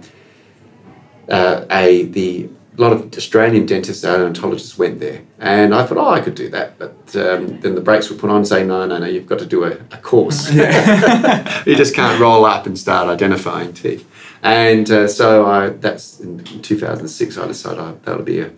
uh, 1.28 1.66
a 1.70 2.04
the 2.04 2.48
a 2.76 2.80
lot 2.80 2.92
of 2.92 3.16
Australian 3.16 3.64
dentists 3.64 4.04
and 4.04 4.36
odontologists 4.36 4.76
went 4.76 5.00
there, 5.00 5.22
and 5.38 5.74
I 5.74 5.86
thought, 5.86 5.96
oh, 5.96 6.10
I 6.10 6.20
could 6.20 6.34
do 6.34 6.50
that, 6.50 6.78
but 6.78 7.16
um, 7.16 7.60
then 7.60 7.74
the 7.74 7.80
brakes 7.80 8.10
were 8.10 8.16
put 8.16 8.28
on, 8.28 8.44
saying, 8.44 8.68
no, 8.68 8.86
no, 8.86 8.98
no, 8.98 9.06
you've 9.06 9.26
got 9.26 9.38
to 9.38 9.46
do 9.46 9.64
a, 9.64 9.70
a 9.70 9.96
course. 10.02 10.50
you 10.52 11.74
just 11.74 11.94
can't 11.94 12.20
roll 12.20 12.44
up 12.44 12.66
and 12.66 12.78
start 12.78 13.08
identifying 13.08 13.72
teeth. 13.72 14.06
And 14.42 14.90
uh, 14.90 15.08
so 15.08 15.46
I 15.46 15.70
that's 15.70 16.20
in 16.20 16.44
2006. 16.44 17.38
I 17.38 17.46
decided 17.46 17.78
I, 17.78 17.92
that 17.92 18.16
would 18.16 18.26
be 18.26 18.40
a 18.40 18.52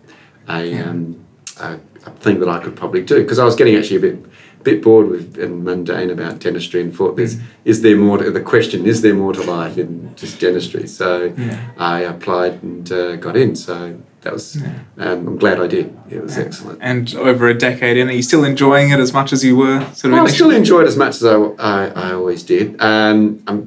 a, 0.49 0.83
um, 0.83 1.25
a 1.61 1.79
a 2.09 2.11
thing 2.11 2.41
that 2.41 2.49
I 2.49 2.59
could 2.63 2.77
probably 2.77 3.03
do 3.03 3.23
because 3.23 3.39
I 3.39 3.45
was 3.45 3.55
getting 3.55 3.77
actually 3.77 3.97
a 3.97 4.01
bit 4.01 4.27
bit 4.65 4.83
bored 4.83 5.09
with 5.09 5.39
and 5.39 5.65
mundane 5.65 6.11
about 6.11 6.41
dentistry 6.41 6.81
and 6.81 6.95
thought 6.95 7.17
there's 7.17 7.37
is 7.65 7.83
there 7.83 7.97
more 7.97 8.19
to 8.19 8.31
the 8.31 8.41
question 8.41 8.87
is 8.87 9.03
there 9.03 9.15
more 9.15 9.33
to 9.33 9.43
life 9.43 9.79
in 9.79 10.15
just 10.17 10.41
dentistry? 10.41 10.87
So 10.87 11.33
Yeah. 11.37 11.71
I 11.79 12.01
applied 12.01 12.63
and 12.63 12.91
uh, 12.91 13.17
got 13.17 13.37
in. 13.37 13.57
So 13.57 14.01
that 14.23 14.33
was 14.33 14.57
um, 14.63 14.85
I'm 14.99 15.37
glad 15.39 15.61
I 15.61 15.67
did. 15.67 15.97
It 16.11 16.23
was 16.23 16.37
excellent. 16.37 16.81
And 16.83 17.15
over 17.15 17.49
a 17.49 17.55
decade 17.55 17.97
in, 17.97 18.09
are 18.09 18.13
you 18.13 18.23
still 18.23 18.45
enjoying 18.45 18.91
it 18.91 18.99
as 19.01 19.13
much 19.13 19.33
as 19.33 19.45
you 19.45 19.57
were 19.57 19.81
sort 19.95 20.15
of 20.15 20.21
I 20.21 20.27
still 20.29 20.51
enjoy 20.51 20.83
it 20.83 20.87
as 20.87 20.97
much 20.97 21.17
as 21.17 21.25
I, 21.25 21.37
I, 21.59 21.87
I 21.89 22.13
always 22.13 22.43
did. 22.43 22.81
Um, 22.81 23.43
I 23.47 23.61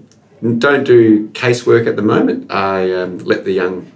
don't 0.57 0.83
do 0.83 1.29
casework 1.29 1.87
at 1.87 1.95
the 1.95 2.01
moment. 2.01 2.51
I 2.51 2.91
um, 2.93 3.19
let 3.19 3.45
the 3.45 3.51
young 3.51 3.90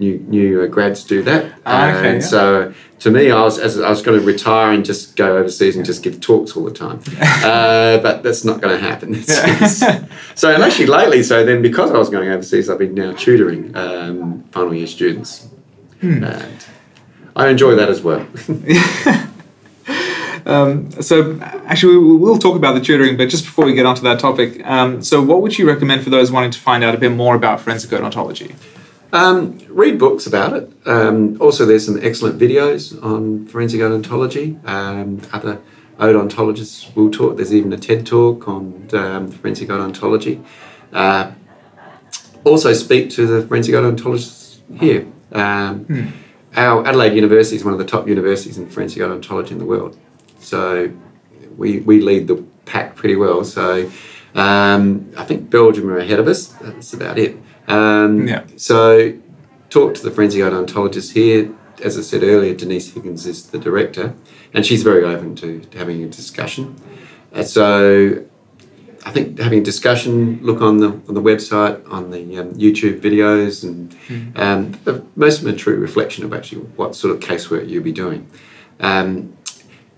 new 0.00 0.18
new 0.28 0.62
uh, 0.62 0.66
grads 0.66 1.04
do 1.04 1.22
that. 1.22 1.52
Ah, 1.66 1.90
okay, 1.90 2.08
and 2.10 2.20
yeah. 2.22 2.26
so 2.26 2.74
to 3.00 3.10
me, 3.10 3.30
I 3.30 3.42
was 3.42 3.58
as 3.58 3.78
I 3.80 3.88
was 3.88 4.02
going 4.02 4.18
to 4.18 4.24
retire 4.26 4.72
and 4.72 4.84
just 4.84 5.16
go 5.16 5.36
overseas 5.38 5.76
and 5.76 5.84
just 5.86 6.02
give 6.02 6.20
talks 6.20 6.56
all 6.56 6.64
the 6.64 6.72
time. 6.72 6.98
uh, 7.44 7.98
but 7.98 8.22
that's 8.22 8.44
not 8.44 8.60
going 8.60 8.76
to 8.78 8.84
happen. 8.84 9.14
It's- 9.20 9.82
it's- 9.82 10.08
so 10.34 10.52
and 10.52 10.62
actually 10.62 10.86
lately, 10.86 11.22
so 11.22 11.44
then 11.44 11.62
because 11.62 11.90
I 11.92 11.98
was 11.98 12.08
going 12.10 12.28
overseas, 12.30 12.68
I've 12.70 12.78
been 12.78 12.94
now 12.94 13.12
tutoring 13.12 13.76
um, 13.76 14.42
final 14.52 14.74
year 14.74 14.86
students, 14.86 15.46
Hmm. 16.00 16.24
and 16.24 16.64
I 17.36 17.48
enjoy 17.48 17.74
that 17.76 17.88
as 17.90 18.00
well. 18.02 18.26
Um, 20.46 20.90
so, 21.02 21.38
actually, 21.66 21.98
we- 21.98 22.16
we'll 22.16 22.38
talk 22.38 22.56
about 22.56 22.72
the 22.74 22.80
tutoring, 22.80 23.16
but 23.18 23.28
just 23.28 23.44
before 23.44 23.66
we 23.66 23.74
get 23.74 23.84
onto 23.84 24.02
that 24.02 24.18
topic, 24.18 24.64
um, 24.66 25.02
so 25.02 25.20
what 25.22 25.42
would 25.42 25.58
you 25.58 25.66
recommend 25.68 26.02
for 26.02 26.08
those 26.10 26.32
wanting 26.32 26.50
to 26.50 26.58
find 26.58 26.82
out 26.82 26.94
a 26.94 26.98
bit 26.98 27.12
more 27.12 27.34
about 27.34 27.60
forensic 27.60 27.90
odontology? 27.90 28.54
Um, 29.12 29.58
read 29.68 29.98
books 29.98 30.26
about 30.26 30.52
it. 30.52 30.72
Um, 30.86 31.40
also, 31.40 31.66
there's 31.66 31.84
some 31.84 31.98
excellent 32.00 32.38
videos 32.38 33.02
on 33.02 33.46
forensic 33.46 33.80
odontology. 33.80 34.64
Um, 34.66 35.20
other 35.32 35.60
odontologists 35.98 36.94
will 36.94 37.10
talk. 37.10 37.36
There's 37.36 37.54
even 37.54 37.72
a 37.72 37.76
TED 37.76 38.06
talk 38.06 38.48
on 38.48 38.88
um, 38.92 39.28
forensic 39.28 39.68
odontology. 39.68 40.44
Uh, 40.92 41.32
also, 42.44 42.72
speak 42.72 43.10
to 43.10 43.26
the 43.26 43.46
forensic 43.46 43.74
odontologists 43.74 44.60
here. 44.78 45.06
Um, 45.32 46.12
Our 46.56 46.84
Adelaide 46.84 47.14
University 47.14 47.56
is 47.56 47.64
one 47.64 47.74
of 47.74 47.78
the 47.78 47.86
top 47.86 48.08
universities 48.08 48.58
in 48.58 48.68
forensic 48.68 49.02
odontology 49.02 49.52
in 49.52 49.58
the 49.58 49.64
world. 49.64 49.96
So 50.40 50.92
we, 51.56 51.78
we 51.80 52.00
lead 52.00 52.26
the 52.26 52.44
pack 52.64 52.96
pretty 52.96 53.14
well. 53.16 53.44
So 53.44 53.90
um, 54.34 55.12
I 55.16 55.24
think 55.24 55.48
Belgium 55.48 55.88
are 55.90 55.98
ahead 55.98 56.18
of 56.18 56.26
us. 56.26 56.48
That's 56.48 56.92
about 56.92 57.18
it. 57.18 57.36
Um, 57.70 58.26
Yeah. 58.26 58.44
So 58.56 59.12
talk 59.70 59.94
to 59.94 60.02
the 60.02 60.10
forensic 60.10 60.42
odontologist 60.42 61.12
here. 61.12 61.50
As 61.82 61.96
I 61.96 62.02
said 62.02 62.22
earlier, 62.22 62.54
Denice 62.54 62.92
Higgins 62.92 63.24
is 63.26 63.46
the 63.46 63.58
director, 63.58 64.14
and 64.52 64.66
she's 64.66 64.82
very 64.82 65.04
open 65.04 65.34
to 65.36 65.62
having 65.74 66.02
a 66.04 66.08
discussion. 66.08 66.76
Uh, 67.32 67.42
so 67.42 68.22
I 69.06 69.10
think 69.12 69.38
having 69.38 69.60
a 69.60 69.62
discussion, 69.64 70.40
look 70.42 70.60
on 70.60 70.78
the 70.78 70.88
on 71.08 71.14
the 71.14 71.22
website, 71.22 71.80
on 71.90 72.10
the 72.10 72.38
um, 72.38 72.52
YouTube 72.54 73.00
videos, 73.00 73.64
and 73.64 73.96
um, 74.36 74.72
the- 74.84 75.02
most 75.16 75.38
of 75.38 75.44
them 75.44 75.54
are 75.54 75.58
true 75.58 75.76
reflection 75.76 76.22
of 76.24 76.34
actually 76.34 76.60
what 76.76 76.94
sort 76.94 77.14
of 77.14 77.20
casework 77.20 77.66
you'll 77.68 77.82
be 77.82 77.92
doing. 77.92 78.26
Um, 78.80 79.34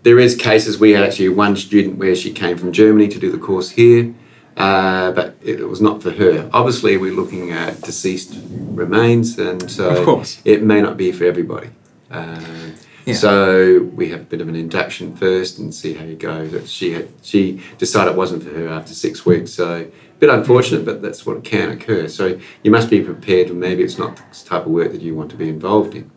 there 0.05 0.19
is 0.21 0.37
cases 0.37 0.79
we 0.79 0.91
had 0.93 1.03
actually 1.05 1.31
one 1.31 1.57
student 1.57 1.97
where 1.99 2.15
she 2.15 2.33
came 2.33 2.57
from 2.59 2.71
Germany 2.73 3.09
to 3.09 3.19
do 3.19 3.31
the 3.33 3.39
course 3.39 3.71
here, 3.71 4.15
uh, 4.57 5.13
but 5.13 5.37
it, 5.43 5.67
was 5.69 5.81
not 5.81 6.03
for 6.03 6.11
her. 6.11 6.49
Obviously, 6.53 6.97
we're 6.97 7.13
looking 7.15 7.53
at 7.53 7.81
deceased 7.83 8.39
remains, 8.51 9.39
and 9.39 9.71
so 9.71 9.91
Of 9.91 10.05
course. 10.05 10.41
it 10.45 10.63
may 10.63 10.81
not 10.81 10.97
be 10.97 11.13
for 11.13 11.25
everybody. 11.25 11.71
Um, 12.11 12.75
Yeah. 13.05 13.15
So 13.15 13.91
we 13.97 14.11
have 14.11 14.21
a 14.21 14.25
bit 14.25 14.41
of 14.41 14.49
an 14.49 14.55
induction 14.55 15.17
first 15.17 15.59
and 15.59 15.75
see 15.75 15.95
how 15.95 16.05
you 16.05 16.15
go. 16.15 16.47
That 16.47 16.69
She 16.69 16.93
had, 16.93 17.09
she 17.23 17.61
decided 17.77 18.13
it 18.13 18.17
wasn't 18.17 18.45
for 18.45 18.51
her 18.51 18.69
after 18.69 18.95
six 18.95 19.27
weeks, 19.27 19.51
so 19.53 19.67
a 19.81 20.19
bit 20.21 20.31
unfortunate, 20.31 20.85
but 20.85 21.03
that's 21.03 21.27
what 21.27 21.43
can 21.43 21.71
occur. 21.71 22.07
So 22.07 22.39
you 22.63 22.71
must 22.71 22.89
be 22.91 23.01
prepared, 23.01 23.51
and 23.51 23.59
maybe 23.59 23.83
it's 23.83 23.99
not 23.99 24.17
the 24.17 24.49
type 24.49 24.67
of 24.67 24.73
work 24.73 24.93
that 24.93 25.03
you 25.03 25.17
want 25.17 25.31
to 25.33 25.37
be 25.37 25.49
involved 25.49 25.95
in. 25.97 26.11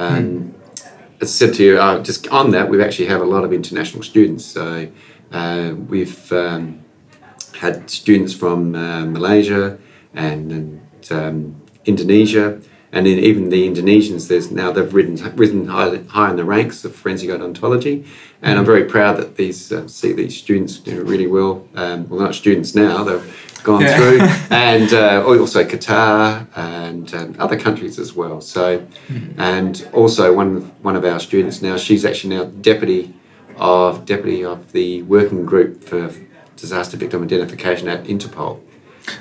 Um, 0.00 0.54
As 1.20 1.28
I 1.28 1.46
said 1.46 1.54
to 1.54 1.62
you, 1.64 1.78
uh, 1.78 2.02
just 2.02 2.26
on 2.28 2.50
that, 2.50 2.68
we 2.68 2.82
actually 2.82 3.06
have 3.06 3.20
a 3.22 3.24
lot 3.24 3.44
of 3.44 3.52
international 3.52 4.02
students. 4.02 4.44
So 4.44 4.88
uh, 5.30 5.74
we've 5.88 6.32
um, 6.32 6.80
had 7.60 7.90
students 7.90 8.34
from 8.34 8.74
uh, 8.74 9.04
Malaysia 9.06 9.78
and, 10.14 10.52
and 10.52 10.80
um, 11.10 11.62
Indonesia, 11.84 12.60
and 12.92 13.06
then 13.06 13.18
even 13.18 13.50
the 13.50 13.66
Indonesians. 13.68 14.28
There's 14.28 14.50
now 14.50 14.72
they've 14.72 14.92
risen 14.92 15.36
risen 15.36 15.66
high, 15.68 15.96
high 16.08 16.30
in 16.30 16.36
the 16.36 16.44
ranks 16.44 16.84
of 16.84 16.94
forensic 16.94 17.30
odontology, 17.30 18.06
and 18.42 18.58
I'm 18.58 18.64
very 18.64 18.84
proud 18.84 19.16
that 19.18 19.36
these 19.36 19.72
uh, 19.72 19.86
see 19.88 20.12
these 20.12 20.36
students 20.36 20.78
do 20.78 21.02
really 21.04 21.26
well. 21.26 21.66
Um, 21.74 22.08
well, 22.08 22.20
not 22.20 22.34
students 22.34 22.74
now; 22.74 23.04
they've 23.04 23.60
gone 23.62 23.82
Yeah. 23.82 23.96
through, 23.96 24.20
and 24.56 24.92
uh, 24.92 25.24
also 25.26 25.64
Qatar 25.64 26.46
and 26.56 27.12
um, 27.14 27.36
other 27.38 27.58
countries 27.58 27.98
as 27.98 28.14
well. 28.14 28.40
So, 28.40 28.86
and 29.36 29.88
also 29.92 30.32
one 30.34 30.56
of- 30.56 30.84
one 30.84 30.96
of 30.96 31.04
our 31.04 31.18
students 31.20 31.62
now, 31.62 31.76
she's 31.76 32.04
actually 32.04 32.36
now 32.36 32.44
deputy 32.44 33.12
of 33.56 34.04
deputy 34.04 34.44
of 34.44 34.72
the 34.72 35.02
working 35.02 35.44
group 35.44 35.82
for 35.82 36.12
disaster 36.56 36.96
victim 36.96 37.22
identification 37.22 37.88
at 37.88 38.04
Interpol. 38.04 38.60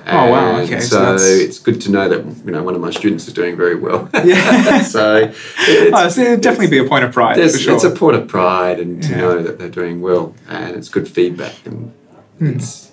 Oh, 0.07 0.31
wow, 0.31 0.55
And 0.55 0.63
okay, 0.63 0.79
so 0.79 1.15
So, 1.17 1.23
it's 1.25 1.59
good 1.59 1.79
to 1.81 1.91
know 1.91 2.09
that 2.09 2.25
you 2.45 2.51
know 2.51 2.63
one 2.63 2.73
of 2.73 2.81
my 2.81 2.89
students 2.89 3.27
is 3.27 3.33
doing 3.33 3.55
very 3.55 3.75
well. 3.75 4.09
Yeah. 4.25 4.81
so 4.81 5.31
it's, 5.59 5.95
Oh, 5.95 6.09
so 6.09 6.21
it'd 6.21 6.41
definitely 6.41 6.67
be 6.79 6.79
a 6.83 6.89
point 6.89 7.03
of 7.05 7.11
pride 7.13 7.37
it's, 7.37 7.53
for 7.55 7.59
sure. 7.61 7.75
it's 7.75 7.83
a 7.83 7.91
point 7.91 8.15
of 8.15 8.27
pride 8.27 8.79
and 8.79 9.03
to 9.03 9.09
Yeah. 9.09 9.17
know 9.17 9.43
that 9.43 9.59
they're 9.59 9.69
doing 9.69 10.01
well 10.01 10.33
and 10.49 10.75
it's 10.75 10.89
good 10.89 11.07
feedback 11.07 11.53
and 11.65 11.91
Hmm. 12.39 12.47
it's 12.57 12.91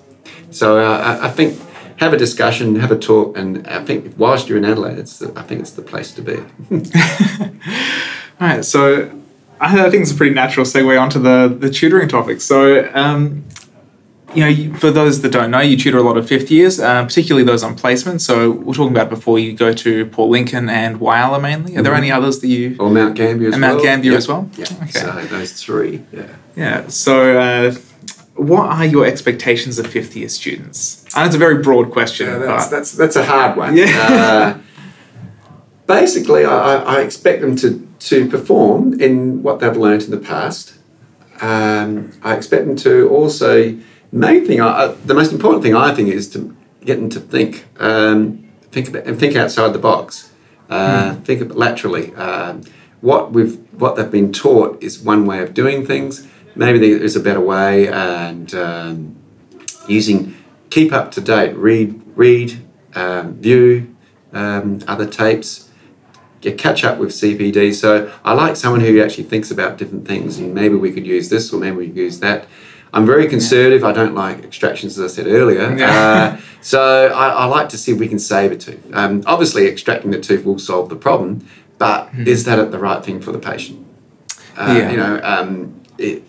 So 0.51 0.79
uh, 0.79 0.99
I, 1.23 1.29
I 1.29 1.31
think 1.31 1.59
have 1.97 2.13
a 2.13 2.17
discussion, 2.19 2.77
have 2.77 2.91
a 2.93 2.99
talk, 2.99 3.37
and 3.39 3.67
I 3.67 3.83
think 3.85 4.15
whilst 4.19 4.49
you're 4.49 4.59
in 4.59 4.65
Adelaide, 4.65 4.99
it's 4.99 5.19
the, 5.19 5.33
I 5.37 5.43
think 5.43 5.61
it's 5.61 5.71
the 5.71 5.83
place 5.83 6.13
to 6.15 6.23
be. 6.23 6.37
All 6.37 7.53
right, 8.41 8.65
so 8.65 9.11
I 9.61 9.89
think 9.91 10.03
it's 10.03 10.11
a 10.11 10.15
pretty 10.17 10.35
natural 10.35 10.67
segue 10.67 11.01
onto 11.01 11.19
the 11.21 11.55
the 11.65 11.71
tutoring 11.71 12.09
topic. 12.09 12.41
So, 12.41 12.91
um, 12.95 13.45
you 14.35 14.69
know, 14.71 14.79
for 14.79 14.91
those 14.91 15.21
that 15.23 15.31
don't 15.31 15.51
know, 15.51 15.61
you 15.61 15.77
tutor 15.77 15.99
a 15.99 16.03
lot 16.03 16.17
of 16.17 16.27
fifth 16.29 16.51
years, 16.51 16.81
uh, 16.81 17.05
particularly 17.05 17.45
those 17.45 17.63
on 17.63 17.75
placement. 17.75 18.23
So, 18.23 18.51
we're 18.51 18.75
talking 18.75 18.93
about 18.97 19.11
before 19.11 19.39
you 19.39 19.53
go 19.53 19.73
to 19.73 20.07
Port 20.07 20.31
Lincoln 20.31 20.69
and 20.69 20.99
Whyalla 21.01 21.41
mainly. 21.41 21.77
Are 21.77 21.83
there 21.83 21.95
any 21.95 22.11
others 22.11 22.41
that 22.41 22.49
you? 22.49 22.77
or 22.79 22.91
Mount 22.91 23.15
Gambier 23.15 23.49
as 23.49 23.55
And 23.55 23.63
well. 23.63 23.73
Mount 23.75 23.83
Gambier 23.83 24.13
Yeah. 24.13 24.19
as 24.19 24.29
well? 24.29 24.51
Yeah. 24.57 24.65
Okay. 24.83 24.91
So 24.91 25.25
those 25.31 25.53
three. 25.53 26.03
Yeah. 26.13 26.27
Yeah. 26.57 26.89
So, 26.89 27.39
uh, 27.39 27.75
what 28.35 28.65
are 28.71 28.87
your 28.87 29.05
expectations 29.07 29.79
of 29.79 29.87
fifth 29.87 30.17
year 30.17 30.29
students? 30.29 31.05
And 31.15 31.27
it's 31.27 31.37
a 31.37 31.39
very 31.39 31.63
broad 31.63 31.91
question. 31.93 32.27
Yeah, 32.27 32.39
that's, 32.39 32.69
that's 32.69 32.93
that's 32.93 33.17
a 33.17 33.25
hard 33.25 33.57
one. 33.59 33.77
Yeah. 33.77 33.87
Uh, 34.57 34.59
basically, 35.87 36.45
I, 36.45 36.77
I 36.77 36.97
I 36.97 37.01
expect 37.03 37.43
them 37.43 37.57
to, 37.57 37.87
to 38.01 38.29
perform 38.29 39.01
in 39.01 39.43
what 39.43 39.61
they've 39.61 39.77
learnt 39.77 40.05
in 40.05 40.11
the 40.11 40.17
past. 40.19 40.75
Um, 41.41 42.13
I 42.23 42.35
expect 42.37 42.67
them 42.67 42.77
to 42.77 43.09
also. 43.11 43.79
Main 44.13 44.47
thing, 44.47 44.61
I, 44.61 44.69
I- 44.69 44.95
the 45.07 45.15
most 45.15 45.33
important 45.33 45.63
thing 45.63 45.75
I 45.75 45.95
think 45.95 46.09
is 46.09 46.29
to 46.31 46.55
get 46.85 46.97
them 46.97 47.09
to 47.11 47.21
think, 47.21 47.65
um, 47.79 48.49
think 48.71 48.89
about, 48.89 49.07
and 49.07 49.19
think 49.19 49.37
outside 49.37 49.73
the 49.73 49.79
box. 49.79 50.31
Uh, 50.69 51.17
Think 51.17 51.43
about 51.43 51.59
laterally. 51.59 52.15
Um, 52.15 52.63
what 53.03 53.33
we've 53.33 53.59
what 53.79 53.97
they've 53.97 54.11
been 54.11 54.33
taught 54.33 54.83
is 54.83 54.99
one 55.01 55.27
way 55.27 55.43
of 55.43 55.53
doing 55.53 55.85
things. 55.85 56.27
Maybe 56.55 56.79
there 56.79 56.97
is 57.03 57.15
a 57.15 57.21
better 57.21 57.41
way, 57.43 57.89
and 57.89 58.55
um, 58.55 59.17
using 59.87 60.35
keep 60.71 60.93
up 60.93 61.11
to 61.13 61.21
date 61.21 61.55
read 61.57 62.01
read 62.17 62.59
um, 62.95 63.35
view 63.35 63.95
um, 64.33 64.81
other 64.89 65.07
tapes 65.07 65.69
Get 66.41 66.57
catch 66.59 66.83
up 66.85 66.99
with 66.99 67.11
cpd 67.11 67.75
so 67.75 68.11
i 68.25 68.33
like 68.33 68.57
someone 68.57 68.81
who 68.81 69.01
actually 69.03 69.25
thinks 69.25 69.51
about 69.51 69.77
different 69.79 70.07
things 70.09 70.39
and 70.39 70.55
maybe 70.55 70.75
we 70.77 70.91
could 70.93 71.07
use 71.07 71.29
this 71.29 71.53
or 71.53 71.61
maybe 71.61 71.77
we 71.77 71.87
could 71.89 71.97
use 71.97 72.21
that 72.21 72.47
i'm 72.93 73.07
very 73.07 73.27
conservative 73.29 73.85
i 73.85 73.93
don't 73.93 74.15
like 74.15 74.43
extractions 74.45 74.99
as 74.99 75.13
i 75.13 75.15
said 75.15 75.27
earlier 75.27 75.77
Yeah. 75.77 76.37
uh, 76.39 76.41
so 76.61 77.09
I, 77.15 77.29
I 77.29 77.45
like 77.47 77.69
to 77.71 77.79
see 77.79 77.93
if 77.93 77.99
we 77.99 78.09
can 78.09 78.19
save 78.19 78.53
a 78.53 78.57
tooth 78.57 78.83
um, 78.95 79.23
obviously 79.27 79.67
extracting 79.67 80.11
the 80.11 80.21
tooth 80.21 80.45
will 80.45 80.59
solve 80.59 80.89
the 80.89 80.97
problem 80.97 81.47
but 81.79 82.11
is 82.15 82.45
that 82.45 82.71
the 82.71 82.79
right 82.79 83.05
thing 83.05 83.21
for 83.21 83.33
the 83.33 83.39
patient 83.39 83.87
uh, 84.57 84.75
Yeah. 84.77 84.91
you 84.91 84.97
know 84.97 85.21
um, 85.23 85.81
it, 85.99 86.23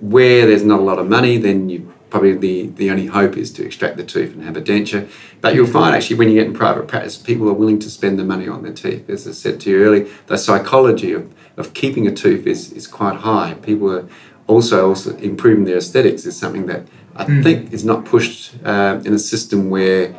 where 0.00 0.46
there's 0.46 0.64
not 0.64 0.80
a 0.80 0.82
lot 0.82 0.98
of 0.98 1.06
money, 1.08 1.36
then 1.36 1.68
you 1.68 1.92
probably 2.08 2.34
the, 2.34 2.68
the 2.68 2.90
only 2.90 3.04
hope 3.06 3.36
is 3.36 3.52
to 3.52 3.62
extract 3.64 3.98
the 3.98 4.02
tooth 4.04 4.32
and 4.32 4.42
have 4.44 4.56
a 4.56 4.62
denture. 4.62 5.06
But 5.42 5.54
you'll 5.54 5.66
find 5.66 5.94
actually 5.94 6.16
when 6.16 6.28
you 6.30 6.36
get 6.36 6.46
in 6.46 6.54
private 6.54 6.88
practice, 6.88 7.18
people 7.18 7.48
are 7.50 7.52
willing 7.52 7.78
to 7.80 7.90
spend 7.90 8.18
the 8.18 8.24
money 8.24 8.48
on 8.48 8.62
their 8.62 8.72
teeth. 8.72 9.10
As 9.10 9.28
I 9.28 9.32
said 9.32 9.60
to 9.60 9.70
you 9.70 9.84
earlier, 9.84 10.08
the 10.26 10.38
psychology 10.38 11.12
of, 11.12 11.30
of 11.58 11.74
keeping 11.74 12.06
a 12.06 12.12
tooth 12.14 12.46
is, 12.46 12.72
is 12.72 12.86
quite 12.86 13.16
high. 13.16 13.52
People 13.62 13.92
are 13.94 14.08
also 14.46 14.88
also 14.88 15.16
improving 15.16 15.64
their 15.64 15.76
aesthetics 15.76 16.26
is 16.26 16.36
something 16.36 16.66
that 16.66 16.82
I 17.16 17.24
think 17.42 17.72
is 17.72 17.84
not 17.84 18.04
pushed 18.04 18.54
uh, 18.64 19.00
in 19.04 19.12
a 19.14 19.18
system 19.18 19.70
where 19.70 20.14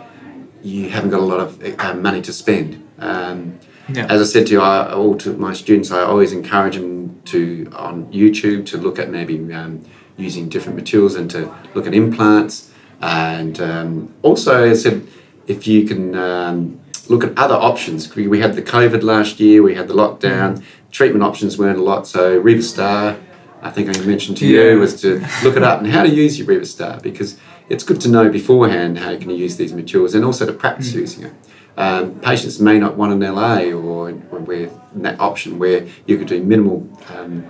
you 0.63 0.89
haven't 0.89 1.09
got 1.09 1.19
a 1.19 1.25
lot 1.25 1.39
of 1.39 1.79
uh, 1.79 1.93
money 1.95 2.21
to 2.21 2.33
spend. 2.33 2.87
Um, 2.99 3.59
Yeah. 3.89 4.05
As 4.13 4.21
I 4.21 4.25
said 4.25 4.47
to 4.47 4.53
you, 4.53 4.61
I, 4.61 4.93
all 4.93 5.17
to 5.17 5.33
my 5.33 5.53
students, 5.53 5.91
I 5.91 6.01
always 6.01 6.31
encourage 6.31 6.75
them 6.75 7.21
to 7.25 7.67
on 7.75 8.05
YouTube 8.11 8.65
to 8.67 8.77
look 8.77 8.99
at 8.99 9.09
maybe 9.09 9.35
um, 9.53 9.83
using 10.17 10.49
different 10.49 10.77
materials 10.77 11.15
and 11.15 11.29
to 11.31 11.39
look 11.75 11.87
at 11.87 11.93
implants. 11.93 12.71
And 13.01 13.59
um, 13.59 14.13
also, 14.21 14.69
I 14.69 14.75
said, 14.75 15.07
if 15.47 15.67
you 15.67 15.85
can 15.87 16.15
um, 16.15 16.79
look 17.09 17.23
at 17.23 17.37
other 17.37 17.55
options, 17.55 18.15
we, 18.15 18.27
we 18.27 18.39
had 18.39 18.53
the 18.55 18.61
COVID 18.61 19.03
last 19.03 19.39
year, 19.39 19.61
we 19.63 19.75
had 19.75 19.87
the 19.87 19.95
lockdown, 19.95 20.63
treatment 20.91 21.23
options 21.23 21.57
weren't 21.57 21.79
a 21.79 21.83
lot. 21.83 22.07
So 22.07 22.37
Riva 22.37 22.61
Star, 22.61 23.17
I 23.61 23.69
think 23.69 23.89
I 23.95 23.99
mentioned 24.01 24.37
to 24.37 24.47
Yeah. 24.47 24.71
you, 24.71 24.79
was 24.79 24.99
to 25.01 25.19
look 25.43 25.55
it 25.55 25.63
up 25.63 25.79
and 25.81 25.87
how 25.91 26.03
to 26.03 26.09
use 26.09 26.37
your 26.37 26.47
Riva 26.47 26.65
Star 26.65 26.99
because 26.99 27.37
it's 27.69 27.83
good 27.83 28.01
to 28.01 28.09
know 28.09 28.29
beforehand 28.29 28.97
how 28.99 29.11
you 29.11 29.19
can 29.19 29.29
use 29.29 29.57
these 29.57 29.71
materials 29.73 30.15
and 30.15 30.25
also 30.25 30.45
to 30.45 30.53
practice 30.53 30.93
using 30.93 31.25
it. 31.25 31.33
Um, 31.77 32.15
patients 32.19 32.59
may 32.59 32.79
not 32.79 32.97
want 32.97 33.13
an 33.13 33.19
LA 33.21 33.69
or, 33.71 34.09
or 34.09 34.39
where 34.39 34.69
that 34.95 35.19
option 35.19 35.57
where 35.59 35.87
you 36.05 36.17
could 36.17 36.27
do 36.27 36.43
minimal 36.43 36.87
um, 37.15 37.45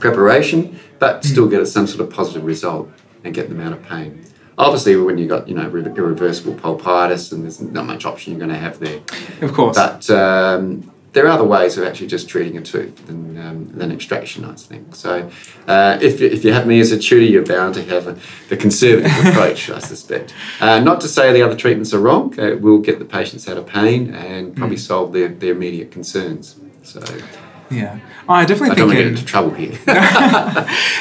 preparation 0.00 0.78
but 0.98 1.24
still 1.24 1.48
get 1.48 1.66
some 1.66 1.86
sort 1.86 2.00
of 2.06 2.12
positive 2.14 2.44
result 2.44 2.88
and 3.24 3.34
get 3.34 3.48
them 3.48 3.60
out 3.60 3.72
of 3.72 3.82
pain. 3.82 4.24
Obviously, 4.58 4.96
when 4.96 5.18
you've 5.18 5.28
got 5.28 5.48
you 5.48 5.54
know 5.54 5.62
irreversible 5.62 6.54
pulpitis 6.54 7.30
and 7.32 7.44
there's 7.44 7.60
not 7.60 7.86
much 7.86 8.04
option 8.04 8.32
you're 8.32 8.40
going 8.40 8.50
to 8.50 8.56
have 8.58 8.78
there, 8.80 9.00
Of 9.40 9.52
course. 9.52 9.76
but 9.76 10.08
um, 10.10 10.90
there 11.18 11.26
are 11.26 11.30
other 11.30 11.42
ways 11.44 11.76
of 11.76 11.84
actually 11.84 12.06
just 12.06 12.28
treating 12.28 12.56
a 12.56 12.62
tooth 12.62 12.94
than, 13.08 13.36
um, 13.44 13.66
than 13.76 13.90
extraction, 13.90 14.44
I 14.44 14.54
think. 14.54 14.94
So 14.94 15.28
uh, 15.66 15.98
if, 16.00 16.20
you- 16.20 16.28
if 16.28 16.44
you 16.44 16.52
have 16.52 16.64
me 16.64 16.78
as 16.78 16.92
a 16.92 16.98
tutor, 16.98 17.24
you're 17.26 17.44
bound 17.44 17.74
to 17.74 17.82
have 17.82 18.06
a, 18.06 18.16
the 18.50 18.56
conservative 18.56 19.10
approach, 19.26 19.68
I 19.68 19.80
suspect. 19.80 20.32
Uh, 20.60 20.78
not 20.78 21.00
to 21.00 21.08
say 21.08 21.32
the 21.32 21.42
other 21.42 21.56
treatments 21.56 21.92
are 21.92 21.98
wrong. 21.98 22.32
Uh, 22.38 22.52
It 22.52 22.60
will 22.60 22.78
get 22.78 23.00
the 23.00 23.04
patients 23.04 23.48
out 23.48 23.56
of 23.56 23.66
pain 23.66 24.14
and 24.14 24.54
probably 24.56 24.76
solve 24.76 25.12
their, 25.12 25.26
their 25.26 25.52
immediate 25.54 25.90
concerns. 25.90 26.54
So 26.84 27.00
yeah. 27.68 27.98
I 28.28 28.44
definitely 28.44 28.70
I 28.70 28.74
think 28.76 28.78
don't 28.78 28.86
want 28.86 28.98
to 28.98 29.02
get 29.04 29.12
into 29.12 29.24
trouble 29.24 29.50
here. 29.54 29.72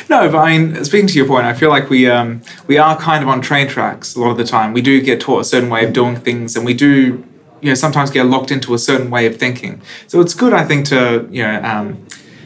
no, 0.10 0.30
but 0.32 0.38
I 0.40 0.58
mean, 0.58 0.84
speaking 0.84 1.08
to 1.08 1.14
your 1.14 1.28
point, 1.28 1.46
I 1.46 1.54
feel 1.54 1.70
like 1.70 1.90
we 1.92 2.10
um, 2.10 2.42
we 2.66 2.78
are 2.80 2.98
kind 2.98 3.22
of 3.24 3.30
on 3.30 3.40
train 3.42 3.68
tracks 3.68 4.16
a 4.16 4.20
lot 4.20 4.32
of 4.32 4.38
the 4.38 4.44
time. 4.44 4.74
We 4.74 4.82
do 4.82 5.00
get 5.02 5.22
taught 5.22 5.42
a 5.42 5.44
certain 5.44 5.70
way 5.70 5.86
of 5.86 5.94
doing 5.94 6.16
things, 6.16 6.56
and 6.56 6.66
we 6.66 6.74
do, 6.74 7.24
you 7.62 7.70
know, 7.70 7.76
sometimes 7.76 8.10
get 8.12 8.26
locked 8.26 8.52
into 8.52 8.74
a 8.74 8.80
certain 8.80 9.10
way 9.10 9.26
of 9.26 9.38
thinking. 9.38 9.82
So 10.08 10.22
it's 10.22 10.34
good, 10.34 10.54
I 10.54 10.64
think, 10.64 10.86
to 10.88 11.28
you 11.32 11.44
know, 11.44 11.62
um, 11.64 12.06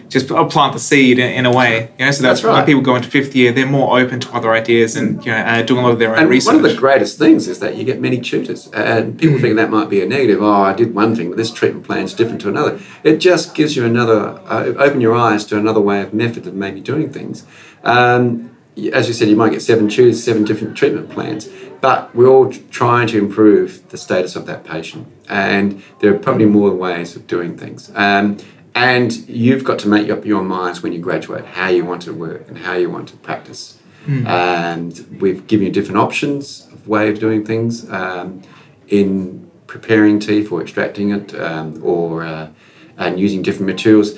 just 0.10 0.28
plant 0.28 0.74
the 0.74 0.80
seed 0.80 1.20
in, 1.20 1.32
in 1.32 1.46
a 1.46 1.52
way. 1.56 1.90
You 1.98 2.06
know, 2.06 2.12
so 2.12 2.22
that's, 2.22 2.42
That's 2.42 2.44
right. 2.44 2.60
why 2.60 2.66
people 2.66 2.82
go 2.82 2.96
into 2.98 3.10
fifth 3.10 3.34
year. 3.34 3.54
They're 3.54 3.66
more 3.66 3.98
open 3.98 4.20
to 4.20 4.30
other 4.34 4.52
ideas 4.52 4.98
and 4.98 5.24
you 5.26 5.32
know, 5.32 5.38
uh, 5.38 5.62
doing 5.62 5.80
a 5.80 5.84
lot 5.84 5.94
of 5.94 6.00
their 6.00 6.14
own 6.14 6.20
And 6.24 6.30
research. 6.30 6.54
one 6.56 6.66
of 6.66 6.70
the 6.70 6.78
greatest 6.78 7.18
things 7.18 7.48
is 7.48 7.60
that 7.60 7.78
you 7.78 7.86
get 7.86 8.02
many 8.02 8.20
tutors, 8.20 8.68
and 8.74 9.18
people 9.18 9.40
think 9.40 9.56
that 9.56 9.70
might 9.70 9.90
be 9.90 10.02
a 10.02 10.06
negative. 10.06 10.42
Oh, 10.42 10.52
I 10.64 10.74
did 10.74 10.94
one 10.94 11.16
thing, 11.16 11.30
but 11.30 11.38
this 11.38 11.52
treatment 11.52 11.86
plan 11.86 12.04
is 12.04 12.14
different 12.14 12.42
to 12.42 12.50
another. 12.50 12.80
It 13.06 13.18
just 13.18 13.56
gives 13.56 13.76
you 13.78 13.86
another, 13.86 14.38
uh, 14.48 14.74
open 14.78 15.00
your 15.00 15.16
eyes 15.16 15.46
to 15.46 15.58
another 15.58 15.80
way 15.82 16.02
of 16.02 16.14
method 16.14 16.46
of 16.46 16.56
maybe 16.56 16.82
doing 16.82 17.10
things. 17.12 17.46
Um, 17.86 18.50
as 18.94 19.08
you 19.08 19.14
said, 19.14 19.28
you 19.28 19.36
might 19.36 19.52
get 19.52 19.62
seven 19.62 19.88
tutors, 19.90 20.24
seven 20.24 20.44
different 20.46 20.76
treatment 20.78 21.10
plans, 21.10 21.48
but 21.82 22.14
we're 22.16 22.28
all 22.28 22.52
trying 22.70 23.08
to 23.08 23.18
improve 23.18 23.90
the 23.90 23.98
status 23.98 24.36
of 24.36 24.46
that 24.46 24.64
patient, 24.64 25.08
and 25.28 25.82
there 26.00 26.14
are 26.14 26.20
probably 26.20 26.46
more 26.46 26.74
ways 26.74 27.16
of 27.16 27.28
doing 27.28 27.58
things. 27.58 27.92
Um, 27.96 28.38
and 28.74 29.28
you've 29.28 29.66
got 29.66 29.80
to 29.80 29.90
make 29.90 30.10
up 30.10 30.26
your 30.26 30.44
minds 30.44 30.82
when 30.82 30.94
you 30.94 31.00
graduate 31.00 31.44
how 31.44 31.68
you 31.68 31.84
want 31.84 32.04
to 32.04 32.14
work 32.14 32.48
and 32.48 32.58
how 32.60 32.76
you 32.76 32.90
want 32.90 33.10
to 33.10 33.18
practice 33.18 33.82
and 34.08 35.18
we've 35.22 35.46
given 35.48 35.68
you 35.68 35.72
different 35.72 36.00
options 36.00 36.68
of 36.72 36.88
way 36.88 37.10
of 37.10 37.20
doing 37.20 37.46
things 37.46 37.90
um, 37.92 38.42
in 38.88 39.50
preparing 39.68 40.20
teeth 40.20 40.52
or 40.52 40.62
extracting 40.62 41.12
it 41.12 41.34
um, 41.36 41.82
or 41.84 42.24
uh, 42.24 42.50
and 42.98 43.20
using 43.20 43.42
different 43.42 43.68
materials. 43.68 44.18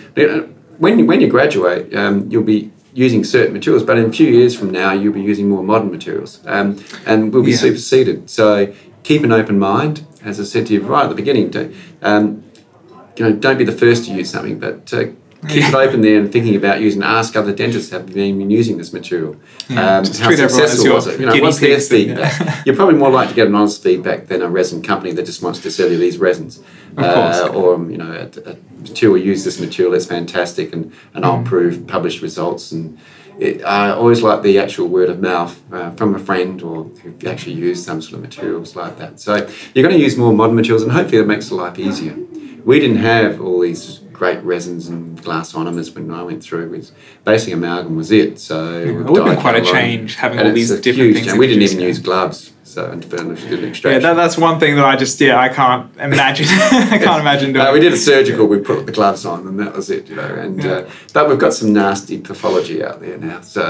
When 0.78 1.00
you, 1.00 1.06
when 1.06 1.22
you 1.22 1.28
graduate, 1.28 1.94
um, 1.96 2.30
you'll 2.32 2.44
be 2.44 2.72
using 2.94 3.24
certain 3.24 3.54
materials, 3.54 3.84
but 3.84 3.98
in 3.98 4.06
a 4.06 4.12
few 4.12 4.28
years 4.28 4.56
from 4.56 4.72
now, 4.72 4.94
you'll 4.94 5.14
be 5.14 5.22
using 5.22 5.50
more 5.50 5.64
modern 5.64 5.92
materials 5.92 6.40
um, 6.46 6.78
and 7.06 7.34
will 7.34 7.44
be 7.44 7.52
Yeah. 7.52 7.58
superseded. 7.58 8.30
So 8.30 8.72
keep 9.04 9.24
an 9.24 9.32
open 9.32 9.58
mind, 9.60 10.06
as 10.24 10.40
I 10.40 10.44
said 10.44 10.68
to 10.68 10.74
you 10.74 10.82
right 10.82 11.04
at 11.04 11.10
the 11.10 11.16
beginning. 11.16 11.52
To, 11.52 11.72
um, 12.02 12.44
you 13.18 13.26
know, 13.26 13.34
don't 13.34 13.58
be 13.58 13.64
the 13.64 13.72
first 13.72 14.06
to 14.06 14.12
use 14.14 14.30
something, 14.30 14.60
but 14.60 14.92
uh, 14.94 15.06
keep 15.48 15.64
it 15.66 15.74
open 15.74 16.02
there 16.02 16.20
and 16.20 16.32
thinking 16.32 16.56
about 16.56 16.82
using. 16.82 17.04
Ask 17.04 17.36
other 17.36 17.54
dentists 17.54 17.92
have 17.92 18.06
been 18.14 18.50
using 18.50 18.78
this 18.78 18.94
material. 18.94 19.36
Yeah, 19.70 19.98
Um, 20.00 20.06
how 20.06 20.28
treat 20.28 20.40
everyone 20.40 20.44
as 20.44 20.72
successful 20.72 20.94
was 20.96 21.08
it? 21.08 21.20
You 21.20 21.26
know, 21.26 21.42
what's 21.42 21.60
their 21.60 21.80
feedback? 21.80 22.40
Yeah. 22.40 22.62
You're 22.66 22.76
probably 22.76 22.96
more 22.96 23.10
likely 23.12 23.30
to 23.34 23.36
get 23.36 23.48
an 23.48 23.56
honest 23.56 23.82
feedback 23.84 24.28
than 24.28 24.42
a 24.42 24.48
resin 24.50 24.82
company 24.82 25.12
that 25.14 25.26
just 25.26 25.42
wants 25.42 25.60
to 25.62 25.72
sell 25.72 25.90
you 25.92 25.98
these 25.98 26.18
resins. 26.18 26.60
Of 26.98 27.04
course. 27.04 27.38
Uh, 27.38 27.48
or 27.54 27.78
you 27.92 27.98
know, 27.98 28.12
a, 28.12 28.52
a 28.52 28.56
material 28.80 29.18
use 29.18 29.44
this 29.44 29.60
material. 29.60 29.94
It's 29.94 30.06
fantastic, 30.06 30.74
and 30.74 30.92
and 31.14 31.24
Mm. 31.24 31.28
I'll 31.28 31.44
prove 31.44 31.88
published 31.88 32.22
results 32.22 32.72
and. 32.72 32.98
It, 33.40 33.64
I 33.66 33.90
always 33.90 34.22
like 34.22 34.44
the 34.44 34.60
actual 34.60 34.88
word 34.88 35.10
of 35.10 35.20
mouth 35.20 35.60
uh, 35.74 35.90
from 35.96 36.14
a 36.14 36.20
friend 36.20 36.62
or 36.62 36.84
who 36.84 37.28
actually 37.28 37.54
used 37.56 37.84
some 37.84 38.00
sort 38.00 38.14
of 38.14 38.22
materials 38.22 38.76
like 38.76 39.00
that. 39.00 39.20
So 39.20 39.34
you're 39.74 39.82
going 39.82 39.98
to 39.98 40.00
use 40.00 40.16
more 40.16 40.32
modern 40.32 40.56
materials, 40.56 40.84
and 40.84 40.92
hopefully 40.92 41.18
it 41.20 41.26
makes 41.26 41.52
life 41.52 41.80
easier. 41.80 42.16
We 42.64 42.80
didn't 42.80 42.98
have 42.98 43.42
all 43.42 43.60
these 43.62 44.02
great 44.24 44.42
resins 44.46 44.88
and 44.88 45.22
glass 45.22 45.52
ionomers 45.52 45.94
when 45.94 46.10
I 46.10 46.24
went 46.24 46.42
through. 46.42 46.70
Was 46.70 46.94
basically 47.26 47.54
amalgam 47.54 47.98
was 47.98 48.10
it. 48.10 48.40
So 48.40 48.80
it 48.80 48.92
would 48.94 49.26
been 49.26 49.38
quite 49.38 49.58
a 49.58 49.66
change 49.66 50.16
having 50.16 50.40
And 50.40 50.48
all 50.48 50.54
these 50.54 50.70
different 50.80 51.14
things. 51.14 51.28
change. 51.28 51.38
We 51.38 51.48
didn't 51.48 51.64
even 51.64 51.82
use 51.82 52.00
gloves, 52.00 52.54
so 52.64 52.90
and 52.90 53.02
did 53.02 53.20
an 53.20 53.74
Yeah, 53.84 54.00
that, 54.00 54.14
that's 54.14 54.38
one 54.38 54.62
thing 54.62 54.78
that 54.78 54.86
I 54.86 54.96
just 54.96 55.20
yeah 55.20 55.38
I 55.38 55.50
can't 55.50 55.94
imagine. 55.98 56.48
I 56.50 57.00
can't 57.00 57.20
imagine 57.20 57.52
doing. 57.52 57.66
Uh, 57.66 57.74
we 57.74 57.82
did 57.82 57.92
a 57.92 57.98
surgical. 57.98 58.46
We 58.48 58.60
put 58.60 58.86
the 58.86 58.94
gloves 58.94 59.26
on, 59.26 59.46
and 59.46 59.60
that 59.60 59.74
was 59.74 59.90
it. 59.90 60.08
You 60.08 60.16
know, 60.16 60.34
and 60.46 60.66
uh, 60.66 60.90
but 61.12 61.28
we've 61.28 61.38
got 61.46 61.54
some 61.54 61.74
nasty 61.74 62.18
pathology 62.18 62.82
out 62.82 63.02
there 63.02 63.18
now. 63.18 63.42
So 63.42 63.66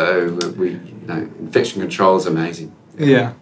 we, 0.56 0.74
you 0.74 1.08
know, 1.08 1.22
infection 1.39 1.82
control 1.82 2.18
is 2.18 2.28
amazing. 2.28 2.72
Yeah. 2.99 3.34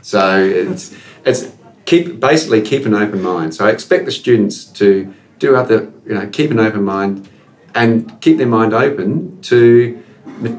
So 0.00 0.42
it's 0.42 0.96
it's 1.26 1.52
keep 1.84 2.20
basically 2.20 2.62
keep 2.62 2.86
an 2.86 2.94
open 2.94 3.20
mind. 3.20 3.54
So 3.54 3.66
I 3.66 3.70
expect 3.70 4.06
the 4.06 4.12
students 4.12 4.64
to 4.80 5.12
do 5.38 5.54
have 5.54 5.66
other 5.66 5.92
you 6.06 6.14
know 6.14 6.28
keep 6.28 6.50
an 6.50 6.60
open 6.60 6.84
mind 6.84 7.28
and 7.74 8.20
keep 8.20 8.38
their 8.38 8.46
mind 8.46 8.72
open 8.74 9.40
to 9.42 10.02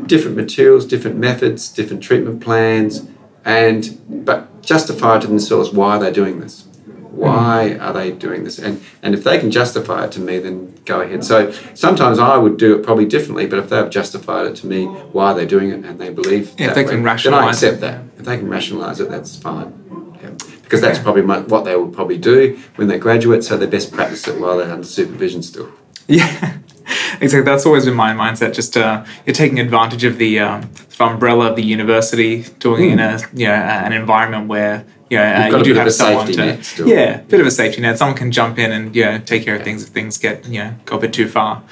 different 0.06 0.36
materials, 0.36 0.86
different 0.86 1.18
methods, 1.18 1.70
different 1.70 2.04
treatment 2.04 2.42
plans, 2.42 3.08
and 3.46 4.00
but 4.08 4.62
justify 4.62 5.20
to 5.20 5.28
themselves 5.28 5.72
why 5.72 5.98
they're 5.98 6.12
doing 6.12 6.40
this. 6.40 6.66
Why 7.12 7.76
mm. 7.76 7.82
are 7.82 7.92
they 7.92 8.12
doing 8.12 8.44
this? 8.44 8.60
And 8.60 8.82
and 9.02 9.14
if 9.14 9.24
they 9.24 9.40
can 9.40 9.52
justify 9.52 10.06
it 10.06 10.12
to 10.14 10.20
me, 10.20 10.40
then 10.40 10.76
go 10.86 11.02
ahead. 11.02 11.24
So 11.24 11.52
sometimes 11.74 12.20
I 12.20 12.38
would 12.38 12.58
do 12.58 12.78
it 12.78 12.84
probably 12.84 13.06
differently, 13.06 13.46
but 13.48 13.60
if 13.60 13.70
they've 13.70 13.90
justified 13.90 14.46
it 14.48 14.56
to 14.58 14.68
me 14.68 14.86
why 14.86 15.32
are 15.32 15.36
they're 15.36 15.46
doing 15.46 15.70
it 15.70 15.86
and 15.86 16.00
they 16.00 16.10
believe 16.10 16.54
Yeah, 16.58 16.68
if 16.70 16.76
they 16.76 16.84
way, 16.84 16.92
can 16.92 17.04
then 17.04 17.34
I 17.34 17.50
accept 17.50 17.78
it. 17.78 17.82
that. 17.82 18.02
If 18.18 18.26
they 18.26 18.38
can 18.38 18.50
rationalise 18.50 19.00
it, 19.00 19.10
that's 19.10 19.36
fine. 19.38 19.74
Yeah. 20.22 20.32
Because 20.70 20.82
that's 20.82 21.00
probably 21.00 21.24
my, 21.24 21.40
what 21.40 21.66
they 21.66 21.76
will 21.76 21.88
probably 21.90 22.20
do 22.20 22.56
when 22.76 22.88
they 22.90 23.00
graduate, 23.00 23.44
so 23.44 23.58
they 23.58 23.66
best 23.66 23.92
practice 23.92 24.28
it 24.28 24.40
while 24.40 24.56
they're 24.56 24.72
under 24.72 24.86
supervision 24.86 25.42
still. 25.42 25.72
Yeah, 26.08 26.60
exactly. 27.22 27.42
That's 27.42 27.66
always 27.66 27.86
been 27.86 27.96
my 27.96 28.14
mindset. 28.14 28.54
Just 28.54 28.78
uh, 28.78 29.04
you're 29.26 29.34
taking 29.34 29.60
advantage 29.60 30.04
of 30.04 30.20
the 30.20 30.40
um, 30.40 30.70
umbrella 31.00 31.50
of 31.50 31.56
the 31.56 31.64
university, 31.64 32.44
doing 32.60 32.92
it 32.92 32.94
in 32.94 33.00
a 33.00 33.20
you 33.34 33.48
know 33.48 33.54
an 33.54 33.94
environment 33.94 34.48
where 34.48 34.86
you 35.10 35.18
know 35.18 35.24
uh, 35.24 35.48
Hmm. 35.48 35.52
You 35.54 35.60
a 35.60 35.64
do 35.64 35.74
have 35.74 35.88
a 35.88 35.92
someone 35.92 36.28
safety 36.28 36.40
to 36.40 36.46
net 36.46 36.66
still. 36.66 36.88
yeah, 36.88 37.18
bit 37.22 37.42
of 37.42 37.48
a 37.48 37.52
safety 37.52 37.82
net. 37.82 37.98
Someone 37.98 38.16
can 38.16 38.32
jump 38.32 38.60
in 38.60 38.72
and 38.72 38.96
you 38.96 39.06
know 39.06 39.18
take 39.18 39.46
care 39.46 39.56
of 39.56 39.64
things 39.64 39.82
if 39.82 39.90
things 39.90 40.20
get 40.20 40.46
you 40.48 40.60
know 40.60 40.76
go 40.86 40.98
a 40.98 41.00
bit 41.00 41.14
too 41.14 41.28
far. 41.28 41.64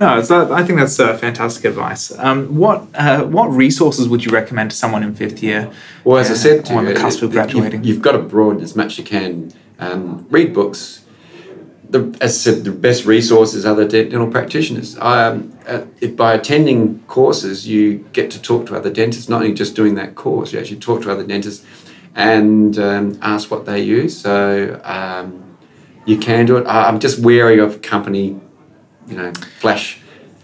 No, 0.00 0.18
it's, 0.18 0.30
uh, 0.30 0.50
I 0.50 0.64
think 0.64 0.78
that's 0.78 0.98
uh, 0.98 1.14
fantastic 1.18 1.66
advice. 1.66 2.10
Um, 2.18 2.56
what 2.56 2.86
uh, 2.94 3.24
what 3.24 3.48
resources 3.48 4.08
would 4.08 4.24
you 4.24 4.32
recommend 4.32 4.70
to 4.70 4.76
someone 4.76 5.02
in 5.02 5.14
fifth 5.14 5.42
year? 5.42 5.70
Well, 6.04 6.16
as 6.16 6.30
I 6.30 6.32
uh, 6.32 6.36
said 6.36 6.64
to 6.66 6.74
on 6.74 6.86
the 6.86 6.94
cusp 6.94 7.22
of 7.22 7.32
graduating. 7.32 7.84
You've, 7.84 8.00
got 8.00 8.12
to 8.12 8.18
broaden 8.20 8.62
as 8.62 8.74
much 8.74 8.92
as 8.92 8.98
you 8.98 9.04
can. 9.04 9.52
Um, 9.78 10.26
read 10.30 10.54
books. 10.54 11.04
The, 11.90 12.16
as 12.20 12.34
I 12.46 12.52
said, 12.52 12.64
the 12.64 12.72
best 12.72 13.04
resources 13.04 13.66
are 13.66 13.74
the 13.74 13.84
dental 13.84 14.30
practitioners. 14.30 14.96
Um, 14.98 15.58
uh, 15.66 15.84
if 16.00 16.16
by 16.16 16.32
attending 16.34 17.00
courses, 17.00 17.68
you 17.68 17.98
get 18.12 18.30
to 18.30 18.40
talk 18.40 18.66
to 18.66 18.76
other 18.76 18.90
dentists, 18.90 19.28
not 19.28 19.42
only 19.42 19.52
just 19.54 19.74
doing 19.76 19.96
that 19.96 20.14
course, 20.14 20.52
you 20.52 20.60
actually 20.60 20.78
talk 20.78 21.02
to 21.02 21.10
other 21.10 21.26
dentists 21.26 21.66
and 22.14 22.78
um, 22.78 23.18
ask 23.20 23.50
what 23.50 23.66
they 23.66 23.82
use. 23.82 24.18
So 24.18 24.80
um, 24.84 25.58
you 26.06 26.16
can 26.16 26.46
do 26.46 26.56
it. 26.56 26.66
I- 26.66 26.88
I'm 26.88 27.00
just 27.00 27.18
wary 27.18 27.58
of 27.58 27.82
company, 27.82 28.40
you 29.10 29.16
know, 29.16 29.32
flash 29.60 29.98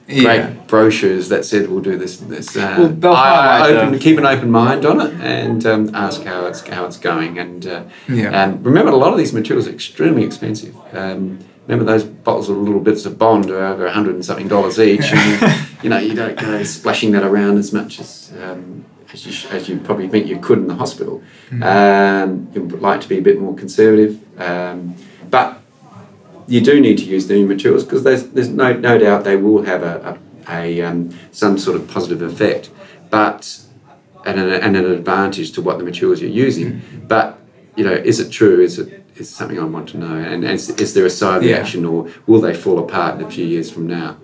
Yeah. 0.09 0.23
great 0.23 0.67
brochures 0.69 1.29
that 1.31 1.45
said 1.45 1.69
we'll 1.69 1.81
do 1.81 1.97
this 1.97 2.21
and 2.21 2.31
this. 2.31 2.57
Uh, 2.57 2.93
Well, 3.01 3.15
I, 3.15 3.61
I 3.61 3.73
the- 3.73 3.83
open, 3.87 3.99
keep 3.99 4.19
an 4.19 4.27
open 4.27 4.51
mind 4.51 4.85
on 4.85 5.01
it 5.01 5.15
and 5.21 5.65
um, 5.67 5.91
ask 5.95 6.23
how 6.23 6.47
it's 6.47 6.61
how 6.67 6.85
it's 6.87 6.97
going. 6.99 7.39
And 7.39 7.67
uh, 7.67 7.83
Yeah. 8.09 8.43
um, 8.43 8.63
remember, 8.63 8.91
a 8.93 8.97
lot 8.97 9.13
of 9.13 9.19
these 9.19 9.33
materials 9.33 9.67
are 9.69 9.73
extremely 9.73 10.23
expensive. 10.25 10.75
Um, 10.93 11.39
remember 11.67 11.85
those 11.93 12.05
bottles 12.05 12.49
of 12.49 12.57
little 12.57 12.81
bits 12.81 13.05
of 13.07 13.19
Bond 13.19 13.51
are 13.51 13.65
over 13.65 13.87
a 13.87 13.93
hundred 13.93 14.15
and 14.15 14.25
something 14.25 14.49
dollars 14.49 14.79
each. 14.79 15.13
and, 15.13 15.53
you 15.83 15.91
know, 15.91 15.99
you 15.99 16.15
don't 16.15 16.39
go 16.39 16.63
splashing 16.63 17.11
that 17.13 17.25
around 17.25 17.59
as 17.59 17.73
much 17.73 17.99
as. 18.01 18.33
Um, 18.43 18.85
as 19.13 19.25
you, 19.25 19.31
sh- 19.33 19.47
as 19.53 19.69
you 19.69 19.79
probably 19.79 20.09
think 20.09 20.27
you 20.27 20.37
could 20.41 20.59
in 20.59 20.67
the 20.67 20.75
hospital, 20.75 21.23
Mm-hmm. 21.51 21.63
um, 21.63 22.49
you'd 22.53 22.73
like 22.83 23.01
to 23.03 23.09
be 23.09 23.19
a 23.19 23.23
bit 23.23 23.41
more 23.41 23.55
conservative, 23.55 24.19
um, 24.41 24.97
but 25.31 25.63
you 26.49 26.61
do 26.61 26.81
need 26.81 26.99
to 26.99 27.05
use 27.05 27.27
the 27.27 27.35
new 27.35 27.47
materials 27.47 27.85
because 27.85 28.03
there's, 28.05 28.25
there's 28.31 28.49
no, 28.49 28.73
no 28.73 28.99
doubt 28.99 29.25
they 29.25 29.37
will 29.37 29.63
have 29.65 29.83
a, 29.83 30.19
a, 30.49 30.53
a 30.53 30.83
um, 30.83 31.17
some 31.33 31.59
sort 31.59 31.77
of 31.77 31.89
positive 31.89 32.23
effect, 32.23 32.71
but 33.11 33.61
and 34.25 34.41
an, 34.41 34.51
and 34.51 34.77
an 34.77 34.87
advantage 34.91 35.53
to 35.53 35.63
what 35.63 35.79
the 35.79 35.85
materials 35.85 36.21
you're 36.21 36.31
using. 36.31 36.83
But 37.07 37.39
you 37.77 37.85
know, 37.85 37.93
is 37.93 38.21
it 38.21 38.31
true? 38.31 38.61
Is 38.61 38.79
it 38.79 39.05
is 39.17 39.35
something 39.35 39.59
I 39.59 39.65
want 39.65 39.89
to 39.91 39.99
know? 39.99 40.17
And 40.17 40.45
is, 40.45 40.69
is 40.71 40.95
there 40.95 41.07
a 41.07 41.11
side 41.11 41.43
Yeah. 41.43 41.57
reaction, 41.57 41.85
or 41.85 42.09
will 42.27 42.41
they 42.41 42.55
fall 42.55 42.79
apart 42.79 43.19
in 43.19 43.27
a 43.27 43.31
few 43.31 43.47
years 43.47 43.71
from 43.71 43.87
now? 43.87 44.17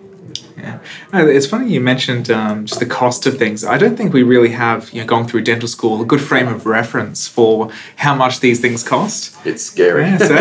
Yeah, 0.57 0.79
it's 1.13 1.47
funny 1.47 1.73
you 1.73 1.81
mentioned 1.81 2.31
um, 2.31 2.67
just 2.67 2.81
the 2.81 2.87
cost 2.87 3.27
of 3.27 3.39
things. 3.39 3.65
I 3.65 3.79
don't 3.79 3.97
think 3.97 4.13
we 4.13 4.23
really 4.23 4.51
have, 4.51 4.93
you 4.93 5.01
know, 5.01 5.07
gone 5.07 5.27
through 5.27 5.43
dental 5.43 5.69
school 5.69 6.03
a 6.03 6.05
good 6.05 6.21
frame 6.21 6.49
of 6.49 6.67
reference 6.67 7.27
for 7.29 7.71
how 7.97 8.15
much 8.15 8.41
these 8.41 8.61
things 8.61 8.83
cost. 8.83 9.35
It's 9.47 9.63
scary. 9.63 10.03
Yeah, 10.05 10.19
so- 10.19 10.39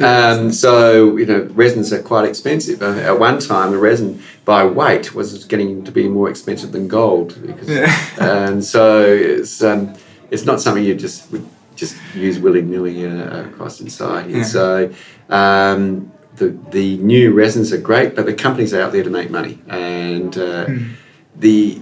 Um, 0.00 0.52
so 0.52 1.16
you 1.16 1.26
know, 1.26 1.42
resins 1.54 1.92
are 1.92 2.00
quite 2.00 2.28
expensive. 2.28 2.80
Uh, 2.82 2.90
at 3.00 3.18
one 3.18 3.40
time, 3.40 3.72
the 3.72 3.78
resin 3.78 4.22
by 4.44 4.64
weight 4.64 5.12
was 5.12 5.44
getting 5.44 5.82
to 5.82 5.90
be 5.90 6.06
more 6.08 6.30
expensive 6.30 6.70
than 6.70 6.86
gold, 6.86 7.36
because, 7.44 7.68
Yeah. 7.68 7.92
and 8.46 8.64
so 8.64 9.02
it's 9.04 9.60
um, 9.60 9.94
it's 10.30 10.44
not 10.44 10.60
something 10.60 10.84
you 10.84 10.94
just 10.94 11.28
would 11.32 11.44
just 11.74 11.96
use 12.14 12.38
willy 12.38 12.62
nilly 12.62 13.06
uh, 13.06 13.46
across 13.48 13.80
inside 13.80 14.26
here. 14.26 14.36
Yeah. 14.38 14.42
So 14.44 14.92
um, 15.30 16.12
the 16.38 16.56
the 16.70 16.96
new 16.98 17.32
resins 17.32 17.72
are 17.72 17.78
great, 17.80 18.14
but 18.14 18.26
the 18.26 18.34
companies 18.34 18.72
are 18.74 18.80
out 18.80 18.92
there 18.92 19.02
to 19.04 19.10
make 19.10 19.30
money, 19.30 19.60
and 19.68 20.36
uh, 20.36 20.66
the 21.36 21.80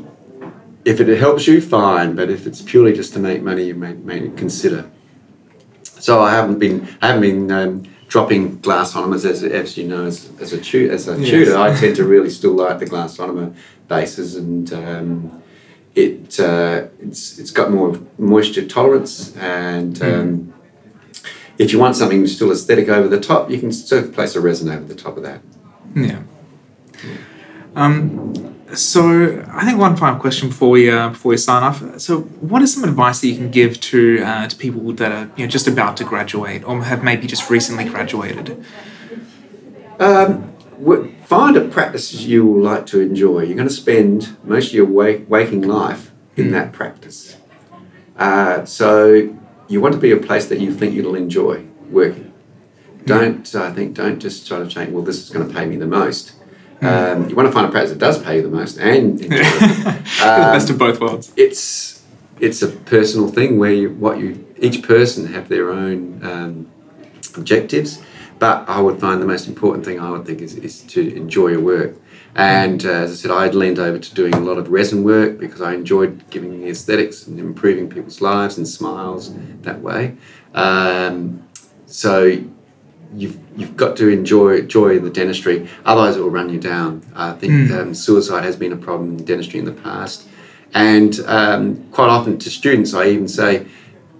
if 0.84 1.00
it 1.00 1.18
helps 1.18 1.46
you, 1.46 1.60
fine. 1.60 2.14
But 2.14 2.30
if 2.30 2.46
it's 2.46 2.62
purely 2.62 2.92
just 2.92 3.12
to 3.14 3.18
make 3.18 3.42
money, 3.42 3.64
you 3.64 3.74
may, 3.74 3.94
may 3.94 4.28
consider. 4.36 4.88
So 5.82 6.20
I 6.20 6.30
haven't 6.32 6.58
been 6.58 6.86
I 7.02 7.08
haven't 7.08 7.22
been 7.22 7.50
um, 7.50 7.82
dropping 8.08 8.60
glass 8.60 8.92
ionomers 8.94 9.24
as, 9.28 9.42
as 9.42 9.76
you 9.76 9.86
know 9.88 10.04
as, 10.06 10.30
as 10.40 10.52
a 10.52 10.60
tu- 10.60 10.90
as 10.90 11.08
a 11.08 11.18
Yes. 11.18 11.30
tutor. 11.30 11.56
I 11.58 11.74
tend 11.74 11.96
to 11.96 12.04
really 12.04 12.30
still 12.30 12.52
like 12.52 12.78
the 12.78 12.86
glass 12.86 13.16
ionomer 13.16 13.54
bases, 13.88 14.36
and 14.36 14.72
um, 14.72 15.42
it 15.94 16.38
uh, 16.38 16.86
it's 17.00 17.38
it's 17.38 17.50
got 17.50 17.70
more 17.72 17.98
moisture 18.18 18.66
tolerance, 18.66 19.36
and 19.38 20.00
um, 20.02 20.52
if 21.58 21.72
you 21.72 21.78
want 21.78 21.96
something 21.96 22.26
still 22.26 22.52
aesthetic 22.52 22.88
over 22.88 23.08
the 23.08 23.20
top, 23.20 23.50
you 23.50 23.58
can 23.58 23.72
still 23.72 24.08
place 24.10 24.34
a 24.34 24.40
resin 24.40 24.68
over 24.68 24.84
the 24.84 24.94
top 24.94 25.16
of 25.16 25.22
that. 25.22 25.40
yeah. 25.94 26.22
Um, 27.74 28.56
so 28.74 29.44
I 29.52 29.64
think 29.64 29.78
one 29.78 29.96
final 29.96 30.18
question 30.18 30.48
before 30.48 30.70
we 30.70 30.90
uh, 30.90 31.10
before 31.10 31.30
we 31.30 31.36
sign 31.36 31.62
off. 31.62 32.00
So, 32.00 32.22
what 32.22 32.62
is 32.62 32.74
some 32.74 32.84
advice 32.84 33.20
that 33.20 33.28
you 33.28 33.36
can 33.36 33.50
give 33.50 33.80
to 33.80 34.22
uh, 34.22 34.48
to 34.48 34.56
people 34.56 34.92
that 34.94 35.12
are 35.12 35.30
you 35.36 35.44
know 35.44 35.50
just 35.50 35.68
about 35.68 35.96
to 35.98 36.04
graduate 36.04 36.64
or 36.64 36.82
have 36.82 37.04
maybe 37.04 37.26
just 37.26 37.48
recently 37.48 37.84
graduated? 37.84 38.64
Um, 39.98 40.52
find 41.24 41.56
a 41.56 41.68
practice 41.68 42.12
you 42.12 42.44
will 42.46 42.62
like 42.62 42.86
to 42.86 43.00
enjoy. 43.00 43.40
You're 43.42 43.56
going 43.56 43.68
to 43.68 43.74
spend 43.74 44.36
most 44.44 44.68
of 44.68 44.74
your 44.74 44.86
wa- 44.86 45.24
waking 45.28 45.62
life 45.62 46.10
in 46.36 46.50
that 46.52 46.72
practice. 46.72 47.36
Uh, 48.16 48.64
so 48.64 49.36
you 49.68 49.80
want 49.80 49.94
to 49.94 50.00
be 50.00 50.12
a 50.12 50.16
place 50.16 50.46
that 50.46 50.60
you 50.60 50.72
think 50.72 50.94
you'll 50.94 51.14
enjoy 51.14 51.64
working. 51.90 52.32
Don't 53.04 53.54
I 53.54 53.72
think 53.72 53.94
don't 53.94 54.18
just 54.18 54.46
try 54.46 54.58
to 54.58 54.66
change. 54.66 54.90
Well, 54.92 55.04
this 55.04 55.22
is 55.22 55.30
going 55.30 55.46
to 55.46 55.54
pay 55.54 55.66
me 55.66 55.76
the 55.76 55.86
most. 55.86 56.32
Um, 56.82 57.28
you 57.28 57.34
want 57.34 57.48
to 57.48 57.52
find 57.52 57.66
a 57.66 57.70
practice 57.70 57.90
that 57.90 57.98
does 57.98 58.22
pay 58.22 58.36
you 58.36 58.42
the 58.42 58.48
most 58.48 58.76
and 58.78 59.18
enjoy 59.24 59.36
it. 59.38 60.04
the 60.04 60.50
best 60.52 60.68
of 60.68 60.78
both 60.78 61.00
worlds. 61.00 61.32
it's 61.36 62.04
it's 62.38 62.60
a 62.60 62.68
personal 62.68 63.28
thing 63.28 63.58
where 63.58 63.72
you, 63.72 63.90
what 63.90 64.18
you 64.18 64.44
each 64.58 64.82
person 64.82 65.32
have 65.32 65.48
their 65.48 65.70
own 65.70 66.22
um, 66.22 66.70
objectives 67.34 68.02
but 68.38 68.68
I 68.68 68.80
would 68.80 69.00
find 69.00 69.22
the 69.22 69.26
most 69.26 69.48
important 69.48 69.86
thing 69.86 69.98
I 69.98 70.10
would 70.10 70.26
think 70.26 70.42
is, 70.42 70.54
is 70.56 70.82
to 70.82 71.16
enjoy 71.16 71.48
your 71.48 71.60
work 71.60 71.96
and 72.36 72.84
uh, 72.84 72.90
as 72.90 73.10
I 73.10 73.14
said 73.14 73.30
I 73.30 73.48
leaned 73.48 73.78
over 73.78 73.98
to 73.98 74.14
doing 74.14 74.34
a 74.34 74.40
lot 74.40 74.58
of 74.58 74.68
resin 74.70 75.02
work 75.02 75.38
because 75.38 75.60
I 75.60 75.74
enjoyed 75.74 76.28
giving 76.30 76.60
the 76.60 76.68
aesthetics 76.68 77.26
and 77.26 77.38
improving 77.40 77.88
people's 77.88 78.20
lives 78.20 78.56
and 78.58 78.68
smiles 78.68 79.34
that 79.62 79.80
way 79.80 80.16
um, 80.54 81.46
so 81.86 82.44
you've 83.14 83.38
you've 83.56 83.76
got 83.76 83.96
to 83.96 84.08
enjoy 84.08 84.62
joy 84.62 84.96
in 84.96 85.04
the 85.04 85.10
dentistry. 85.10 85.68
Otherwise, 85.84 86.16
it 86.16 86.20
will 86.20 86.30
run 86.30 86.48
you 86.48 86.60
down. 86.60 87.02
I 87.14 87.32
think 87.32 87.70
um, 87.70 87.94
suicide 87.94 88.44
has 88.44 88.56
been 88.56 88.72
a 88.72 88.76
problem 88.76 89.18
in 89.18 89.24
dentistry 89.24 89.58
in 89.58 89.64
the 89.64 89.72
past, 89.72 90.26
and 90.74 91.18
um, 91.26 91.90
quite 91.90 92.08
often 92.08 92.38
to 92.38 92.50
students, 92.50 92.94
I 92.94 93.08
even 93.08 93.28
say, 93.28 93.66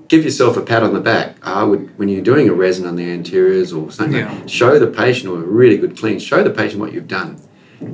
give 0.09 0.25
yourself 0.25 0.57
a 0.57 0.63
pat 0.63 0.83
on 0.83 0.95
the 0.95 1.01
back. 1.01 1.37
I 1.43 1.65
would 1.65 1.97
when 1.99 2.09
you're 2.09 2.23
doing 2.23 2.49
a 2.49 2.55
resin 2.55 2.87
on 2.87 2.97
the 2.97 3.11
anteriors 3.11 3.73
or 3.73 3.91
something. 3.91 4.21
Yeah. 4.21 4.47
Show 4.47 4.79
the 4.79 4.87
patient 4.87 5.33
or 5.33 5.39
a 5.39 5.47
really 5.47 5.77
good 5.77 5.97
clean. 5.97 6.19
Show 6.19 6.43
the 6.43 6.51
patient 6.51 6.81
what 6.81 6.93
you've 6.93 7.09
done. 7.09 7.41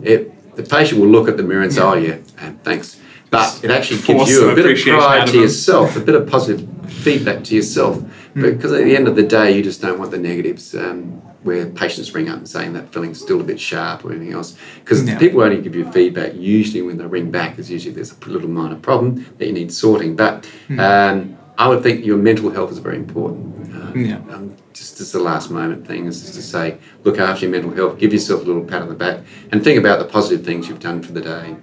It, 0.03 0.55
the 0.57 0.63
patient 0.63 1.01
will 1.01 1.09
look 1.09 1.29
at 1.29 1.37
the 1.37 1.43
mirror 1.43 1.63
and 1.63 1.73
say, 1.73 1.81
"Oh 1.83 1.95
yeah, 1.95 2.19
and 2.39 2.63
thanks." 2.63 3.01
But 3.31 3.61
it 3.65 3.71
actually 3.71 3.97
Force 3.99 4.29
gives 4.29 4.31
you 4.33 4.51
a 4.51 4.55
bit 4.55 4.67
of 4.67 4.85
pride 4.85 5.27
to 5.29 5.41
yourself, 5.41 5.97
a 5.97 6.01
bit 6.01 6.15
of 6.15 6.29
positive 6.29 6.69
feedback 6.87 7.45
to 7.45 7.55
yourself. 7.55 7.99
Hmm. 8.35 8.43
Because 8.43 8.73
at 8.73 8.85
the 8.85 8.95
end 8.95 9.09
of 9.09 9.17
the 9.17 9.23
day, 9.23 9.57
you 9.57 9.63
just 9.63 9.81
don't 9.81 9.99
want 9.99 10.11
the 10.11 10.19
negatives 10.19 10.75
um, 10.75 11.23
where 11.43 11.65
patients 11.67 12.15
ring 12.15 12.29
up 12.29 12.37
and 12.37 12.47
saying 12.49 12.75
that 12.75 12.93
filling's 12.93 13.19
still 13.21 13.41
a 13.41 13.45
bit 13.45 13.59
sharp 13.59 14.05
or 14.05 14.13
anything 14.13 14.35
else. 14.35 14.55
Because 14.81 15.03
Yeah. 15.05 15.19
people 15.19 15.41
only 15.41 15.63
give 15.63 15.75
you 15.75 15.91
feedback 15.93 16.35
usually 16.35 16.83
when 16.83 16.99
they 16.99 17.07
ring 17.07 17.31
back, 17.31 17.59
is 17.59 17.71
usually 17.71 17.95
there's 17.95 18.13
a 18.13 18.29
little 18.29 18.51
minor 18.51 18.77
problem 18.77 19.25
that 19.39 19.47
you 19.47 19.53
need 19.53 19.73
sorting. 19.73 20.15
But 20.15 20.47
Hmm. 20.69 20.81
um, 20.81 21.37
I 21.57 21.69
would 21.69 21.83
think 21.83 22.05
your 22.05 22.19
mental 22.19 22.51
health 22.51 22.71
is 22.71 22.79
very 22.79 22.97
important. 22.97 23.55
Um, 23.75 23.93
Yeah. 23.97 24.17
um, 24.31 24.53
just 24.73 25.01
as 25.01 25.13
the 25.13 25.19
last 25.21 25.51
moment 25.51 25.87
thing 25.87 26.07
is 26.07 26.31
to 26.31 26.43
say, 26.43 26.79
look 27.05 27.19
after 27.19 27.47
your 27.47 27.53
mental 27.53 27.73
health, 27.73 27.99
give 27.99 28.13
yourself 28.13 28.43
a 28.43 28.45
little 28.45 28.65
pat 28.65 28.83
on 28.83 28.89
the 28.89 28.95
back, 28.95 29.21
and 29.51 29.63
think 29.63 29.79
about 29.79 29.99
the 29.99 30.05
positive 30.05 30.45
things 30.45 30.69
you've 30.69 30.81
done 30.81 31.03
for 31.03 31.13
the 31.13 31.21
day. 31.21 31.57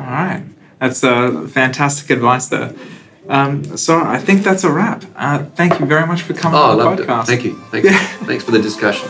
All 0.00 0.06
right. 0.06 0.44
That's 0.80 1.02
uh, 1.04 1.46
fantastic 1.50 2.10
advice 2.10 2.46
there. 2.48 2.74
Um, 3.28 3.76
so 3.78 3.98
I 3.98 4.18
think 4.18 4.42
that's 4.42 4.64
a 4.64 4.70
wrap. 4.70 5.04
Uh, 5.16 5.44
thank 5.54 5.80
you 5.80 5.86
very 5.86 6.06
much 6.06 6.22
for 6.22 6.34
coming 6.34 6.58
Oh, 6.58 6.62
I 6.62 6.70
on 6.72 6.76
the 6.78 6.84
loved 6.84 7.00
it. 7.00 7.06
podcast. 7.06 7.26
Thank 7.26 7.44
you. 7.44 7.56
Thanks, 7.70 7.88
thanks 8.26 8.44
for 8.44 8.50
the 8.50 8.60
discussion. 8.60 9.08